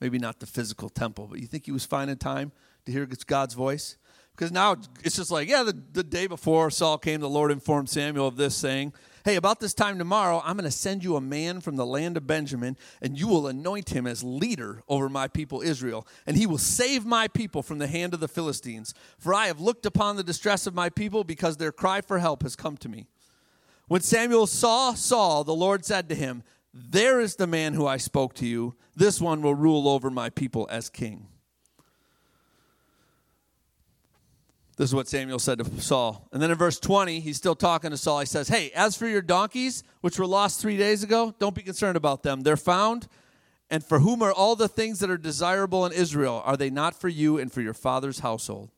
Maybe 0.00 0.18
not 0.18 0.40
the 0.40 0.46
physical 0.46 0.88
temple, 0.88 1.26
but 1.26 1.38
you 1.38 1.46
think 1.46 1.66
he 1.66 1.72
was 1.72 1.84
finding 1.84 2.16
time 2.16 2.52
to 2.86 2.92
hear 2.92 3.06
God's 3.26 3.52
voice? 3.52 3.98
Because 4.30 4.52
now 4.52 4.76
it's 5.04 5.16
just 5.16 5.30
like, 5.30 5.50
yeah, 5.50 5.62
the, 5.64 5.78
the 5.92 6.02
day 6.02 6.26
before 6.26 6.70
Saul 6.70 6.96
came, 6.96 7.20
the 7.20 7.28
Lord 7.28 7.50
informed 7.50 7.90
Samuel 7.90 8.28
of 8.28 8.36
this, 8.36 8.56
saying, 8.56 8.94
Hey, 9.22 9.36
about 9.36 9.60
this 9.60 9.74
time 9.74 9.98
tomorrow, 9.98 10.40
I'm 10.44 10.56
going 10.56 10.64
to 10.64 10.70
send 10.70 11.04
you 11.04 11.14
a 11.14 11.20
man 11.20 11.60
from 11.60 11.76
the 11.76 11.84
land 11.84 12.16
of 12.16 12.26
Benjamin, 12.26 12.76
and 13.02 13.18
you 13.18 13.28
will 13.28 13.46
anoint 13.46 13.90
him 13.90 14.06
as 14.06 14.24
leader 14.24 14.82
over 14.88 15.10
my 15.10 15.28
people 15.28 15.60
Israel. 15.60 16.06
And 16.26 16.38
he 16.38 16.46
will 16.46 16.58
save 16.58 17.04
my 17.04 17.28
people 17.28 17.62
from 17.62 17.78
the 17.78 17.86
hand 17.86 18.14
of 18.14 18.20
the 18.20 18.28
Philistines. 18.28 18.94
For 19.18 19.34
I 19.34 19.48
have 19.48 19.60
looked 19.60 19.84
upon 19.84 20.16
the 20.16 20.24
distress 20.24 20.66
of 20.66 20.74
my 20.74 20.88
people, 20.88 21.22
because 21.22 21.58
their 21.58 21.72
cry 21.72 22.00
for 22.00 22.18
help 22.18 22.42
has 22.42 22.56
come 22.56 22.78
to 22.78 22.88
me. 22.88 23.08
When 23.88 24.00
Samuel 24.00 24.46
saw 24.46 24.94
Saul, 24.94 25.44
the 25.44 25.54
Lord 25.54 25.84
said 25.84 26.08
to 26.08 26.14
him, 26.14 26.42
There 26.72 27.20
is 27.20 27.36
the 27.36 27.46
man 27.46 27.74
who 27.74 27.86
I 27.86 27.98
spoke 27.98 28.34
to 28.34 28.46
you. 28.46 28.74
This 28.96 29.20
one 29.20 29.42
will 29.42 29.54
rule 29.54 29.88
over 29.88 30.10
my 30.10 30.30
people 30.30 30.66
as 30.70 30.88
king. 30.88 31.29
This 34.80 34.88
is 34.88 34.94
what 34.94 35.08
Samuel 35.08 35.38
said 35.38 35.58
to 35.58 35.82
Saul. 35.82 36.26
And 36.32 36.40
then 36.40 36.50
in 36.50 36.56
verse 36.56 36.80
20, 36.80 37.20
he's 37.20 37.36
still 37.36 37.54
talking 37.54 37.90
to 37.90 37.98
Saul. 37.98 38.20
He 38.20 38.24
says, 38.24 38.48
Hey, 38.48 38.70
as 38.70 38.96
for 38.96 39.06
your 39.06 39.20
donkeys, 39.20 39.84
which 40.00 40.18
were 40.18 40.24
lost 40.24 40.58
three 40.58 40.78
days 40.78 41.02
ago, 41.02 41.34
don't 41.38 41.54
be 41.54 41.60
concerned 41.60 41.98
about 41.98 42.22
them. 42.22 42.44
They're 42.44 42.56
found. 42.56 43.06
And 43.68 43.84
for 43.84 43.98
whom 43.98 44.22
are 44.22 44.32
all 44.32 44.56
the 44.56 44.68
things 44.68 45.00
that 45.00 45.10
are 45.10 45.18
desirable 45.18 45.84
in 45.84 45.92
Israel? 45.92 46.40
Are 46.46 46.56
they 46.56 46.70
not 46.70 46.98
for 46.98 47.10
you 47.10 47.36
and 47.36 47.52
for 47.52 47.60
your 47.60 47.74
father's 47.74 48.20
household? 48.20 48.70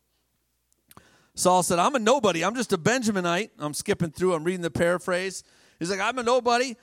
Saul 1.36 1.62
said, 1.62 1.78
I'm 1.78 1.94
a 1.94 2.00
nobody. 2.00 2.44
I'm 2.44 2.56
just 2.56 2.72
a 2.72 2.78
Benjaminite. 2.78 3.50
I'm 3.60 3.72
skipping 3.72 4.10
through, 4.10 4.34
I'm 4.34 4.42
reading 4.42 4.62
the 4.62 4.72
paraphrase. 4.72 5.44
He's 5.78 5.88
like, 5.88 6.00
I'm 6.00 6.18
a 6.18 6.24
nobody. 6.24 6.74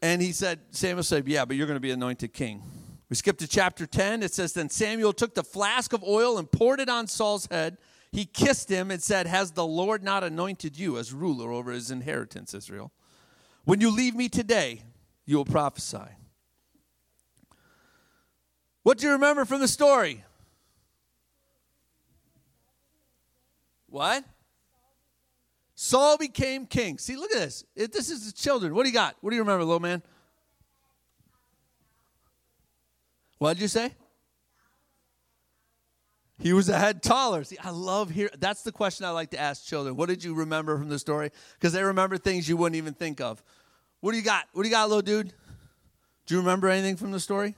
And 0.00 0.22
he 0.22 0.32
said, 0.32 0.60
Samuel 0.70 1.02
said, 1.02 1.28
Yeah, 1.28 1.44
but 1.44 1.58
you're 1.58 1.66
going 1.66 1.76
to 1.76 1.80
be 1.80 1.90
anointed 1.90 2.32
king. 2.32 2.62
We 3.10 3.16
skip 3.16 3.36
to 3.36 3.46
chapter 3.46 3.84
10. 3.84 4.22
It 4.22 4.32
says, 4.32 4.54
Then 4.54 4.70
Samuel 4.70 5.12
took 5.12 5.34
the 5.34 5.44
flask 5.44 5.92
of 5.92 6.02
oil 6.02 6.38
and 6.38 6.50
poured 6.50 6.80
it 6.80 6.88
on 6.88 7.06
Saul's 7.06 7.48
head 7.50 7.76
he 8.12 8.24
kissed 8.24 8.68
him 8.68 8.90
and 8.90 9.02
said, 9.02 9.26
Has 9.26 9.52
the 9.52 9.66
Lord 9.66 10.02
not 10.02 10.24
anointed 10.24 10.78
you 10.78 10.98
as 10.98 11.12
ruler 11.12 11.52
over 11.52 11.72
his 11.72 11.90
inheritance, 11.90 12.54
Israel? 12.54 12.92
When 13.64 13.80
you 13.80 13.90
leave 13.90 14.14
me 14.14 14.28
today, 14.28 14.82
you 15.24 15.36
will 15.36 15.44
prophesy. 15.44 15.98
What 18.82 18.98
do 18.98 19.06
you 19.06 19.12
remember 19.12 19.44
from 19.44 19.60
the 19.60 19.68
story? 19.68 20.24
What? 23.88 24.24
Saul 25.74 26.16
became 26.16 26.66
king. 26.66 26.98
See, 26.98 27.16
look 27.16 27.32
at 27.32 27.38
this. 27.38 27.64
This 27.74 28.10
is 28.10 28.26
the 28.26 28.32
children. 28.32 28.74
What 28.74 28.84
do 28.84 28.88
you 28.88 28.94
got? 28.94 29.16
What 29.20 29.30
do 29.30 29.36
you 29.36 29.42
remember, 29.42 29.64
little 29.64 29.80
man? 29.80 30.02
What 33.38 33.54
did 33.54 33.62
you 33.62 33.68
say? 33.68 33.92
He 36.38 36.52
was 36.52 36.68
a 36.68 36.78
head 36.78 37.02
taller. 37.02 37.44
See, 37.44 37.56
I 37.62 37.70
love 37.70 38.10
here. 38.10 38.28
That's 38.38 38.62
the 38.62 38.72
question 38.72 39.06
I 39.06 39.10
like 39.10 39.30
to 39.30 39.40
ask 39.40 39.64
children. 39.64 39.96
What 39.96 40.08
did 40.08 40.22
you 40.22 40.34
remember 40.34 40.76
from 40.76 40.90
the 40.90 40.98
story? 40.98 41.30
Because 41.54 41.72
they 41.72 41.82
remember 41.82 42.18
things 42.18 42.48
you 42.48 42.56
wouldn't 42.56 42.76
even 42.76 42.92
think 42.92 43.20
of. 43.20 43.42
What 44.00 44.12
do 44.12 44.18
you 44.18 44.22
got? 44.22 44.44
What 44.52 44.62
do 44.62 44.68
you 44.68 44.74
got, 44.74 44.88
little 44.88 45.02
dude? 45.02 45.32
Do 46.26 46.34
you 46.34 46.40
remember 46.40 46.68
anything 46.68 46.96
from 46.96 47.12
the 47.12 47.20
story? 47.20 47.54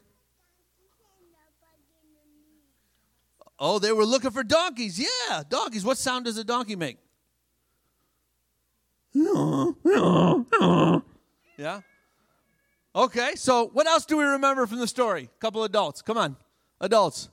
Oh, 3.58 3.80
they 3.80 3.90
were 3.90 4.04
looking 4.04 4.30
for 4.30 4.44
donkeys. 4.44 5.00
Yeah, 5.00 5.42
donkeys. 5.48 5.84
What 5.84 5.98
sound 5.98 6.26
does 6.26 6.38
a 6.38 6.44
donkey 6.44 6.76
make? 6.76 6.98
Yeah. 11.56 11.80
Okay, 12.94 13.32
so 13.34 13.70
what 13.72 13.88
else 13.88 14.06
do 14.06 14.16
we 14.16 14.24
remember 14.24 14.66
from 14.66 14.78
the 14.78 14.86
story? 14.86 15.28
A 15.34 15.40
couple 15.40 15.64
adults. 15.64 16.02
Come 16.02 16.16
on, 16.16 16.36
adults. 16.80 17.28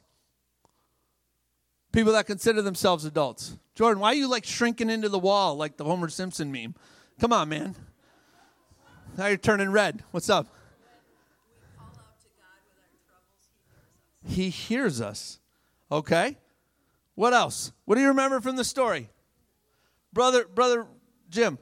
People 1.95 2.11
that 2.11 2.27
consider 2.27 2.61
themselves 2.61 3.05
adults. 3.05 3.57
Jordan, 3.73 4.01
why 4.01 4.09
are 4.09 4.15
you 4.15 4.29
like 4.29 4.43
shrinking 4.43 4.89
into 4.89 5.07
the 5.07 5.17
wall 5.17 5.55
like 5.55 5.77
the 5.77 5.85
Homer 5.85 6.09
Simpson 6.09 6.51
meme? 6.51 6.75
Come 7.21 7.31
on, 7.31 7.47
man. 7.47 7.73
Now 9.17 9.27
you're 9.27 9.37
turning 9.37 9.71
red. 9.71 10.03
What's 10.11 10.29
up? 10.29 10.45
He 14.27 14.49
hears 14.49 14.99
us. 14.99 15.39
Okay. 15.89 16.37
What 17.13 17.33
else? 17.33 17.71
What 17.85 17.95
do 17.95 18.01
you 18.01 18.09
remember 18.09 18.41
from 18.41 18.57
the 18.57 18.65
story? 18.65 19.09
Brother, 20.11 20.45
brother 20.53 20.87
Jim. 21.29 21.57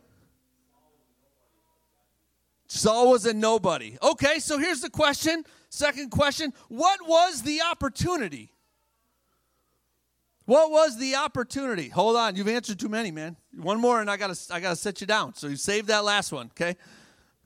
Saul 2.65 3.11
was 3.11 3.27
a 3.27 3.35
nobody. 3.35 3.99
Okay, 4.01 4.39
so 4.39 4.57
here's 4.57 4.81
the 4.81 4.89
question. 4.89 5.43
Second 5.69 6.09
question 6.09 6.53
What 6.69 7.07
was 7.07 7.43
the 7.43 7.61
opportunity? 7.61 8.52
What 10.45 10.71
was 10.71 10.97
the 10.97 11.15
opportunity? 11.15 11.89
Hold 11.89 12.17
on, 12.17 12.35
you've 12.35 12.49
answered 12.49 12.79
too 12.79 12.89
many, 12.89 13.11
man. 13.11 13.37
One 13.55 13.79
more, 13.79 14.01
and 14.01 14.11
I 14.11 14.17
gotta, 14.17 14.37
I 14.53 14.59
gotta 14.59 14.75
set 14.75 14.99
you 14.99 15.07
down. 15.07 15.35
So 15.35 15.47
you 15.47 15.55
save 15.55 15.87
that 15.87 16.03
last 16.03 16.31
one, 16.31 16.47
okay? 16.47 16.75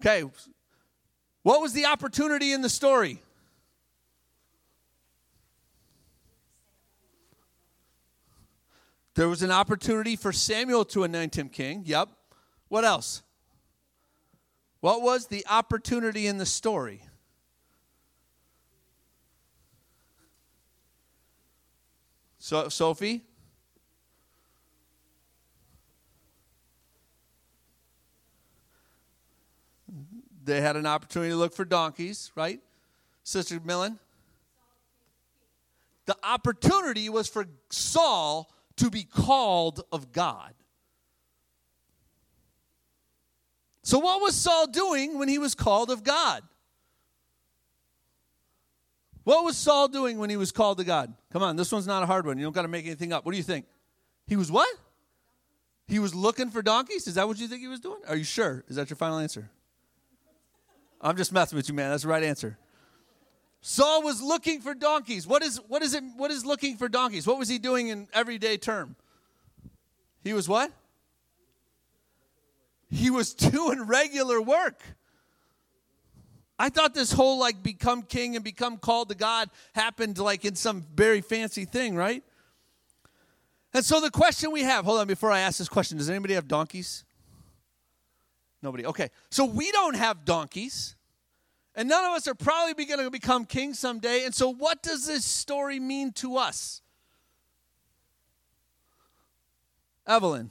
Okay. 0.01 0.27
What 1.43 1.61
was 1.61 1.73
the 1.73 1.85
opportunity 1.85 2.51
in 2.51 2.61
the 2.61 2.69
story? 2.69 3.21
There 9.15 9.29
was 9.29 9.41
an 9.41 9.51
opportunity 9.51 10.15
for 10.15 10.31
Samuel 10.31 10.85
to 10.85 11.03
anoint 11.03 11.37
him 11.37 11.49
king. 11.49 11.83
Yep. 11.85 12.09
What 12.67 12.85
else? 12.85 13.23
What 14.79 15.01
was 15.01 15.27
the 15.27 15.45
opportunity 15.49 16.27
in 16.27 16.37
the 16.37 16.45
story? 16.45 17.01
So, 22.47 22.69
Sophie? 22.69 23.23
They 30.45 30.61
had 30.61 30.77
an 30.77 30.85
opportunity 30.85 31.31
to 31.31 31.35
look 31.35 31.53
for 31.53 31.65
donkeys, 31.65 32.31
right? 32.35 32.61
Sister 33.25 33.59
Millen? 33.65 33.99
The 36.05 36.15
opportunity 36.23 37.09
was 37.09 37.27
for 37.27 37.47
Saul 37.69 38.49
to 38.77 38.89
be 38.89 39.03
called 39.03 39.83
of 39.91 40.13
God. 40.13 40.53
So, 43.83 43.99
what 43.99 44.21
was 44.21 44.35
Saul 44.37 44.67
doing 44.67 45.19
when 45.19 45.27
he 45.27 45.37
was 45.37 45.53
called 45.53 45.91
of 45.91 46.05
God? 46.05 46.43
What 49.27 49.43
was 49.43 49.57
Saul 49.57 49.89
doing 49.89 50.19
when 50.19 50.29
he 50.29 50.37
was 50.37 50.53
called 50.53 50.77
to 50.77 50.85
God? 50.85 51.13
Come 51.33 51.43
on, 51.43 51.57
this 51.57 51.69
one's 51.69 51.85
not 51.85 52.01
a 52.01 52.05
hard 52.05 52.25
one. 52.25 52.37
You 52.37 52.45
don't 52.45 52.55
got 52.55 52.61
to 52.61 52.69
make 52.69 52.85
anything 52.85 53.11
up. 53.11 53.25
What 53.25 53.33
do 53.33 53.37
you 53.37 53.43
think? 53.43 53.65
He 54.25 54.37
was 54.37 54.49
what? 54.49 54.73
He 55.85 55.99
was 55.99 56.15
looking 56.15 56.49
for 56.49 56.61
donkeys? 56.61 57.07
Is 57.07 57.15
that 57.15 57.27
what 57.27 57.37
you 57.37 57.49
think 57.49 57.59
he 57.59 57.67
was 57.67 57.81
doing? 57.81 57.99
Are 58.07 58.15
you 58.15 58.23
sure? 58.23 58.63
Is 58.69 58.77
that 58.77 58.89
your 58.89 58.95
final 58.95 59.17
answer? 59.17 59.49
I'm 61.01 61.17
just 61.17 61.33
messing 61.33 61.57
with 61.57 61.67
you, 61.67 61.75
man. 61.75 61.89
That's 61.89 62.03
the 62.03 62.07
right 62.07 62.23
answer. 62.23 62.57
Saul 63.59 64.01
was 64.01 64.21
looking 64.21 64.61
for 64.61 64.73
donkeys. 64.73 65.27
What 65.27 65.43
is 65.43 65.57
what 65.67 65.81
is 65.81 65.93
it 65.93 66.05
what 66.15 66.31
is 66.31 66.45
looking 66.45 66.77
for 66.77 66.87
donkeys? 66.87 67.27
What 67.27 67.37
was 67.37 67.49
he 67.49 67.59
doing 67.59 67.89
in 67.89 68.07
everyday 68.13 68.55
term? 68.55 68.95
He 70.23 70.31
was 70.31 70.47
what? 70.47 70.71
He 72.89 73.09
was 73.09 73.33
doing 73.33 73.81
regular 73.87 74.41
work. 74.41 74.81
I 76.59 76.69
thought 76.69 76.93
this 76.93 77.11
whole 77.11 77.39
like 77.39 77.61
become 77.61 78.01
king 78.01 78.35
and 78.35 78.43
become 78.43 78.77
called 78.77 79.09
to 79.09 79.15
God 79.15 79.49
happened 79.73 80.17
like 80.17 80.43
in 80.43 80.55
some 80.55 80.85
very 80.95 81.21
fancy 81.21 81.65
thing, 81.65 81.95
right? 81.95 82.23
And 83.73 83.85
so 83.85 84.01
the 84.01 84.09
question 84.09 84.51
we 84.51 84.63
have, 84.63 84.85
hold 84.85 84.99
on 84.99 85.07
before 85.07 85.31
I 85.31 85.41
ask 85.41 85.59
this 85.59 85.69
question, 85.69 85.97
does 85.97 86.09
anybody 86.09 86.33
have 86.33 86.47
donkeys? 86.47 87.05
Nobody. 88.61 88.85
Okay. 88.85 89.09
So 89.29 89.45
we 89.45 89.71
don't 89.71 89.95
have 89.95 90.25
donkeys. 90.25 90.95
And 91.75 91.87
none 91.87 92.03
of 92.05 92.11
us 92.13 92.27
are 92.27 92.33
probably 92.33 92.85
going 92.85 93.03
to 93.03 93.11
become 93.11 93.45
kings 93.45 93.77
someday. 93.77 94.25
And 94.25 94.33
so 94.33 94.51
what 94.51 94.81
does 94.81 95.05
this 95.05 95.23
story 95.23 95.79
mean 95.79 96.11
to 96.13 96.37
us? 96.37 96.81
Evelyn. 100.07 100.49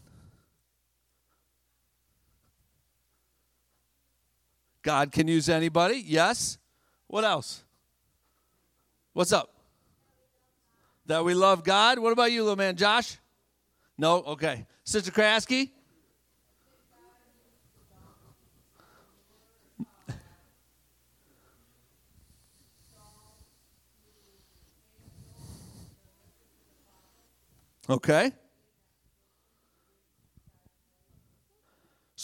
God 4.87 5.11
can 5.11 5.27
use 5.27 5.49
anybody. 5.49 5.97
Yes. 6.07 6.59
What 7.09 7.25
else? 7.25 7.65
What's 9.15 9.33
up? 9.33 9.53
That 11.07 11.25
we 11.25 11.35
love 11.35 11.65
God. 11.65 11.99
What 11.99 12.13
about 12.13 12.31
you, 12.31 12.43
little 12.43 12.55
man? 12.55 12.77
Josh? 12.77 13.19
No? 13.99 14.19
Okay. 14.19 14.65
Sister 14.85 15.11
Kraski? 15.11 15.73
Okay. 27.91 28.31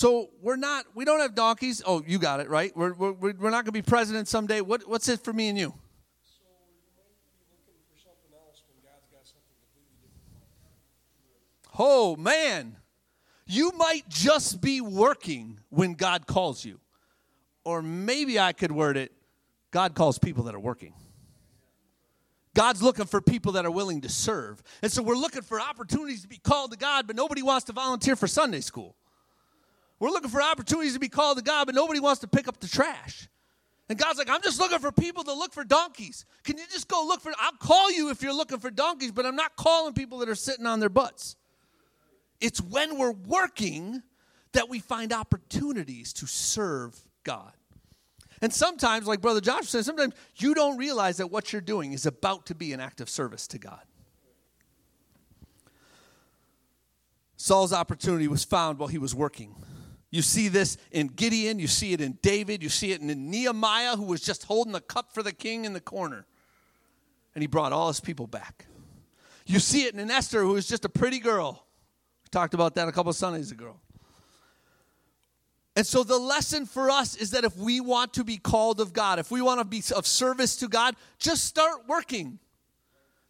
So 0.03 0.31
we're 0.41 0.57
not, 0.57 0.85
we 0.97 1.05
don't 1.05 1.21
have 1.21 1.37
donkeys. 1.37 1.81
Oh, 1.87 2.03
you 2.05 2.19
got 2.19 2.41
it, 2.41 2.51
right? 2.51 2.77
We're, 2.77 2.93
we're, 2.93 3.13
we're 3.13 3.51
not 3.51 3.65
going 3.65 3.67
to 3.67 3.71
be 3.71 3.83
president 3.83 4.27
someday. 4.27 4.61
What, 4.61 4.89
what's 4.89 5.09
it 5.09 5.23
for 5.23 5.33
me 5.33 5.49
and 5.49 5.57
you? 5.57 5.73
Oh, 11.79 12.17
man. 12.17 12.75
You 13.47 13.71
might 13.77 14.09
just 14.09 14.61
be 14.61 14.81
working 14.81 15.61
when 15.69 15.95
God 15.95 16.27
calls 16.27 16.65
you. 16.65 16.81
Or 17.63 17.81
maybe 17.81 18.41
I 18.41 18.53
could 18.55 18.73
word 18.73 18.97
it 18.97 19.13
God 19.71 19.95
calls 19.95 20.19
people 20.19 20.43
that 20.45 20.55
are 20.57 20.61
working. 20.61 20.95
God's 22.57 22.83
looking 22.83 23.07
for 23.07 23.21
people 23.21 23.53
that 23.53 23.65
are 23.65 23.71
willing 23.71 24.01
to 24.01 24.09
serve. 24.09 24.65
And 24.83 24.91
so 24.91 25.01
we're 25.01 25.15
looking 25.15 25.43
for 25.43 25.61
opportunities 25.61 26.23
to 26.23 26.29
be 26.29 26.39
called 26.39 26.73
to 26.73 26.77
God, 26.77 27.07
but 27.07 27.15
nobody 27.15 27.43
wants 27.43 27.67
to 27.67 27.73
volunteer 27.73 28.17
for 28.17 28.27
Sunday 28.27 28.63
school. 28.63 28.97
We're 30.03 30.11
looking 30.11 30.31
for 30.31 30.43
opportunities 30.43 30.95
to 30.95 30.99
be 30.99 31.09
called 31.09 31.39
to 31.39 31.45
God, 31.45 31.67
but 31.67 31.77
nobody 31.77 32.01
wants 32.01 32.23
to 32.23 32.27
pick 32.27 32.49
up 32.49 32.59
the 32.59 32.67
trash. 32.67 33.29
And 33.89 33.97
God's 33.97 34.19
like, 34.19 34.29
I'm 34.29 34.43
just 34.43 34.59
looking 34.59 34.81
for 34.81 34.91
people 34.91 35.23
to 35.23 35.33
look 35.33 35.53
for 35.53 35.63
donkeys. 35.63 36.25
Can 36.43 36.59
you 36.59 36.65
just 36.73 36.89
go 36.89 37.05
look 37.07 37.21
for? 37.21 37.31
I'll 37.39 37.53
call 37.53 37.89
you 37.93 38.11
if 38.11 38.21
you're 38.21 38.35
looking 38.35 38.59
for 38.59 38.69
donkeys, 38.69 39.13
but 39.13 39.25
I'm 39.25 39.37
not 39.37 39.55
calling 39.55 39.95
people 39.95 40.19
that 40.19 40.29
are 40.29 40.35
sitting 40.35 40.67
on 40.67 40.81
their 40.81 40.89
butts. 40.89 41.37
It's 42.41 42.61
when 42.61 42.99
we're 42.99 43.13
working 43.13 44.03
that 44.55 44.69
we 44.69 44.81
find 44.81 45.13
opportunities 45.13 46.13
to 46.15 46.27
serve 46.27 47.01
God. 47.23 47.53
And 48.41 48.53
sometimes, 48.53 49.07
like 49.07 49.21
Brother 49.21 49.41
Josh 49.41 49.69
said, 49.69 49.85
sometimes 49.85 50.15
you 50.35 50.53
don't 50.53 50.79
realize 50.79 51.19
that 51.19 51.29
what 51.29 51.53
you're 51.53 51.63
doing 51.63 51.93
is 51.93 52.07
about 52.07 52.47
to 52.47 52.57
be 52.57 52.73
an 52.73 52.81
act 52.81 53.01
of 53.01 53.09
service 53.09 53.47
to 53.47 53.59
God. 53.59 53.83
Saul's 57.37 57.73
opportunity 57.73 58.27
was 58.27 58.43
found 58.43 58.81
while 58.81 58.89
he 58.89 58.99
was 58.99 59.15
working. 59.15 59.55
You 60.13 60.21
see 60.21 60.49
this 60.49 60.77
in 60.91 61.07
Gideon, 61.09 61.59
you 61.59 61.67
see 61.67 61.95
it 61.95 62.03
in 62.03 62.19
David, 62.21 62.63
you 62.63 62.69
see 62.69 62.93
it 62.93 63.01
in 63.01 63.31
Nehemiah, 63.31 63.97
who 63.97 64.05
was 64.05 64.21
just 64.21 64.45
holding 64.45 64.75
the 64.75 64.81
cup 64.81 65.15
for 65.15 65.23
the 65.23 65.33
king 65.33 65.65
in 65.65 65.73
the 65.73 65.81
corner. 65.81 66.27
And 67.35 67.43
he 67.43 67.47
brought 67.47 67.73
all 67.73 67.89
his 67.89 67.99
people 67.99 68.27
back. 68.27 68.67
You 69.47 69.59
see 69.59 69.85
it 69.85 69.95
in 69.95 70.11
Esther, 70.11 70.43
who 70.43 70.53
was 70.53 70.69
just 70.69 70.85
a 70.85 70.91
pretty 70.91 71.19
girl. 71.19 71.65
We 72.25 72.29
talked 72.31 72.53
about 72.53 72.75
that 72.75 72.89
a 72.89 72.93
couple 72.93 73.11
Sundays 73.15 73.53
ago. 73.53 73.77
And 75.75 75.87
so 75.87 76.05
the 76.05 76.19
lesson 76.19 76.67
for 76.67 76.91
us 76.91 77.17
is 77.17 77.31
that 77.31 77.45
if 77.45 77.57
we 77.57 77.81
want 77.81 78.13
to 78.13 78.25
be 78.25 78.37
called 78.37 78.81
of 78.81 78.93
God, 78.93 79.19
if 79.19 79.31
we 79.31 79.41
want 79.41 79.61
to 79.61 79.65
be 79.65 79.83
of 79.97 80.07
service 80.07 80.57
to 80.57 80.69
God, 80.69 80.95
just 81.19 81.47
start 81.47 81.89
working. 81.89 82.39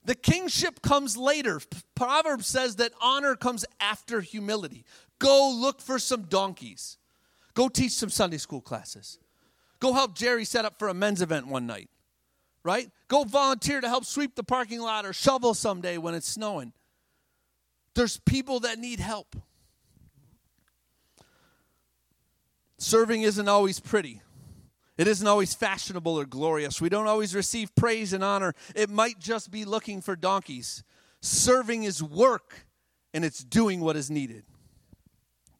The 0.04 0.16
kingship 0.16 0.82
comes 0.82 1.16
later. 1.16 1.60
Proverbs 1.94 2.48
says 2.48 2.74
that 2.76 2.90
honor 3.00 3.36
comes 3.36 3.64
after 3.78 4.20
humility. 4.20 4.84
Go 5.22 5.56
look 5.56 5.80
for 5.80 6.00
some 6.00 6.22
donkeys. 6.22 6.98
Go 7.54 7.68
teach 7.68 7.92
some 7.92 8.10
Sunday 8.10 8.38
school 8.38 8.60
classes. 8.60 9.20
Go 9.78 9.92
help 9.92 10.16
Jerry 10.16 10.44
set 10.44 10.64
up 10.64 10.80
for 10.80 10.88
a 10.88 10.94
men's 10.94 11.22
event 11.22 11.46
one 11.46 11.64
night. 11.64 11.88
right? 12.64 12.90
Go 13.06 13.22
volunteer 13.22 13.80
to 13.80 13.88
help 13.88 14.04
sweep 14.04 14.34
the 14.34 14.42
parking 14.42 14.80
lot 14.80 15.06
or 15.06 15.12
shovel 15.12 15.54
someday 15.54 15.96
when 15.96 16.14
it's 16.14 16.28
snowing. 16.28 16.72
There's 17.94 18.18
people 18.18 18.60
that 18.60 18.78
need 18.80 18.98
help. 18.98 19.36
Serving 22.78 23.22
isn't 23.22 23.48
always 23.48 23.78
pretty. 23.78 24.22
It 24.98 25.06
isn't 25.06 25.26
always 25.26 25.54
fashionable 25.54 26.18
or 26.18 26.26
glorious. 26.26 26.80
We 26.80 26.88
don't 26.88 27.06
always 27.06 27.32
receive 27.34 27.72
praise 27.76 28.12
and 28.12 28.24
honor. 28.24 28.54
It 28.74 28.90
might 28.90 29.20
just 29.20 29.50
be 29.52 29.64
looking 29.64 30.00
for 30.00 30.16
donkeys. 30.16 30.82
Serving 31.20 31.84
is 31.84 32.02
work, 32.02 32.66
and 33.14 33.24
it's 33.24 33.44
doing 33.44 33.80
what 33.80 33.96
is 33.96 34.10
needed. 34.10 34.44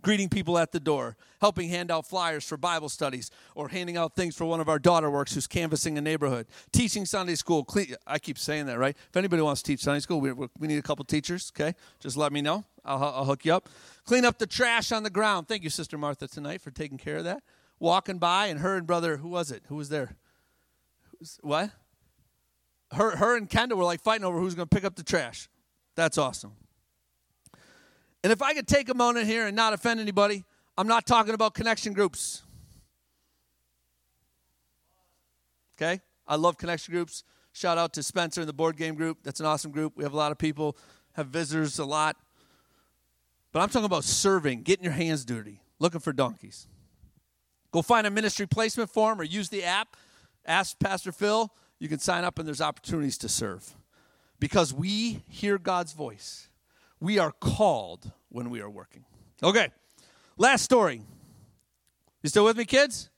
Greeting 0.03 0.29
people 0.29 0.59
at 0.59 0.73
the 0.73 0.81
door, 0.81 1.17
helping 1.41 1.69
hand 1.69 1.91
out 1.91 2.07
flyers 2.07 2.45
for 2.45 2.57
Bible 2.57 2.89
studies, 2.89 3.31
or 3.55 3.69
handing 3.69 3.97
out 3.97 4.17
things 4.17 4.37
for 4.37 4.45
one 4.45 4.61
of 4.61 4.69
our 4.69 4.79
daughter 4.81 5.09
works 5.11 5.35
who's 5.35 5.47
canvassing 5.47 5.97
a 5.97 6.01
neighborhood, 6.01 6.47
teaching 6.73 7.07
Sunday 7.07 7.37
school. 7.37 7.67
I 8.07 8.19
keep 8.19 8.37
saying 8.37 8.67
that, 8.67 8.79
right? 8.79 8.97
If 9.09 9.17
anybody 9.17 9.43
wants 9.43 9.63
to 9.63 9.73
teach 9.73 9.81
Sunday 9.81 10.01
school, 10.01 10.21
we, 10.21 10.33
we 10.33 10.67
need 10.67 10.79
a 10.79 10.83
couple 10.83 11.05
teachers, 11.05 11.53
okay? 11.57 11.77
Just 12.01 12.17
let 12.17 12.33
me 12.33 12.43
know. 12.43 12.65
I'll, 12.85 13.03
I'll 13.03 13.25
hook 13.25 13.45
you 13.45 13.55
up. 13.55 13.69
Clean 14.05 14.25
up 14.25 14.39
the 14.39 14.47
trash 14.47 14.91
on 14.91 15.05
the 15.05 15.11
ground. 15.11 15.47
Thank 15.47 15.63
you, 15.63 15.71
Sister 15.71 15.97
Martha, 15.97 16.27
tonight 16.27 16.61
for 16.61 16.73
taking 16.73 16.99
care 16.99 17.19
of 17.19 17.25
that. 17.25 17.43
Walking 17.79 18.19
by, 18.19 18.47
and 18.47 18.61
her 18.61 18.77
and 18.77 18.87
brother, 18.87 19.19
who 19.19 19.29
was 19.29 19.53
it? 19.53 19.63
Who 19.69 19.77
was 19.77 19.89
there? 19.89 20.17
Who's, 21.19 21.39
what? 21.43 21.71
Her, 22.93 23.17
her 23.17 23.37
and 23.37 23.49
Kendall 23.49 23.79
were 23.79 23.85
like 23.85 24.03
fighting 24.03 24.25
over 24.25 24.39
who's 24.41 24.55
going 24.55 24.69
to 24.69 24.75
pick 24.75 24.85
up 24.85 24.97
the 24.97 25.05
trash. 25.05 25.49
That's 25.95 26.19
awesome. 26.19 26.53
And 28.23 28.33
if 28.33 28.41
I 28.41 28.55
could 28.55 28.69
take 28.69 28.89
a 28.89 28.95
moment 28.95 29.27
here 29.27 29.47
and 29.47 29.57
not 29.57 29.73
offend 29.73 30.01
anybody, 30.01 30.45
I'm 30.79 30.87
not 30.87 31.07
talking 31.07 31.35
about 31.35 31.55
connection 31.55 31.93
groups. 31.93 32.43
Okay? 35.77 36.01
I 36.27 36.37
love 36.37 36.57
connection 36.57 36.95
groups. 36.95 37.25
Shout 37.53 37.79
out 37.79 37.93
to 37.95 38.03
Spencer 38.03 38.41
and 38.41 38.49
the 38.49 38.55
board 38.55 38.77
game 38.77 38.95
group. 38.95 39.19
That's 39.23 39.41
an 39.41 39.47
awesome 39.47 39.73
group. 39.73 39.97
We 39.97 40.05
have 40.05 40.13
a 40.13 40.17
lot 40.17 40.33
of 40.33 40.39
people, 40.39 40.77
have 41.13 41.27
visitors 41.29 41.79
a 41.79 41.85
lot. 41.85 42.17
But 43.53 43.61
I'm 43.61 43.69
talking 43.69 43.85
about 43.85 44.05
serving, 44.05 44.63
getting 44.63 44.85
your 44.85 44.95
hands 44.95 45.25
dirty, 45.25 45.61
looking 45.79 46.01
for 46.01 46.13
donkeys. 46.13 46.67
Go 47.71 47.83
find 47.83 48.07
a 48.07 48.11
ministry 48.11 48.47
placement 48.47 48.91
form 48.91 49.21
or 49.21 49.25
use 49.25 49.49
the 49.49 49.65
app. 49.65 49.97
Ask 50.47 50.79
Pastor 50.79 51.13
Phil. 51.13 51.53
You 51.79 51.89
can 51.89 51.99
sign 51.99 52.25
up 52.25 52.39
and 52.39 52.47
there's 52.47 52.61
opportunities 52.61 53.19
to 53.19 53.29
serve. 53.29 53.75
Because 54.39 54.73
we 54.73 55.23
hear 55.29 55.59
God's 55.59 55.93
voice. 55.93 56.49
We 57.03 57.19
are 57.19 57.33
called 57.33 58.13
when 58.29 58.49
we 58.49 58.61
are 58.61 58.71
working. 58.71 59.05
Okay, 59.43 59.71
last 60.37 60.63
story. 60.63 61.03
You 62.23 62.29
still 62.29 62.45
with 62.45 62.57
me, 62.57 62.65
kids? 62.65 63.11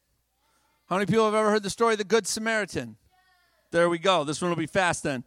How 0.86 0.96
many 0.96 1.04
people 1.04 1.26
have 1.26 1.34
ever 1.34 1.50
heard 1.50 1.62
the 1.62 1.68
story 1.68 1.92
of 1.92 1.98
the 1.98 2.04
Good 2.04 2.26
Samaritan? 2.26 2.96
There 3.72 3.90
we 3.90 3.98
go. 3.98 4.24
This 4.24 4.40
one 4.40 4.50
will 4.50 4.56
be 4.56 4.64
fast 4.64 5.02
then. 5.02 5.22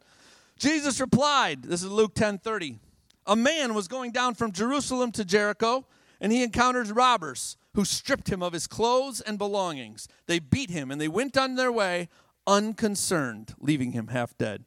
Jesus 0.58 1.00
replied, 1.00 1.62
this 1.62 1.84
is 1.84 1.88
Luke 1.88 2.16
10 2.16 2.38
30. 2.38 2.80
A 3.28 3.36
man 3.36 3.74
was 3.74 3.86
going 3.86 4.10
down 4.10 4.34
from 4.34 4.50
Jerusalem 4.50 5.12
to 5.12 5.24
Jericho, 5.24 5.86
and 6.20 6.32
he 6.32 6.42
encountered 6.42 6.88
robbers 6.88 7.56
who 7.74 7.84
stripped 7.84 8.28
him 8.28 8.42
of 8.42 8.54
his 8.54 8.66
clothes 8.66 9.20
and 9.20 9.38
belongings. 9.38 10.08
They 10.26 10.40
beat 10.40 10.70
him, 10.70 10.90
and 10.90 11.00
they 11.00 11.06
went 11.06 11.36
on 11.36 11.54
their 11.54 11.70
way 11.70 12.08
unconcerned, 12.44 13.54
leaving 13.60 13.92
him 13.92 14.08
half 14.08 14.36
dead. 14.36 14.64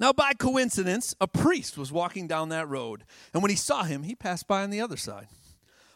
Now, 0.00 0.14
by 0.14 0.32
coincidence, 0.32 1.14
a 1.20 1.28
priest 1.28 1.76
was 1.76 1.92
walking 1.92 2.26
down 2.26 2.48
that 2.48 2.66
road, 2.66 3.04
and 3.34 3.42
when 3.42 3.50
he 3.50 3.56
saw 3.56 3.84
him, 3.84 4.02
he 4.02 4.14
passed 4.14 4.48
by 4.48 4.62
on 4.62 4.70
the 4.70 4.80
other 4.80 4.96
side. 4.96 5.28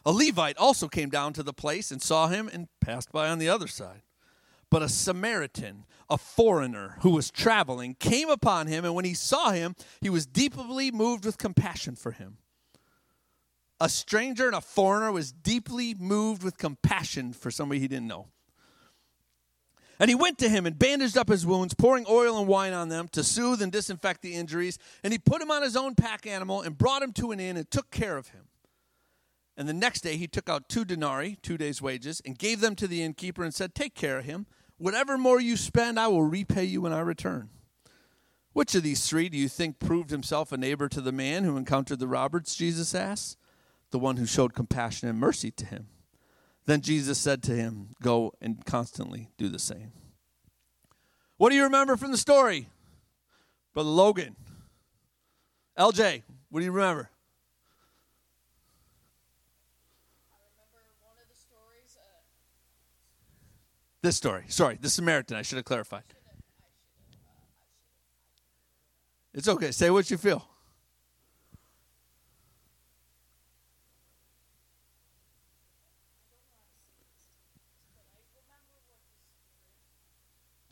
A 0.04 0.12
Levite 0.12 0.58
also 0.58 0.88
came 0.88 1.08
down 1.08 1.32
to 1.32 1.42
the 1.42 1.54
place 1.54 1.90
and 1.90 2.02
saw 2.02 2.28
him 2.28 2.50
and 2.52 2.68
passed 2.82 3.10
by 3.10 3.30
on 3.30 3.38
the 3.38 3.48
other 3.48 3.66
side. 3.66 4.02
But 4.70 4.82
a 4.82 4.90
Samaritan, 4.90 5.86
a 6.10 6.18
foreigner 6.18 6.98
who 7.00 7.10
was 7.10 7.30
traveling, 7.30 7.94
came 7.94 8.28
upon 8.28 8.66
him, 8.66 8.84
and 8.84 8.94
when 8.94 9.06
he 9.06 9.14
saw 9.14 9.52
him, 9.52 9.74
he 10.02 10.10
was 10.10 10.26
deeply 10.26 10.90
moved 10.90 11.24
with 11.24 11.38
compassion 11.38 11.96
for 11.96 12.12
him. 12.12 12.36
A 13.80 13.88
stranger 13.88 14.46
and 14.46 14.54
a 14.54 14.60
foreigner 14.60 15.12
was 15.12 15.32
deeply 15.32 15.94
moved 15.94 16.42
with 16.42 16.58
compassion 16.58 17.32
for 17.32 17.50
somebody 17.50 17.80
he 17.80 17.88
didn't 17.88 18.08
know. 18.08 18.28
And 20.00 20.08
he 20.08 20.14
went 20.14 20.38
to 20.38 20.48
him 20.48 20.66
and 20.66 20.78
bandaged 20.78 21.16
up 21.16 21.28
his 21.28 21.46
wounds, 21.46 21.74
pouring 21.74 22.06
oil 22.08 22.38
and 22.38 22.48
wine 22.48 22.72
on 22.72 22.88
them 22.88 23.08
to 23.08 23.22
soothe 23.22 23.62
and 23.62 23.70
disinfect 23.70 24.22
the 24.22 24.34
injuries. 24.34 24.78
And 25.02 25.12
he 25.12 25.18
put 25.18 25.40
him 25.40 25.50
on 25.50 25.62
his 25.62 25.76
own 25.76 25.94
pack 25.94 26.26
animal 26.26 26.62
and 26.62 26.76
brought 26.76 27.02
him 27.02 27.12
to 27.14 27.30
an 27.30 27.40
inn 27.40 27.56
and 27.56 27.70
took 27.70 27.90
care 27.90 28.16
of 28.16 28.28
him. 28.28 28.48
And 29.56 29.68
the 29.68 29.72
next 29.72 30.00
day 30.00 30.16
he 30.16 30.26
took 30.26 30.48
out 30.48 30.68
two 30.68 30.84
denarii, 30.84 31.38
two 31.42 31.56
days' 31.56 31.80
wages, 31.80 32.20
and 32.24 32.36
gave 32.36 32.60
them 32.60 32.74
to 32.76 32.88
the 32.88 33.02
innkeeper 33.02 33.44
and 33.44 33.54
said, 33.54 33.74
Take 33.74 33.94
care 33.94 34.18
of 34.18 34.24
him. 34.24 34.46
Whatever 34.78 35.16
more 35.16 35.40
you 35.40 35.56
spend, 35.56 36.00
I 36.00 36.08
will 36.08 36.24
repay 36.24 36.64
you 36.64 36.80
when 36.80 36.92
I 36.92 37.00
return. 37.00 37.50
Which 38.52 38.74
of 38.74 38.82
these 38.82 39.06
three 39.06 39.28
do 39.28 39.38
you 39.38 39.48
think 39.48 39.78
proved 39.78 40.10
himself 40.10 40.50
a 40.50 40.56
neighbor 40.56 40.88
to 40.88 41.00
the 41.00 41.12
man 41.12 41.44
who 41.44 41.56
encountered 41.56 42.00
the 42.00 42.08
robbers? 42.08 42.54
Jesus 42.54 42.94
asked. 42.94 43.36
The 43.90 43.98
one 43.98 44.16
who 44.16 44.26
showed 44.26 44.54
compassion 44.54 45.08
and 45.08 45.18
mercy 45.18 45.52
to 45.52 45.66
him. 45.66 45.86
Then 46.66 46.80
Jesus 46.80 47.18
said 47.18 47.42
to 47.44 47.52
him, 47.52 47.94
Go 48.02 48.32
and 48.40 48.64
constantly 48.64 49.28
do 49.36 49.48
the 49.48 49.58
same. 49.58 49.92
What 51.36 51.50
do 51.50 51.56
you 51.56 51.64
remember 51.64 51.96
from 51.96 52.10
the 52.10 52.18
story? 52.18 52.68
Brother 53.74 53.90
Logan. 53.90 54.36
LJ, 55.78 56.22
what 56.48 56.60
do 56.60 56.64
you 56.64 56.72
remember? 56.72 57.10
This 64.00 64.16
story. 64.16 64.44
Sorry, 64.48 64.78
the 64.78 64.90
Samaritan. 64.90 65.36
I 65.36 65.42
should 65.42 65.56
have 65.56 65.64
clarified. 65.64 66.02
It's 69.32 69.48
okay. 69.48 69.70
Say 69.70 69.90
what 69.90 70.10
you 70.10 70.18
feel. 70.18 70.46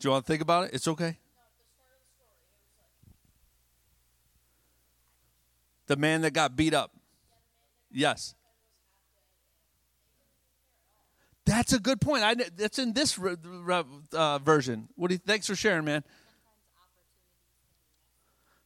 Do 0.03 0.09
you 0.09 0.11
want 0.11 0.25
to 0.25 0.33
think 0.33 0.41
about 0.41 0.65
it? 0.65 0.71
It's 0.73 0.85
okay. 0.85 1.17
The 5.85 5.95
man 5.95 6.23
that 6.23 6.33
got 6.33 6.57
beat 6.57 6.73
up. 6.73 6.91
Yes. 7.89 8.35
That's 11.45 11.71
a 11.71 11.79
good 11.79 12.01
point. 12.01 12.21
I, 12.21 12.35
that's 12.35 12.79
in 12.79 12.91
this 12.91 13.17
uh, 13.17 14.39
version. 14.39 14.89
What 14.97 15.07
do 15.07 15.13
you, 15.13 15.19
thanks 15.25 15.47
for 15.47 15.55
sharing, 15.55 15.85
man. 15.85 16.03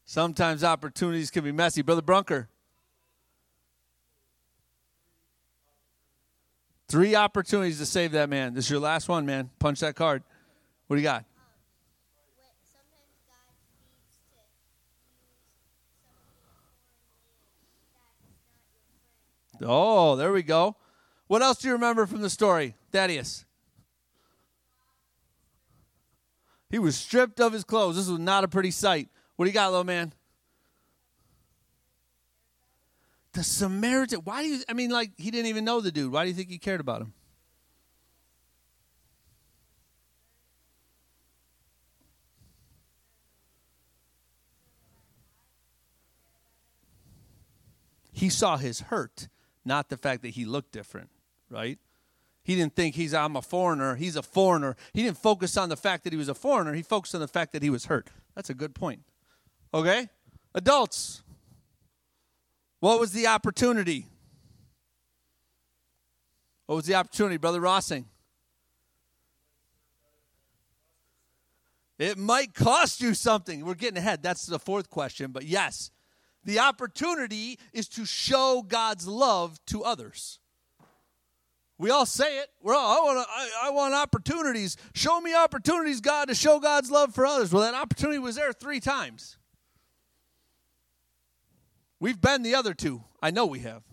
Sometimes 0.06 0.64
opportunities 0.64 1.30
can 1.30 1.44
be 1.44 1.52
messy. 1.52 1.84
Brother 1.84 2.02
Brunker. 2.02 2.50
Three 6.88 7.14
opportunities 7.14 7.78
to 7.78 7.86
save 7.86 8.14
that 8.14 8.28
man. 8.28 8.56
This 8.56 8.66
is 8.66 8.72
your 8.72 8.80
last 8.80 9.08
one, 9.08 9.28
man. 9.28 9.52
Punch 9.60 9.82
that 9.82 9.96
card. 9.96 10.24
What 10.88 10.96
do 10.96 11.02
you 11.02 11.08
got? 11.08 11.26
Oh, 19.62 20.16
there 20.16 20.32
we 20.32 20.44
go. 20.44 20.76
What 21.28 21.42
else 21.42 21.60
do 21.60 21.68
you 21.68 21.74
remember 21.74 22.06
from 22.06 22.22
the 22.22 22.30
story, 22.30 22.76
Thaddeus? 22.92 23.46
He 26.70 26.80
was 26.80 26.96
stripped 26.96 27.40
of 27.40 27.54
his 27.54 27.64
clothes. 27.64 27.96
This 27.96 28.08
was 28.08 28.20
not 28.20 28.44
a 28.44 28.48
pretty 28.48 28.72
sight. 28.72 29.10
What 29.36 29.46
do 29.46 29.50
you 29.50 29.54
got, 29.54 29.72
little 29.72 29.84
man? 29.84 30.14
The 33.34 33.44
Samaritan. 33.44 34.20
Why 34.24 34.44
do 34.44 34.50
you? 34.50 34.64
I 34.68 34.74
mean, 34.74 34.90
like 34.90 35.12
he 35.18 35.32
didn't 35.32 35.48
even 35.48 35.64
know 35.64 35.80
the 35.80 35.92
dude. 35.92 36.12
Why 36.12 36.24
do 36.24 36.30
you 36.30 36.36
think 36.36 36.50
he 36.50 36.58
cared 36.58 36.82
about 36.82 37.02
him? 37.02 37.14
He 48.18 48.30
saw 48.30 48.58
his 48.58 48.80
hurt, 48.82 49.28
not 49.64 49.90
the 49.90 49.96
fact 49.96 50.24
that 50.24 50.30
he 50.30 50.44
looked 50.44 50.72
different, 50.72 51.12
right? 51.52 51.78
He 52.44 52.56
didn't 52.56 52.76
think 52.76 52.96
he's 52.96 53.14
I'm 53.14 53.36
a 53.36 53.44
foreigner. 53.44 53.94
He's 53.94 54.16
a 54.16 54.24
foreigner. 54.24 54.76
He 54.92 55.04
didn't 55.04 55.20
focus 55.20 55.56
on 55.56 55.70
the 55.70 55.78
fact 55.78 56.04
that 56.04 56.14
he 56.14 56.18
was 56.18 56.28
a 56.28 56.34
foreigner. 56.34 56.74
He 56.74 56.82
focused 56.82 57.14
on 57.14 57.22
the 57.22 57.28
fact 57.28 57.54
that 57.54 57.62
he 57.62 57.70
was 57.70 57.86
hurt. 57.86 58.10
That's 58.34 58.50
a 58.50 58.56
good 58.56 58.74
point. 58.74 59.02
Okay? 59.72 60.10
Adults. 60.56 61.22
What 62.80 63.00
was 63.00 63.12
the 63.12 63.28
opportunity? 63.28 64.08
What 66.66 66.78
was 66.78 66.86
the 66.86 66.96
opportunity, 66.96 67.38
Brother 67.38 67.62
Rossing? 67.62 68.06
It 72.00 72.18
might 72.18 72.56
cost 72.56 73.00
you 73.00 73.14
something. 73.14 73.64
We're 73.64 73.76
getting 73.76 74.00
ahead. 74.00 74.24
That's 74.24 74.48
the 74.48 74.58
fourth 74.58 74.90
question. 74.90 75.32
But 75.32 75.46
yes, 75.46 75.92
the 76.48 76.60
opportunity 76.60 77.60
is 77.74 77.90
to 77.90 78.06
show 78.06 78.64
God's 78.66 79.06
love 79.06 79.60
to 79.66 79.84
others. 79.84 80.40
We 81.78 81.92
all 81.92 82.06
say 82.06 82.40
it. 82.40 82.48
We're 82.64 82.74
all, 82.74 83.02
I 83.02 83.04
want, 83.04 83.28
I, 83.30 83.50
I 83.66 83.70
want 83.72 83.94
opportunities. 83.94 84.78
Show 84.94 85.20
me 85.20 85.36
opportunities, 85.36 86.00
God, 86.00 86.30
to 86.30 86.36
show 86.36 86.62
God's 86.62 86.90
love 86.90 87.14
for 87.14 87.26
others. 87.26 87.52
Well, 87.52 87.64
that 87.64 87.74
opportunity 87.74 88.18
was 88.18 88.38
there 88.38 88.54
three 88.54 88.80
times. 88.80 89.38
We've 92.00 92.20
been 92.20 92.44
the 92.44 92.56
other 92.56 92.74
two. 92.74 93.04
I 93.22 93.30
know 93.30 93.46
we 93.46 93.60
have. 93.60 93.84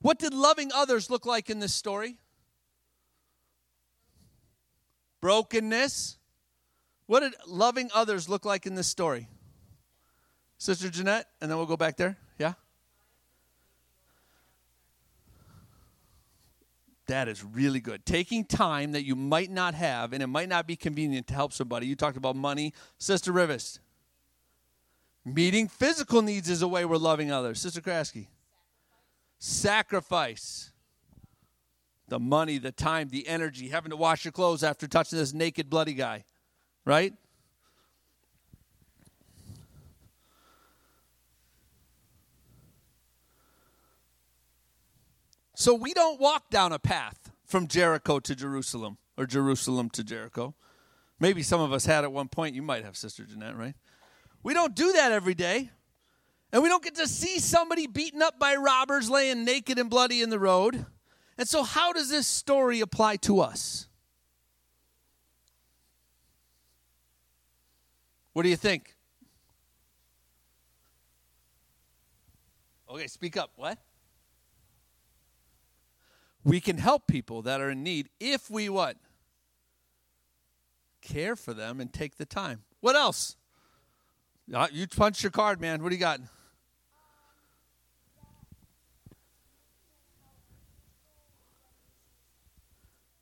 What 0.00 0.18
did 0.18 0.32
loving 0.32 0.72
others 0.74 1.10
look 1.10 1.26
like 1.26 1.50
in 1.50 1.58
this 1.58 1.74
story? 1.74 2.16
Brokenness. 5.20 6.16
What 7.04 7.20
did 7.20 7.34
loving 7.46 7.90
others 7.94 8.30
look 8.30 8.46
like 8.46 8.64
in 8.64 8.76
this 8.76 8.88
story? 8.88 9.28
Sister 10.58 10.88
Jeanette, 10.88 11.26
and 11.40 11.50
then 11.50 11.58
we'll 11.58 11.66
go 11.66 11.76
back 11.76 11.96
there. 11.96 12.16
Yeah? 12.38 12.54
That 17.06 17.28
is 17.28 17.44
really 17.44 17.80
good. 17.80 18.06
Taking 18.06 18.44
time 18.44 18.92
that 18.92 19.04
you 19.04 19.14
might 19.14 19.50
not 19.50 19.74
have 19.74 20.12
and 20.12 20.22
it 20.22 20.26
might 20.26 20.48
not 20.48 20.66
be 20.66 20.76
convenient 20.76 21.26
to 21.28 21.34
help 21.34 21.52
somebody. 21.52 21.86
You 21.86 21.96
talked 21.96 22.16
about 22.16 22.34
money. 22.36 22.72
Sister 22.98 23.30
Rivers. 23.30 23.80
Meeting 25.24 25.68
physical 25.68 26.22
needs 26.22 26.48
is 26.48 26.62
a 26.62 26.68
way 26.68 26.84
we're 26.84 26.96
loving 26.96 27.30
others. 27.30 27.60
Sister 27.60 27.80
Kraski. 27.80 28.28
Sacrifice. 29.38 30.70
The 32.08 32.18
money, 32.18 32.58
the 32.58 32.72
time, 32.72 33.08
the 33.08 33.26
energy, 33.26 33.68
having 33.68 33.90
to 33.90 33.96
wash 33.96 34.24
your 34.24 34.32
clothes 34.32 34.62
after 34.62 34.86
touching 34.86 35.18
this 35.18 35.32
naked, 35.32 35.70
bloody 35.70 35.94
guy. 35.94 36.24
Right? 36.84 37.14
So 45.64 45.72
we 45.72 45.94
don't 45.94 46.20
walk 46.20 46.50
down 46.50 46.72
a 46.72 46.78
path 46.78 47.32
from 47.46 47.68
Jericho 47.68 48.20
to 48.20 48.34
Jerusalem 48.34 48.98
or 49.16 49.24
Jerusalem 49.24 49.88
to 49.94 50.04
Jericho. 50.04 50.54
Maybe 51.18 51.42
some 51.42 51.58
of 51.58 51.72
us 51.72 51.86
had 51.86 52.04
at 52.04 52.12
one 52.12 52.28
point. 52.28 52.54
You 52.54 52.60
might 52.60 52.84
have, 52.84 52.98
Sister 52.98 53.24
Jeanette, 53.24 53.56
right? 53.56 53.74
We 54.42 54.52
don't 54.52 54.74
do 54.74 54.92
that 54.92 55.10
every 55.10 55.32
day. 55.32 55.70
And 56.52 56.62
we 56.62 56.68
don't 56.68 56.84
get 56.84 56.96
to 56.96 57.08
see 57.08 57.38
somebody 57.38 57.86
beaten 57.86 58.20
up 58.20 58.38
by 58.38 58.56
robbers 58.56 59.08
laying 59.08 59.46
naked 59.46 59.78
and 59.78 59.88
bloody 59.88 60.20
in 60.20 60.28
the 60.28 60.38
road. 60.38 60.84
And 61.38 61.48
so, 61.48 61.62
how 61.62 61.94
does 61.94 62.10
this 62.10 62.26
story 62.26 62.82
apply 62.82 63.16
to 63.22 63.40
us? 63.40 63.88
What 68.34 68.42
do 68.42 68.50
you 68.50 68.56
think? 68.56 68.94
Okay, 72.90 73.06
speak 73.06 73.38
up. 73.38 73.52
What? 73.56 73.78
We 76.44 76.60
can 76.60 76.76
help 76.76 77.06
people 77.06 77.42
that 77.42 77.60
are 77.60 77.70
in 77.70 77.82
need 77.82 78.10
if 78.20 78.50
we 78.50 78.68
what? 78.68 78.98
Care 81.00 81.36
for 81.36 81.54
them 81.54 81.80
and 81.80 81.92
take 81.92 82.16
the 82.16 82.26
time. 82.26 82.64
What 82.80 82.96
else? 82.96 83.36
Uh, 84.52 84.68
you 84.70 84.86
punch 84.86 85.22
your 85.22 85.30
card, 85.30 85.60
man. 85.60 85.82
What 85.82 85.88
do 85.88 85.94
you 85.94 86.00
got? 86.00 86.20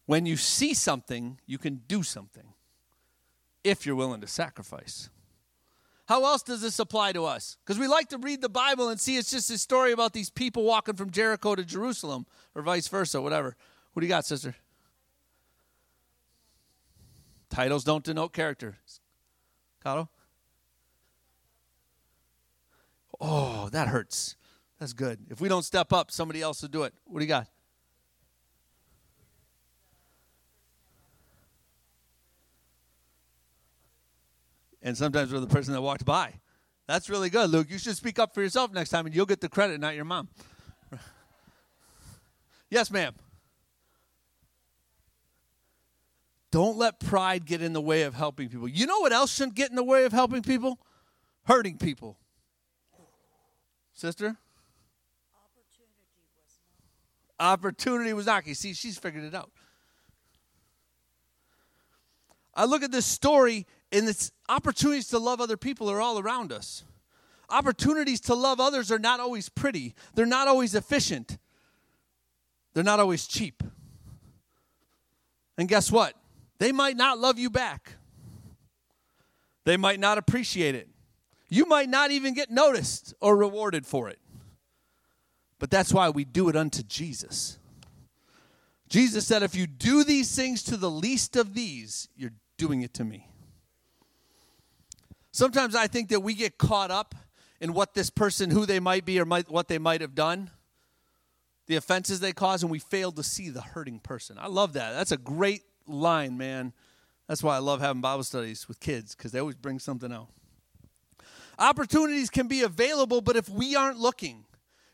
When 0.07 0.27
you 0.27 0.37
see 0.37 0.75
something, 0.75 1.39
you 1.47 1.59
can 1.59 1.83
do 1.87 2.03
something 2.03 2.55
if 3.63 3.87
you're 3.87 3.95
willing 3.95 4.21
to 4.21 4.27
sacrifice. 4.27 5.09
How 6.13 6.27
else 6.27 6.43
does 6.43 6.61
this 6.61 6.79
apply 6.79 7.13
to 7.13 7.25
us? 7.25 7.57
Because 7.65 7.79
we 7.79 7.87
like 7.87 8.11
to 8.11 8.19
read 8.19 8.43
the 8.43 8.51
Bible 8.51 8.91
and 8.91 9.01
see 9.01 9.17
it's 9.17 9.31
just 9.31 9.51
a 9.51 9.57
story 9.57 9.93
about 9.93 10.13
these 10.13 10.29
people 10.29 10.63
walking 10.63 10.95
from 10.95 11.09
Jericho 11.09 11.55
to 11.55 11.65
Jerusalem 11.65 12.27
or 12.55 12.61
vice 12.61 12.87
versa, 12.87 13.23
whatever. 13.23 13.57
What 13.95 14.01
do 14.03 14.07
you 14.07 14.11
got, 14.11 14.27
sister? 14.27 14.55
Titles 17.49 17.83
don't 17.83 18.05
denote 18.05 18.35
character. 18.35 18.77
Cotto? 19.83 20.09
Oh, 23.19 23.71
that 23.71 23.89
hurts. 23.89 24.37
That's 24.79 24.93
good. 24.93 25.19
If 25.31 25.41
we 25.41 25.49
don't 25.49 25.65
step 25.65 25.95
up, 25.95 26.11
somebody 26.11 26.43
else 26.43 26.61
will 26.61 26.69
do 26.69 26.83
it. 26.83 26.93
What 27.07 27.21
do 27.21 27.25
you 27.25 27.29
got? 27.31 27.49
And 34.83 34.97
sometimes 34.97 35.33
we're 35.33 35.41
the 35.41 35.47
person 35.47 35.73
that 35.75 35.81
walked 35.81 36.05
by. 36.05 36.41
That's 36.89 37.09
really 37.09 37.31
good, 37.31 37.51
Luke. 37.51 37.69
You 37.71 37.79
should 37.79 37.97
speak 37.97 38.19
up 38.19 38.35
for 38.35 38.43
yourself 38.43 38.73
next 38.73 38.91
time 38.91 39.07
and 39.07 39.15
you'll 39.15 39.27
get 39.27 39.41
the 39.41 39.49
credit, 39.49 39.81
not 39.81 39.95
your 39.95 40.05
mom. 40.05 40.29
yes, 42.71 42.91
ma'am. 42.91 43.15
Don't 46.51 46.77
let 46.77 47.01
pride 47.01 47.47
get 47.47 47.63
in 47.63 47.73
the 47.73 47.81
way 47.81 48.03
of 48.03 48.15
helping 48.15 48.51
people. 48.51 48.69
You 48.69 48.87
know 48.87 49.01
what 49.01 49.13
else 49.13 49.33
shouldn't 49.33 49.55
get 49.55 49.71
in 49.71 49.77
the 49.77 49.85
way 49.85 50.05
of 50.05 50.13
helping 50.13 50.43
people? 50.43 50.79
Hurting 51.45 51.79
people. 51.79 52.19
Sister? 53.95 54.37
Opportunity 57.41 58.13
was 58.13 58.27
knocking. 58.27 58.55
See, 58.55 58.75
she's 58.75 58.99
figured 58.99 59.25
it 59.25 59.35
out. 59.35 59.51
I 62.55 62.67
look 62.67 62.83
at 62.83 62.93
this 62.93 63.07
story, 63.07 63.67
and 63.93 64.09
its 64.09 64.33
opportunities 64.49 65.09
to 65.09 65.19
love 65.19 65.41
other 65.41 65.57
people 65.57 65.91
are 65.91 66.01
all 66.01 66.19
around 66.19 66.51
us. 66.51 66.85
Opportunities 67.51 68.21
to 68.23 68.35
love 68.35 68.59
others 68.59 68.91
are 68.91 68.99
not 68.99 69.21
always 69.21 69.51
pretty, 69.51 69.95
they're 70.15 70.25
not 70.27 70.49
always 70.49 70.75
efficient, 70.75 71.37
they're 72.73 72.83
not 72.83 72.99
always 72.99 73.27
cheap. 73.27 73.63
And 75.59 75.69
guess 75.69 75.93
what? 75.93 76.15
They 76.59 76.73
might 76.73 76.97
not 76.97 77.19
love 77.19 77.39
you 77.39 77.51
back, 77.51 77.93
they 79.65 79.77
might 79.77 80.01
not 80.01 80.19
appreciate 80.19 80.75
it. 80.75 80.89
You 81.49 81.67
might 81.67 81.91
not 81.91 82.11
even 82.11 82.33
get 82.33 82.51
noticed 82.51 83.13
or 83.21 83.37
rewarded 83.37 83.87
for 83.87 84.09
it. 84.09 84.19
But 85.59 85.71
that's 85.71 85.93
why 85.93 86.09
we 86.09 86.25
do 86.25 86.49
it 86.49 86.57
unto 86.57 86.83
Jesus. 86.83 87.59
Jesus 88.89 89.27
said, 89.27 89.43
If 89.43 89.55
you 89.55 89.67
do 89.67 90.03
these 90.03 90.35
things 90.35 90.63
to 90.63 90.79
the 90.79 90.91
least 90.91 91.37
of 91.37 91.53
these, 91.53 92.09
you're 92.17 92.33
doing 92.57 92.81
it 92.81 92.95
to 92.95 93.05
me. 93.05 93.29
Sometimes 95.33 95.75
I 95.75 95.87
think 95.87 96.11
that 96.11 96.21
we 96.21 96.35
get 96.35 96.59
caught 96.59 96.91
up 96.91 97.15
in 97.61 97.73
what 97.73 97.95
this 97.95 98.11
person, 98.11 98.51
who 98.51 98.67
they 98.67 98.81
might 98.81 99.05
be, 99.05 99.19
or 99.19 99.25
might, 99.25 99.51
what 99.51 99.69
they 99.69 99.79
might 99.79 100.01
have 100.01 100.15
done, 100.15 100.51
the 101.67 101.77
offenses 101.77 102.21
they 102.21 102.33
cause, 102.33 102.63
and 102.63 102.71
we 102.71 102.79
fail 102.79 103.13
to 103.13 103.23
see 103.23 103.49
the 103.49 103.63
hurting 103.63 103.99
person. 104.01 104.37
I 104.39 104.49
love 104.49 104.75
that. 104.75 104.93
That's 104.93 105.13
a 105.13 105.17
great 105.17 105.63
line, 105.87 106.37
man. 106.37 106.73
That's 107.29 107.43
why 107.43 107.57
I 107.57 107.61
love 107.61 107.81
having 107.81 108.03
Bible 108.03 108.25
studies 108.25 108.69
with 108.69 108.79
kids, 108.79 109.15
because 109.15 109.33
they 109.33 109.39
always 109.39 109.57
bring 109.57 109.79
something 109.79 110.13
out. 110.13 110.29
Opportunities 111.59 112.29
can 112.29 112.49
be 112.49 112.63
available, 112.63 113.21
but 113.21 113.37
if 113.37 113.49
we 113.49 113.77
aren't 113.77 113.99
looking, 113.99 114.45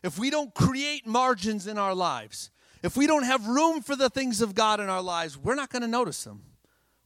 if 0.03 0.17
we 0.17 0.29
don't 0.29 0.53
create 0.53 1.05
margins 1.05 1.67
in 1.67 1.77
our 1.77 1.95
lives, 1.95 2.51
if 2.83 2.95
we 2.95 3.07
don't 3.07 3.23
have 3.23 3.45
room 3.47 3.81
for 3.81 3.95
the 3.95 4.09
things 4.09 4.41
of 4.41 4.55
God 4.55 4.79
in 4.79 4.87
our 4.87 5.01
lives, 5.01 5.37
we're 5.37 5.55
not 5.55 5.69
going 5.69 5.81
to 5.81 5.87
notice 5.87 6.23
them. 6.23 6.43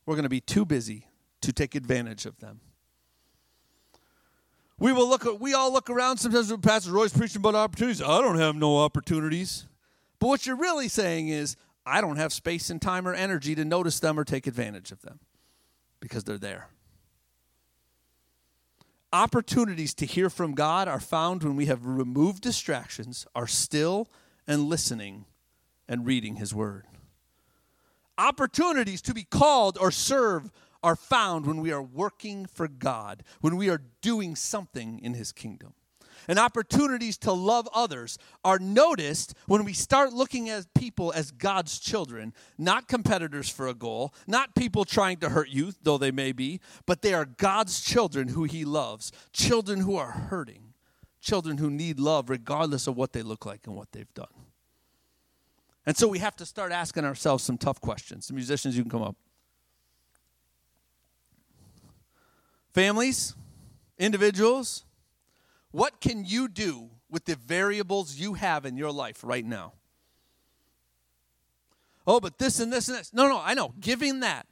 We're 0.05 0.15
going 0.15 0.23
to 0.23 0.29
be 0.29 0.41
too 0.41 0.65
busy 0.65 1.07
to 1.41 1.53
take 1.53 1.73
advantage 1.73 2.25
of 2.25 2.39
them. 2.39 2.59
We 4.83 4.91
will 4.91 5.07
look 5.07 5.39
we 5.39 5.53
all 5.53 5.71
look 5.71 5.89
around 5.89 6.17
sometimes 6.17 6.51
when 6.51 6.59
Pastor 6.59 6.91
Roy's 6.91 7.13
preaching 7.13 7.39
about 7.39 7.55
opportunities. 7.55 8.01
I 8.01 8.19
don't 8.19 8.37
have 8.37 8.57
no 8.57 8.79
opportunities. 8.79 9.65
But 10.19 10.27
what 10.27 10.45
you're 10.45 10.57
really 10.57 10.89
saying 10.89 11.29
is, 11.29 11.55
I 11.85 12.01
don't 12.01 12.17
have 12.17 12.33
space 12.33 12.69
and 12.69 12.81
time 12.81 13.07
or 13.07 13.13
energy 13.13 13.55
to 13.55 13.63
notice 13.63 14.01
them 14.01 14.19
or 14.19 14.25
take 14.25 14.45
advantage 14.45 14.91
of 14.91 15.01
them 15.01 15.21
because 16.01 16.25
they're 16.25 16.37
there. 16.37 16.67
Opportunities 19.13 19.93
to 19.93 20.05
hear 20.05 20.29
from 20.29 20.53
God 20.53 20.89
are 20.89 20.99
found 20.99 21.43
when 21.43 21.55
we 21.55 21.67
have 21.67 21.85
removed 21.85 22.41
distractions, 22.41 23.25
are 23.33 23.47
still 23.47 24.09
and 24.45 24.65
listening 24.65 25.23
and 25.87 26.05
reading 26.05 26.35
His 26.35 26.53
Word. 26.53 26.87
Opportunities 28.17 29.01
to 29.03 29.13
be 29.13 29.23
called 29.23 29.77
or 29.79 29.91
serve 29.91 30.51
are 30.83 30.95
found 30.95 31.45
when 31.45 31.61
we 31.61 31.71
are 31.71 31.81
working 31.81 32.45
for 32.45 32.67
God, 32.67 33.23
when 33.41 33.55
we 33.55 33.69
are 33.69 33.81
doing 34.01 34.35
something 34.35 34.99
in 34.99 35.13
His 35.13 35.31
kingdom 35.31 35.73
and 36.27 36.39
opportunities 36.39 37.17
to 37.19 37.31
love 37.31 37.67
others 37.73 38.17
are 38.43 38.59
noticed 38.59 39.33
when 39.47 39.63
we 39.63 39.73
start 39.73 40.13
looking 40.13 40.49
at 40.49 40.73
people 40.73 41.11
as 41.13 41.31
God's 41.31 41.79
children, 41.79 42.33
not 42.57 42.87
competitors 42.87 43.49
for 43.49 43.67
a 43.67 43.73
goal, 43.73 44.13
not 44.27 44.55
people 44.55 44.85
trying 44.85 45.17
to 45.17 45.29
hurt 45.29 45.49
you, 45.49 45.73
though 45.81 45.97
they 45.97 46.11
may 46.11 46.31
be, 46.31 46.59
but 46.85 47.01
they 47.01 47.13
are 47.13 47.25
God's 47.25 47.81
children 47.81 48.29
who 48.29 48.43
He 48.43 48.65
loves, 48.65 49.11
children 49.31 49.81
who 49.81 49.95
are 49.95 50.11
hurting, 50.11 50.73
children 51.21 51.57
who 51.57 51.69
need 51.69 51.99
love 51.99 52.29
regardless 52.29 52.87
of 52.87 52.95
what 52.95 53.13
they 53.13 53.21
look 53.21 53.45
like 53.45 53.67
and 53.67 53.75
what 53.75 53.91
they've 53.91 54.13
done. 54.13 54.27
And 55.85 55.97
so 55.97 56.07
we 56.07 56.19
have 56.19 56.35
to 56.37 56.45
start 56.45 56.71
asking 56.71 57.03
ourselves 57.03 57.43
some 57.43 57.57
tough 57.57 57.81
questions. 57.81 58.27
The 58.27 58.33
musicians, 58.33 58.77
you 58.77 58.83
can 58.83 58.91
come 58.91 59.01
up. 59.01 59.17
Families, 62.73 63.35
individuals, 63.97 64.83
what 65.71 66.01
can 66.01 66.25
you 66.25 66.47
do 66.47 66.89
with 67.09 67.25
the 67.25 67.35
variables 67.35 68.15
you 68.15 68.33
have 68.33 68.65
in 68.65 68.77
your 68.77 68.91
life 68.91 69.23
right 69.23 69.45
now? 69.45 69.73
Oh, 72.05 72.19
but 72.19 72.37
this 72.37 72.59
and 72.59 72.73
this 72.73 72.89
and 72.89 72.97
this. 72.97 73.13
No, 73.13 73.27
no, 73.27 73.39
I 73.39 73.53
know. 73.53 73.73
Giving 73.79 74.21
that. 74.21 74.47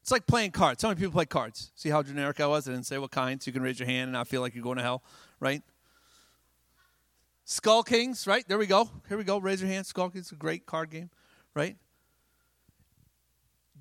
It's 0.00 0.12
like 0.12 0.26
playing 0.26 0.52
cards. 0.52 0.82
How 0.82 0.88
many 0.88 1.00
people 1.00 1.12
play 1.12 1.26
cards? 1.26 1.72
See 1.74 1.88
how 1.88 2.02
generic 2.02 2.40
I 2.40 2.46
was? 2.46 2.68
I 2.68 2.70
didn't 2.70 2.86
say 2.86 2.98
what 2.98 3.10
kind, 3.10 3.42
so 3.42 3.48
you 3.48 3.52
can 3.52 3.62
raise 3.62 3.80
your 3.80 3.88
hand 3.88 4.04
and 4.04 4.12
not 4.12 4.28
feel 4.28 4.40
like 4.40 4.54
you're 4.54 4.62
going 4.62 4.76
to 4.76 4.82
hell, 4.82 5.02
right? 5.40 5.62
Skull 7.44 7.82
Kings, 7.82 8.26
right? 8.26 8.46
There 8.46 8.58
we 8.58 8.66
go. 8.66 8.88
Here 9.08 9.18
we 9.18 9.24
go. 9.24 9.38
Raise 9.38 9.60
your 9.60 9.68
hand. 9.68 9.84
Skull 9.84 10.10
Kings 10.10 10.26
is 10.26 10.32
a 10.32 10.36
great 10.36 10.64
card 10.64 10.90
game, 10.90 11.10
right? 11.54 11.76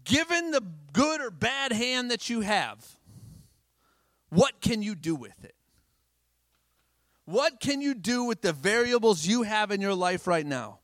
Given 0.04 0.50
the 0.52 0.64
good 0.94 1.22
or 1.22 1.30
bad 1.30 1.72
hand 1.72 2.10
that 2.10 2.30
you 2.30 2.42
have, 2.42 2.84
what 4.30 4.62
can 4.62 4.82
you 4.82 4.96
do 4.96 5.16
with 5.16 5.44
it? 5.44 5.56
What 7.26 7.60
can 7.60 7.82
you 7.82 7.96
do 7.96 8.24
with 8.24 8.42
the 8.42 8.54
variables 8.54 9.26
you 9.26 9.44
have 9.44 9.72
in 9.72 9.82
your 9.82 9.96
life 9.96 10.28
right 10.28 10.46
now? 10.46 10.80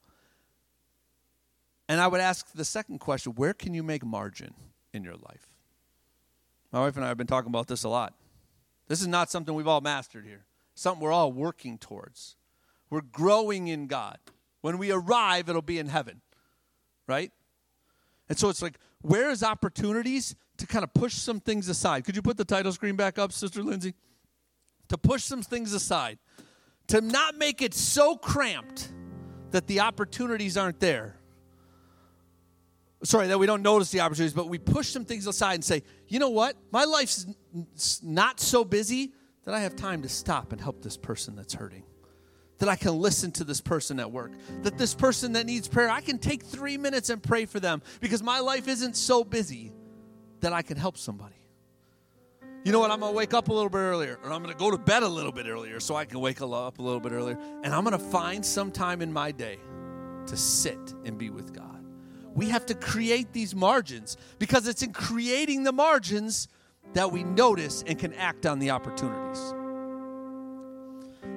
And 1.87 1.99
I 1.99 2.07
would 2.07 2.21
ask 2.21 2.51
the 2.53 2.65
second 2.65 2.99
question 2.99 3.33
where 3.33 3.53
can 3.53 3.73
you 3.73 3.83
make 3.83 4.03
margin 4.03 4.53
in 4.93 5.03
your 5.03 5.15
life? 5.15 5.47
My 6.71 6.79
wife 6.79 6.95
and 6.95 7.03
I 7.03 7.09
have 7.09 7.17
been 7.17 7.27
talking 7.27 7.49
about 7.49 7.67
this 7.67 7.83
a 7.83 7.89
lot. 7.89 8.13
This 8.87 9.01
is 9.01 9.07
not 9.07 9.29
something 9.29 9.53
we've 9.53 9.67
all 9.67 9.81
mastered 9.81 10.25
here, 10.25 10.45
something 10.73 11.01
we're 11.01 11.11
all 11.11 11.31
working 11.31 11.77
towards. 11.77 12.37
We're 12.89 13.01
growing 13.01 13.67
in 13.67 13.87
God. 13.87 14.17
When 14.61 14.77
we 14.77 14.91
arrive, 14.91 15.49
it'll 15.49 15.61
be 15.61 15.79
in 15.79 15.87
heaven, 15.87 16.21
right? 17.07 17.31
And 18.29 18.37
so 18.37 18.49
it's 18.49 18.61
like, 18.61 18.77
where 19.01 19.29
is 19.29 19.43
opportunities 19.43 20.35
to 20.61 20.67
kind 20.67 20.83
of 20.83 20.93
push 20.93 21.13
some 21.13 21.39
things 21.39 21.67
aside? 21.67 22.05
Could 22.05 22.15
you 22.15 22.21
put 22.21 22.37
the 22.37 22.45
title 22.45 22.71
screen 22.71 22.95
back 22.95 23.19
up, 23.19 23.31
Sister 23.31 23.61
Lindsay? 23.61 23.93
To 24.87 24.97
push 24.97 25.23
some 25.23 25.41
things 25.41 25.73
aside, 25.73 26.17
to 26.87 27.01
not 27.01 27.37
make 27.37 27.61
it 27.61 27.73
so 27.73 28.15
cramped 28.15 28.91
that 29.51 29.67
the 29.67 29.81
opportunities 29.81 30.57
aren't 30.57 30.79
there 30.79 31.21
sorry, 33.03 33.27
that 33.27 33.39
we 33.39 33.45
don't 33.45 33.61
notice 33.61 33.91
the 33.91 34.01
opportunities, 34.01 34.33
but 34.33 34.47
we 34.47 34.57
push 34.57 34.89
some 34.89 35.05
things 35.05 35.27
aside 35.27 35.55
and 35.55 35.63
say, 35.63 35.83
you 36.07 36.19
know 36.19 36.29
what? 36.29 36.55
My 36.71 36.85
life's 36.85 37.25
not 38.03 38.39
so 38.39 38.63
busy 38.63 39.13
that 39.45 39.53
I 39.53 39.61
have 39.61 39.75
time 39.75 40.03
to 40.03 40.09
stop 40.09 40.51
and 40.51 40.61
help 40.61 40.81
this 40.83 40.97
person 40.97 41.35
that's 41.35 41.53
hurting. 41.53 41.83
That 42.59 42.69
I 42.69 42.75
can 42.75 42.99
listen 42.99 43.31
to 43.33 43.43
this 43.43 43.59
person 43.59 43.99
at 43.99 44.11
work. 44.11 44.33
That 44.61 44.77
this 44.77 44.93
person 44.93 45.33
that 45.33 45.47
needs 45.47 45.67
prayer, 45.67 45.89
I 45.89 46.01
can 46.01 46.19
take 46.19 46.43
three 46.43 46.77
minutes 46.77 47.09
and 47.09 47.21
pray 47.21 47.45
for 47.45 47.59
them 47.59 47.81
because 48.01 48.21
my 48.21 48.39
life 48.39 48.67
isn't 48.67 48.95
so 48.95 49.23
busy 49.23 49.71
that 50.41 50.53
I 50.53 50.61
can 50.61 50.77
help 50.77 50.97
somebody. 50.97 51.35
You 52.63 52.71
know 52.71 52.79
what? 52.79 52.91
I'm 52.91 52.99
going 52.99 53.11
to 53.11 53.17
wake 53.17 53.33
up 53.33 53.47
a 53.47 53.53
little 53.53 53.69
bit 53.69 53.79
earlier, 53.79 54.19
or 54.23 54.31
I'm 54.31 54.43
going 54.43 54.53
to 54.53 54.59
go 54.59 54.69
to 54.69 54.77
bed 54.77 55.01
a 55.01 55.07
little 55.07 55.31
bit 55.31 55.47
earlier 55.47 55.79
so 55.79 55.95
I 55.95 56.05
can 56.05 56.19
wake 56.19 56.41
up 56.41 56.77
a 56.77 56.81
little 56.81 56.99
bit 56.99 57.11
earlier. 57.11 57.39
And 57.63 57.73
I'm 57.73 57.83
going 57.83 57.97
to 57.97 58.05
find 58.05 58.45
some 58.45 58.71
time 58.71 59.01
in 59.01 59.11
my 59.11 59.31
day 59.31 59.57
to 60.27 60.37
sit 60.37 60.93
and 61.05 61.17
be 61.17 61.31
with 61.31 61.53
God 61.53 61.71
we 62.33 62.49
have 62.49 62.65
to 62.67 62.75
create 62.75 63.33
these 63.33 63.53
margins 63.55 64.17
because 64.39 64.67
it's 64.67 64.83
in 64.83 64.93
creating 64.93 65.63
the 65.63 65.71
margins 65.71 66.47
that 66.93 67.11
we 67.11 67.23
notice 67.23 67.83
and 67.85 67.99
can 67.99 68.13
act 68.13 68.45
on 68.45 68.59
the 68.59 68.71
opportunities. 68.71 69.53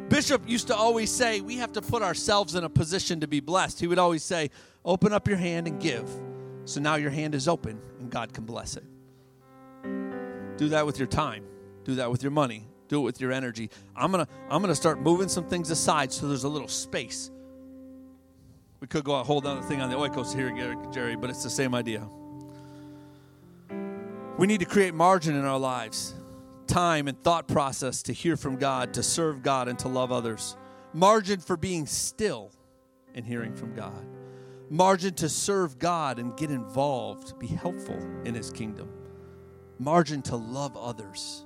Bishop 0.09 0.49
used 0.49 0.69
to 0.69 0.77
always 0.77 1.11
say, 1.11 1.41
We 1.41 1.57
have 1.57 1.73
to 1.73 1.83
put 1.83 2.03
ourselves 2.03 2.55
in 2.55 2.65
a 2.65 2.69
position 2.69 3.21
to 3.21 3.29
be 3.29 3.41
blessed. 3.41 3.81
He 3.81 3.87
would 3.87 3.99
always 3.99 4.23
say, 4.23 4.51
Open 4.85 5.13
up 5.13 5.27
your 5.27 5.39
hand 5.39 5.67
and 5.67 5.81
give. 5.81 6.09
So 6.67 6.81
now 6.81 6.97
your 6.97 7.11
hand 7.11 7.35
is 7.35 7.49
open 7.49 7.81
and 8.01 8.11
God 8.11 8.33
can 8.33 8.45
bless 8.45 8.77
it. 8.77 8.85
Do 10.57 10.69
that 10.71 10.87
with 10.87 10.99
your 10.99 11.09
time, 11.09 11.45
do 11.85 11.97
that 11.97 12.11
with 12.11 12.23
your 12.23 12.33
money, 12.33 12.69
do 12.89 13.01
it 13.01 13.05
with 13.05 13.21
your 13.21 13.33
energy. 13.33 13.71
I'm 13.97 14.11
gonna, 14.11 14.29
I'm 14.49 14.61
gonna 14.61 14.75
start 14.75 15.01
moving 15.01 15.29
some 15.29 15.45
things 15.47 15.71
aside 15.71 16.13
so 16.13 16.29
there's 16.29 16.45
a 16.45 16.49
little 16.49 16.69
space 16.69 17.31
we 18.85 18.89
could 18.89 19.05
go 19.05 19.15
a 19.15 19.25
whole 19.25 19.39
other 19.47 19.63
thing 19.63 19.81
on 19.81 19.89
the 19.89 19.97
oikos 19.97 20.35
here, 20.35 20.77
Jerry, 20.93 21.17
but 21.17 21.31
it's 21.31 21.43
the 21.43 21.49
same 21.49 21.75
idea. 21.75 22.07
We 24.37 24.47
need 24.47 24.61
to 24.61 24.67
create 24.67 24.93
margin 24.93 25.35
in 25.35 25.47
our 25.47 25.59
lives, 25.59 26.13
time 26.67 27.09
and 27.09 27.19
thought 27.25 27.49
process 27.49 28.03
to 28.03 28.13
hear 28.13 28.37
from 28.37 28.57
God, 28.57 28.93
to 28.93 29.03
serve 29.03 29.43
God, 29.43 29.69
and 29.69 29.79
to 29.79 29.89
love 29.89 30.13
others. 30.13 30.59
Margin 30.93 31.41
for 31.41 31.57
being 31.57 31.87
still 31.87 32.51
and 33.15 33.25
hearing 33.25 33.55
from 33.55 33.75
God. 33.75 34.07
Margin 34.69 35.15
to 35.15 35.31
serve 35.31 35.79
God 35.79 36.19
and 36.19 36.37
get 36.37 36.51
involved, 36.51 37.39
be 37.39 37.47
helpful 37.47 37.97
in 38.27 38.35
His 38.35 38.51
kingdom. 38.51 38.91
Margin 39.79 40.23
to 40.23 40.37
love 40.37 40.77
others. 40.77 41.45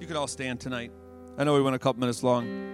You 0.00 0.06
could 0.06 0.16
all 0.16 0.26
stand 0.26 0.60
tonight. 0.60 0.92
I 1.38 1.44
know 1.44 1.54
we 1.54 1.62
went 1.62 1.76
a 1.76 1.78
couple 1.78 2.00
minutes 2.00 2.22
long. 2.22 2.70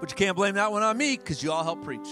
But 0.00 0.10
you 0.10 0.16
can't 0.16 0.36
blame 0.36 0.54
that 0.54 0.70
one 0.70 0.82
on 0.82 0.96
me 0.96 1.16
because 1.16 1.42
you 1.42 1.50
all 1.50 1.64
help 1.64 1.82
preach. 1.82 2.06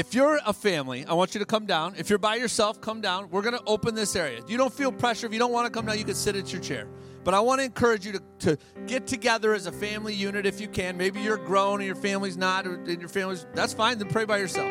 If 0.00 0.14
you're 0.14 0.40
a 0.46 0.54
family, 0.54 1.04
I 1.04 1.12
want 1.12 1.34
you 1.34 1.40
to 1.40 1.44
come 1.44 1.66
down. 1.66 1.92
If 1.98 2.08
you're 2.08 2.18
by 2.18 2.36
yourself, 2.36 2.80
come 2.80 3.02
down. 3.02 3.28
We're 3.28 3.42
going 3.42 3.58
to 3.58 3.62
open 3.66 3.94
this 3.94 4.16
area. 4.16 4.40
You 4.48 4.56
don't 4.56 4.72
feel 4.72 4.90
pressure. 4.90 5.26
If 5.26 5.34
you 5.34 5.38
don't 5.38 5.52
want 5.52 5.66
to 5.66 5.70
come 5.70 5.84
down, 5.84 5.98
you 5.98 6.06
can 6.06 6.14
sit 6.14 6.36
at 6.36 6.50
your 6.50 6.62
chair. 6.62 6.88
But 7.22 7.34
I 7.34 7.40
want 7.40 7.60
to 7.60 7.66
encourage 7.66 8.06
you 8.06 8.12
to, 8.12 8.22
to 8.38 8.58
get 8.86 9.06
together 9.06 9.52
as 9.52 9.66
a 9.66 9.72
family 9.72 10.14
unit 10.14 10.46
if 10.46 10.58
you 10.58 10.68
can. 10.68 10.96
Maybe 10.96 11.20
you're 11.20 11.36
grown 11.36 11.80
and 11.80 11.86
your 11.86 11.96
family's 11.96 12.38
not, 12.38 12.64
and 12.64 12.98
your 12.98 13.10
family's, 13.10 13.46
that's 13.52 13.74
fine. 13.74 13.98
Then 13.98 14.08
pray 14.08 14.24
by 14.24 14.38
yourself. 14.38 14.70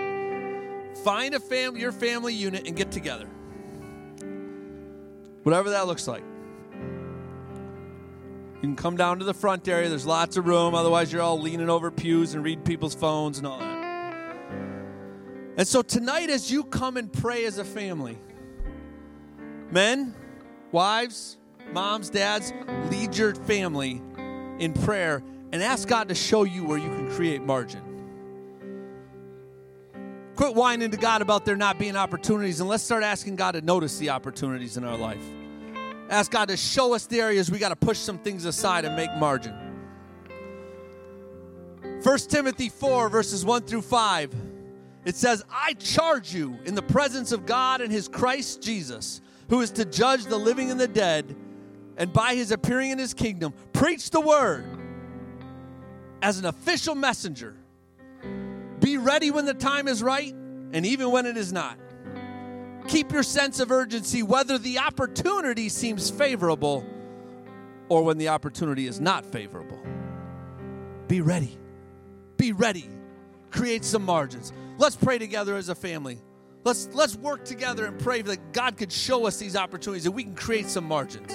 Find 1.03 1.35
a 1.35 1.39
family, 1.39 1.81
your 1.81 1.91
family 1.91 2.33
unit, 2.33 2.65
and 2.65 2.75
get 2.75 2.91
together. 2.91 3.27
Whatever 5.43 5.69
that 5.69 5.85
looks 5.85 6.07
like. 6.07 6.23
You 8.55 8.61
can 8.61 8.75
come 8.75 8.97
down 8.97 9.19
to 9.19 9.25
the 9.25 9.35
front 9.35 9.67
area. 9.67 9.89
There's 9.89 10.07
lots 10.07 10.37
of 10.37 10.47
room. 10.47 10.73
Otherwise, 10.73 11.13
you're 11.13 11.21
all 11.21 11.39
leaning 11.39 11.69
over 11.69 11.91
pews 11.91 12.33
and 12.33 12.43
reading 12.43 12.63
people's 12.63 12.95
phones 12.95 13.37
and 13.37 13.45
all 13.45 13.59
that. 13.59 13.78
And 15.59 15.67
so, 15.67 15.81
tonight, 15.81 16.29
as 16.29 16.49
you 16.49 16.63
come 16.63 16.95
and 16.95 17.11
pray 17.11 17.43
as 17.43 17.57
a 17.57 17.65
family, 17.65 18.17
men, 19.69 20.15
wives, 20.71 21.37
moms, 21.73 22.09
dads, 22.09 22.53
lead 22.89 23.17
your 23.17 23.35
family 23.35 24.01
in 24.57 24.71
prayer 24.71 25.21
and 25.51 25.61
ask 25.61 25.85
God 25.85 26.07
to 26.07 26.15
show 26.15 26.45
you 26.45 26.63
where 26.63 26.77
you 26.77 26.87
can 26.87 27.11
create 27.11 27.41
margin. 27.41 27.81
Quit 30.37 30.55
whining 30.55 30.91
to 30.91 30.97
God 30.97 31.21
about 31.21 31.43
there 31.43 31.57
not 31.57 31.77
being 31.77 31.97
opportunities 31.97 32.61
and 32.61 32.69
let's 32.69 32.83
start 32.83 33.03
asking 33.03 33.35
God 33.35 33.51
to 33.51 33.61
notice 33.61 33.97
the 33.97 34.11
opportunities 34.11 34.77
in 34.77 34.85
our 34.85 34.95
life. 34.95 35.25
Ask 36.09 36.31
God 36.31 36.47
to 36.47 36.55
show 36.55 36.93
us 36.93 37.05
the 37.05 37.19
areas 37.19 37.51
we 37.51 37.59
got 37.59 37.69
to 37.69 37.75
push 37.75 37.97
some 37.97 38.17
things 38.17 38.45
aside 38.45 38.85
and 38.85 38.95
make 38.95 39.13
margin. 39.17 39.53
1 42.01 42.17
Timothy 42.29 42.69
4, 42.69 43.09
verses 43.09 43.43
1 43.43 43.63
through 43.63 43.81
5, 43.81 44.48
it 45.09 45.15
says, 45.15 45.43
I 45.51 45.73
charge 45.73 46.33
you 46.33 46.59
in 46.65 46.75
the 46.75 46.83
presence 46.83 47.31
of 47.31 47.47
God 47.47 47.81
and 47.81 47.91
his 47.91 48.07
Christ 48.07 48.61
Jesus, 48.61 49.21
who 49.49 49.59
is 49.61 49.71
to 49.71 49.83
judge 49.83 50.25
the 50.25 50.37
living 50.37 50.69
and 50.69 50.79
the 50.79 50.87
dead, 50.87 51.35
and 51.97 52.13
by 52.13 52.35
his 52.35 52.51
appearing 52.51 52.91
in 52.91 52.99
his 52.99 53.15
kingdom, 53.15 53.53
preach 53.73 54.11
the 54.11 54.21
word 54.21 54.65
as 56.21 56.37
an 56.37 56.45
official 56.45 56.93
messenger 56.93 57.55
be 58.79 58.97
ready 58.97 59.31
when 59.31 59.45
the 59.45 59.53
time 59.55 59.87
is 59.87 60.01
right 60.03 60.31
and 60.31 60.85
even 60.85 61.09
when 61.09 61.25
it 61.25 61.37
is 61.37 61.51
not. 61.51 61.77
Keep 62.87 63.11
your 63.11 63.23
sense 63.23 63.59
of 63.59 63.71
urgency 63.71 64.21
whether 64.23 64.59
the 64.59 64.77
opportunity 64.77 65.69
seems 65.69 66.11
favorable 66.11 66.85
or 67.89 68.03
when 68.03 68.19
the 68.19 68.29
opportunity 68.29 68.85
is 68.85 68.99
not 68.99 69.25
favorable. 69.25 69.79
Be 71.07 71.21
ready. 71.21 71.57
Be 72.37 72.51
ready. 72.51 72.87
Create 73.49 73.83
some 73.83 74.05
margins. 74.05 74.53
Let's 74.79 74.95
pray 74.95 75.17
together 75.17 75.57
as 75.57 75.67
a 75.67 75.75
family. 75.75 76.19
Let's, 76.63 76.87
let's 76.93 77.17
work 77.17 77.43
together 77.43 77.85
and 77.85 77.99
pray 77.99 78.21
that 78.21 78.53
God 78.53 78.77
could 78.77 78.93
show 78.93 79.27
us 79.27 79.37
these 79.37 79.57
opportunities 79.57 80.05
and 80.05 80.15
we 80.15 80.23
can 80.23 80.35
create 80.35 80.67
some 80.67 80.85
margins. 80.85 81.33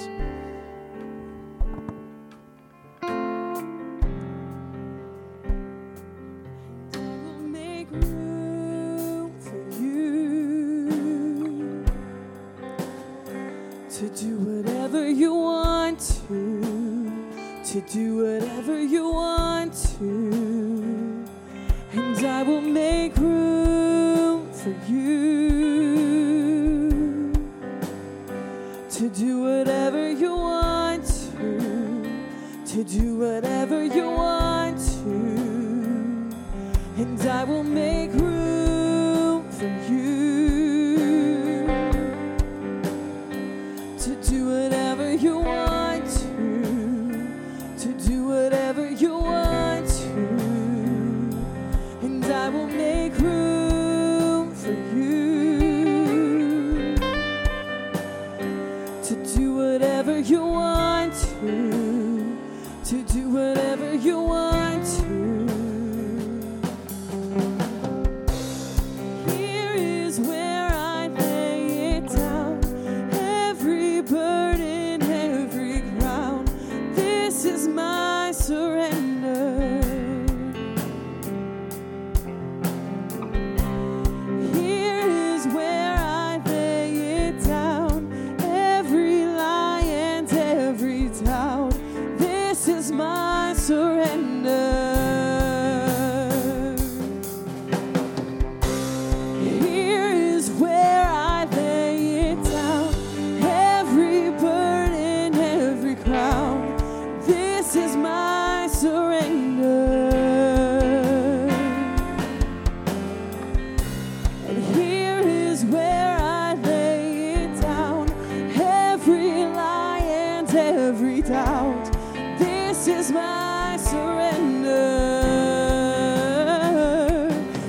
Is 122.99 123.11
my 123.13 123.77
surrender. 123.77 124.69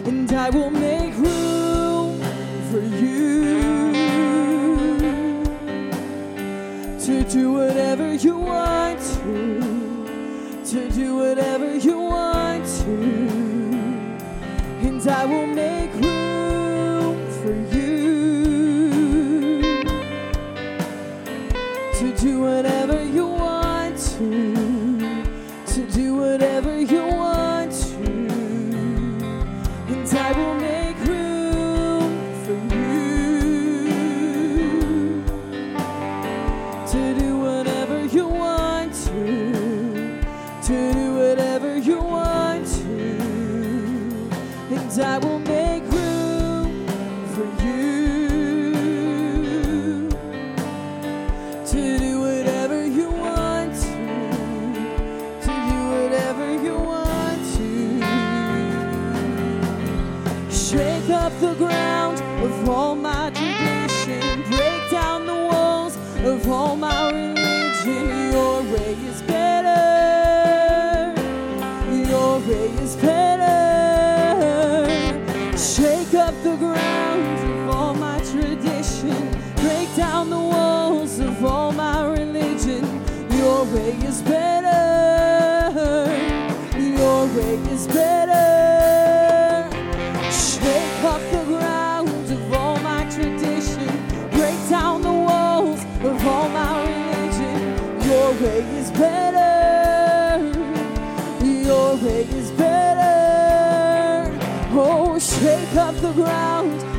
And 0.05 0.31
I 0.31 0.49
will 0.49 0.69
make 0.69 1.13
room 1.15 2.19
for 2.69 2.81
you 2.81 3.83
to 7.05 7.23
do 7.23 7.53
whatever 7.53 8.13
you 8.13 8.37
want 8.37 8.99
to, 9.15 10.63
to 10.65 10.89
do 10.89 11.15
whatever 11.17 11.75
you 11.75 11.97
want 11.99 12.65
to 12.81 13.35
and 15.05 15.07
I 15.07 15.25
will 15.25 15.47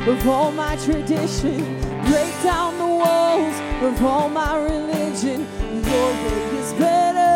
of 0.07 0.27
all 0.27 0.51
my 0.51 0.75
tradition. 0.77 1.57
Break 2.05 2.33
down 2.41 2.77
the 2.77 2.85
walls 2.85 3.59
of 3.83 4.01
all 4.03 4.29
my 4.29 4.57
religion. 4.57 5.45
Your 5.71 6.11
way 6.23 6.43
is 6.61 6.73
better. 6.73 7.35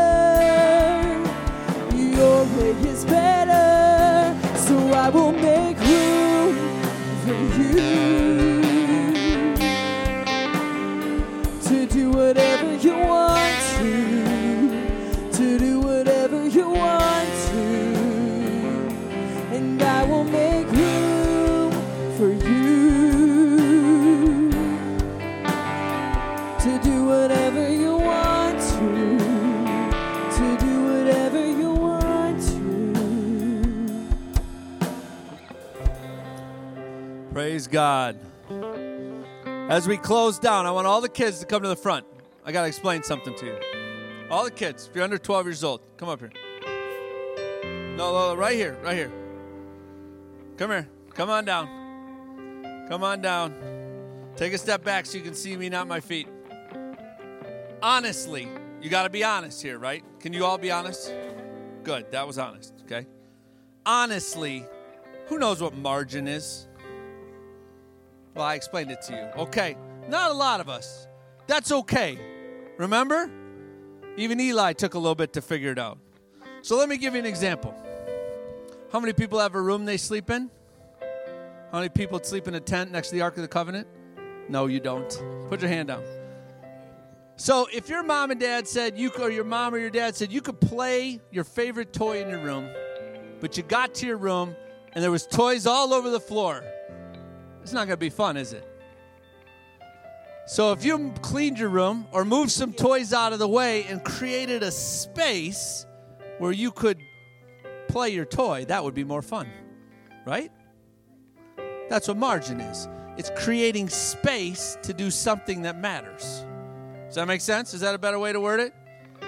Your 1.96 2.46
way 2.56 2.72
is 2.90 3.04
better. 3.04 4.36
So 4.58 4.78
I 4.94 5.10
will 5.10 5.34
make 5.34 5.78
room 5.80 6.56
for 7.24 7.40
you 7.60 7.82
to 11.68 11.86
do 11.88 12.12
whatever 12.12 12.51
God. 37.72 38.20
As 39.70 39.88
we 39.88 39.98
close 39.98 40.38
down, 40.38 40.66
I 40.66 40.72
want 40.72 40.86
all 40.86 41.00
the 41.00 41.10
kids 41.10 41.40
to 41.40 41.46
come 41.46 41.62
to 41.64 41.70
the 41.70 41.76
front. 41.76 42.06
I 42.46 42.52
got 42.52 42.64
to 42.64 42.68
explain 42.68 43.02
something 43.02 43.34
to 43.36 43.46
you. 43.46 43.58
All 44.30 44.44
the 44.44 44.52
kids, 44.52 44.88
if 44.88 44.96
you're 44.96 45.04
under 45.04 45.18
12 45.18 45.46
years 45.46 45.64
old, 45.64 45.82
come 45.98 46.10
up 46.10 46.20
here. 46.20 46.32
No, 47.96 48.12
no, 48.14 48.36
right 48.36 48.56
here, 48.56 48.78
right 48.84 48.96
here. 48.96 49.12
Come 50.58 50.72
here. 50.72 50.90
Come 51.14 51.30
on 51.30 51.46
down. 51.46 52.88
Come 52.90 53.04
on 53.04 53.22
down. 53.22 53.54
Take 54.36 54.54
a 54.54 54.58
step 54.58 54.84
back 54.84 55.06
so 55.06 55.18
you 55.18 55.24
can 55.24 55.34
see 55.34 55.56
me, 55.56 55.70
not 55.70 55.88
my 55.88 56.00
feet. 56.00 56.28
Honestly, 57.82 58.48
you 58.82 58.90
got 58.90 59.04
to 59.04 59.10
be 59.10 59.24
honest 59.24 59.62
here, 59.62 59.78
right? 59.78 60.04
Can 60.20 60.34
you 60.34 60.46
all 60.46 60.58
be 60.58 60.72
honest? 60.72 61.14
Good, 61.84 62.12
that 62.12 62.28
was 62.28 62.38
honest, 62.38 62.74
okay? 62.84 63.08
Honestly, 63.86 64.66
who 65.28 65.40
knows 65.40 65.62
what 65.62 65.76
margin 65.76 66.28
is? 66.28 66.68
Well, 68.34 68.46
I 68.46 68.56
explained 68.56 68.92
it 68.92 69.02
to 69.04 69.14
you. 69.14 69.42
Okay, 69.44 69.76
not 70.08 70.32
a 70.32 70.34
lot 70.34 70.62
of 70.62 70.70
us. 70.70 71.08
That's 71.48 71.72
okay. 71.72 72.18
Remember? 72.78 73.30
Even 74.18 74.40
Eli 74.40 74.74
took 74.74 74.94
a 74.94 75.00
little 75.00 75.16
bit 75.16 75.34
to 75.34 75.42
figure 75.42 75.72
it 75.72 75.80
out. 75.80 75.98
So 76.62 76.78
let 76.78 76.90
me 76.90 76.98
give 76.98 77.14
you 77.14 77.20
an 77.20 77.26
example. 77.26 77.74
How 78.92 79.00
many 79.00 79.14
people 79.14 79.40
have 79.40 79.56
a 79.56 79.62
room 79.62 79.86
they 79.86 79.98
sleep 79.98 80.30
in? 80.30 80.50
How 81.72 81.78
many 81.78 81.90
people 81.90 82.20
sleep 82.22 82.48
in 82.48 82.56
a 82.56 82.60
tent 82.60 82.92
next 82.92 83.10
to 83.10 83.16
the 83.16 83.22
Ark 83.22 83.38
of 83.38 83.42
the 83.42 83.48
Covenant? 83.48 83.88
No, 84.50 84.66
you 84.66 84.80
don't. 84.80 85.10
Put 85.50 85.62
your 85.62 85.70
hand 85.70 85.88
down. 85.88 86.04
So 87.38 87.68
if 87.74 87.90
your 87.90 88.04
mom 88.04 88.32
and 88.32 88.40
dad 88.40 88.68
said 88.68 88.98
you 88.98 89.12
or 89.20 89.32
your 89.32 89.46
mom 89.46 89.74
or 89.74 89.78
your 89.78 89.90
dad 89.90 90.16
said 90.16 90.32
you 90.32 90.42
could 90.42 90.60
play 90.60 91.22
your 91.32 91.44
favorite 91.44 91.94
toy 91.94 92.22
in 92.22 92.30
your 92.30 92.44
room, 92.44 92.70
but 93.40 93.58
you 93.58 93.64
got 93.64 93.96
to 93.96 94.06
your 94.06 94.18
room 94.18 94.56
and 94.94 95.04
there 95.04 95.10
was 95.10 95.26
toys 95.26 95.66
all 95.66 95.94
over 95.94 96.10
the 96.10 96.20
floor, 96.20 96.64
it's 97.62 97.74
not 97.74 97.88
going 97.88 97.90
to 97.90 97.98
be 97.98 98.10
fun, 98.10 98.38
is 98.38 98.54
it? 98.54 98.68
So 100.48 100.72
if 100.74 100.84
you 100.84 101.14
cleaned 101.22 101.60
your 101.60 101.70
room 101.70 102.08
or 102.12 102.26
moved 102.26 102.52
some 102.52 102.74
toys 102.74 103.14
out 103.14 103.32
of 103.32 103.40
the 103.40 103.48
way 103.48 103.84
and 103.84 104.04
created 104.04 104.64
a 104.64 104.72
space 104.72 105.86
where 106.40 106.52
you 106.52 106.72
could 106.72 107.00
play 107.88 108.10
your 108.10 108.26
toy, 108.26 108.66
that 108.66 108.84
would 108.84 108.94
be 108.94 109.04
more 109.04 109.22
fun. 109.22 109.50
Right? 110.26 110.52
That's 111.90 112.08
what 112.08 112.18
margin 112.18 112.60
is. 112.60 112.88
It's 113.18 113.32
creating 113.36 113.90
space 113.90 114.78
to 114.84 114.94
do 114.94 115.12
something 115.12 115.62
that 115.64 115.78
matters. 115.78 116.44
Does 117.06 117.16
that 117.16 117.28
make 117.28 117.42
sense? 117.42 117.74
Is 117.74 117.82
that 117.82 117.94
a 117.94 117.98
better 117.98 118.18
way 118.18 118.34
to 118.34 118.40
word 118.40 118.60
it? 118.60 118.74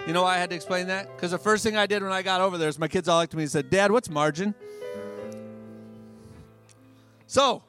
You 0.07 0.13
know 0.13 0.23
why 0.23 0.35
I 0.35 0.37
had 0.37 0.49
to 0.49 0.55
explain 0.55 0.87
that? 0.87 1.13
Because 1.15 1.31
the 1.31 1.37
first 1.37 1.63
thing 1.63 1.77
I 1.77 1.85
did 1.85 2.01
when 2.01 2.11
I 2.11 2.21
got 2.21 2.41
over 2.41 2.57
there 2.57 2.69
is 2.69 2.79
my 2.79 2.87
kids 2.87 3.07
all 3.07 3.19
looked 3.19 3.33
at 3.33 3.37
me 3.37 3.43
and 3.43 3.51
said, 3.51 3.69
Dad, 3.69 3.91
what's 3.91 4.09
margin? 4.09 4.55
So, 7.27 7.63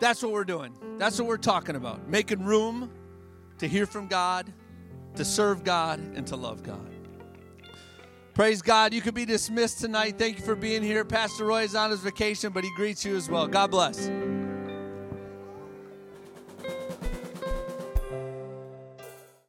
that's 0.00 0.22
what 0.22 0.32
we're 0.32 0.44
doing. 0.44 0.74
That's 0.98 1.18
what 1.18 1.28
we're 1.28 1.36
talking 1.36 1.76
about. 1.76 2.08
Making 2.08 2.44
room 2.44 2.90
to 3.58 3.68
hear 3.68 3.86
from 3.86 4.08
God, 4.08 4.52
to 5.16 5.24
serve 5.24 5.64
God, 5.64 6.00
and 6.14 6.26
to 6.26 6.36
love 6.36 6.62
God. 6.62 6.88
Praise 8.34 8.62
God. 8.62 8.94
You 8.94 9.02
could 9.02 9.14
be 9.14 9.26
dismissed 9.26 9.80
tonight. 9.80 10.18
Thank 10.18 10.38
you 10.38 10.44
for 10.44 10.54
being 10.54 10.82
here. 10.82 11.04
Pastor 11.04 11.44
Roy 11.44 11.64
is 11.64 11.74
on 11.74 11.90
his 11.90 12.00
vacation, 12.00 12.50
but 12.52 12.64
he 12.64 12.70
greets 12.76 13.04
you 13.04 13.14
as 13.14 13.28
well. 13.28 13.46
God 13.46 13.70
bless. 13.70 14.10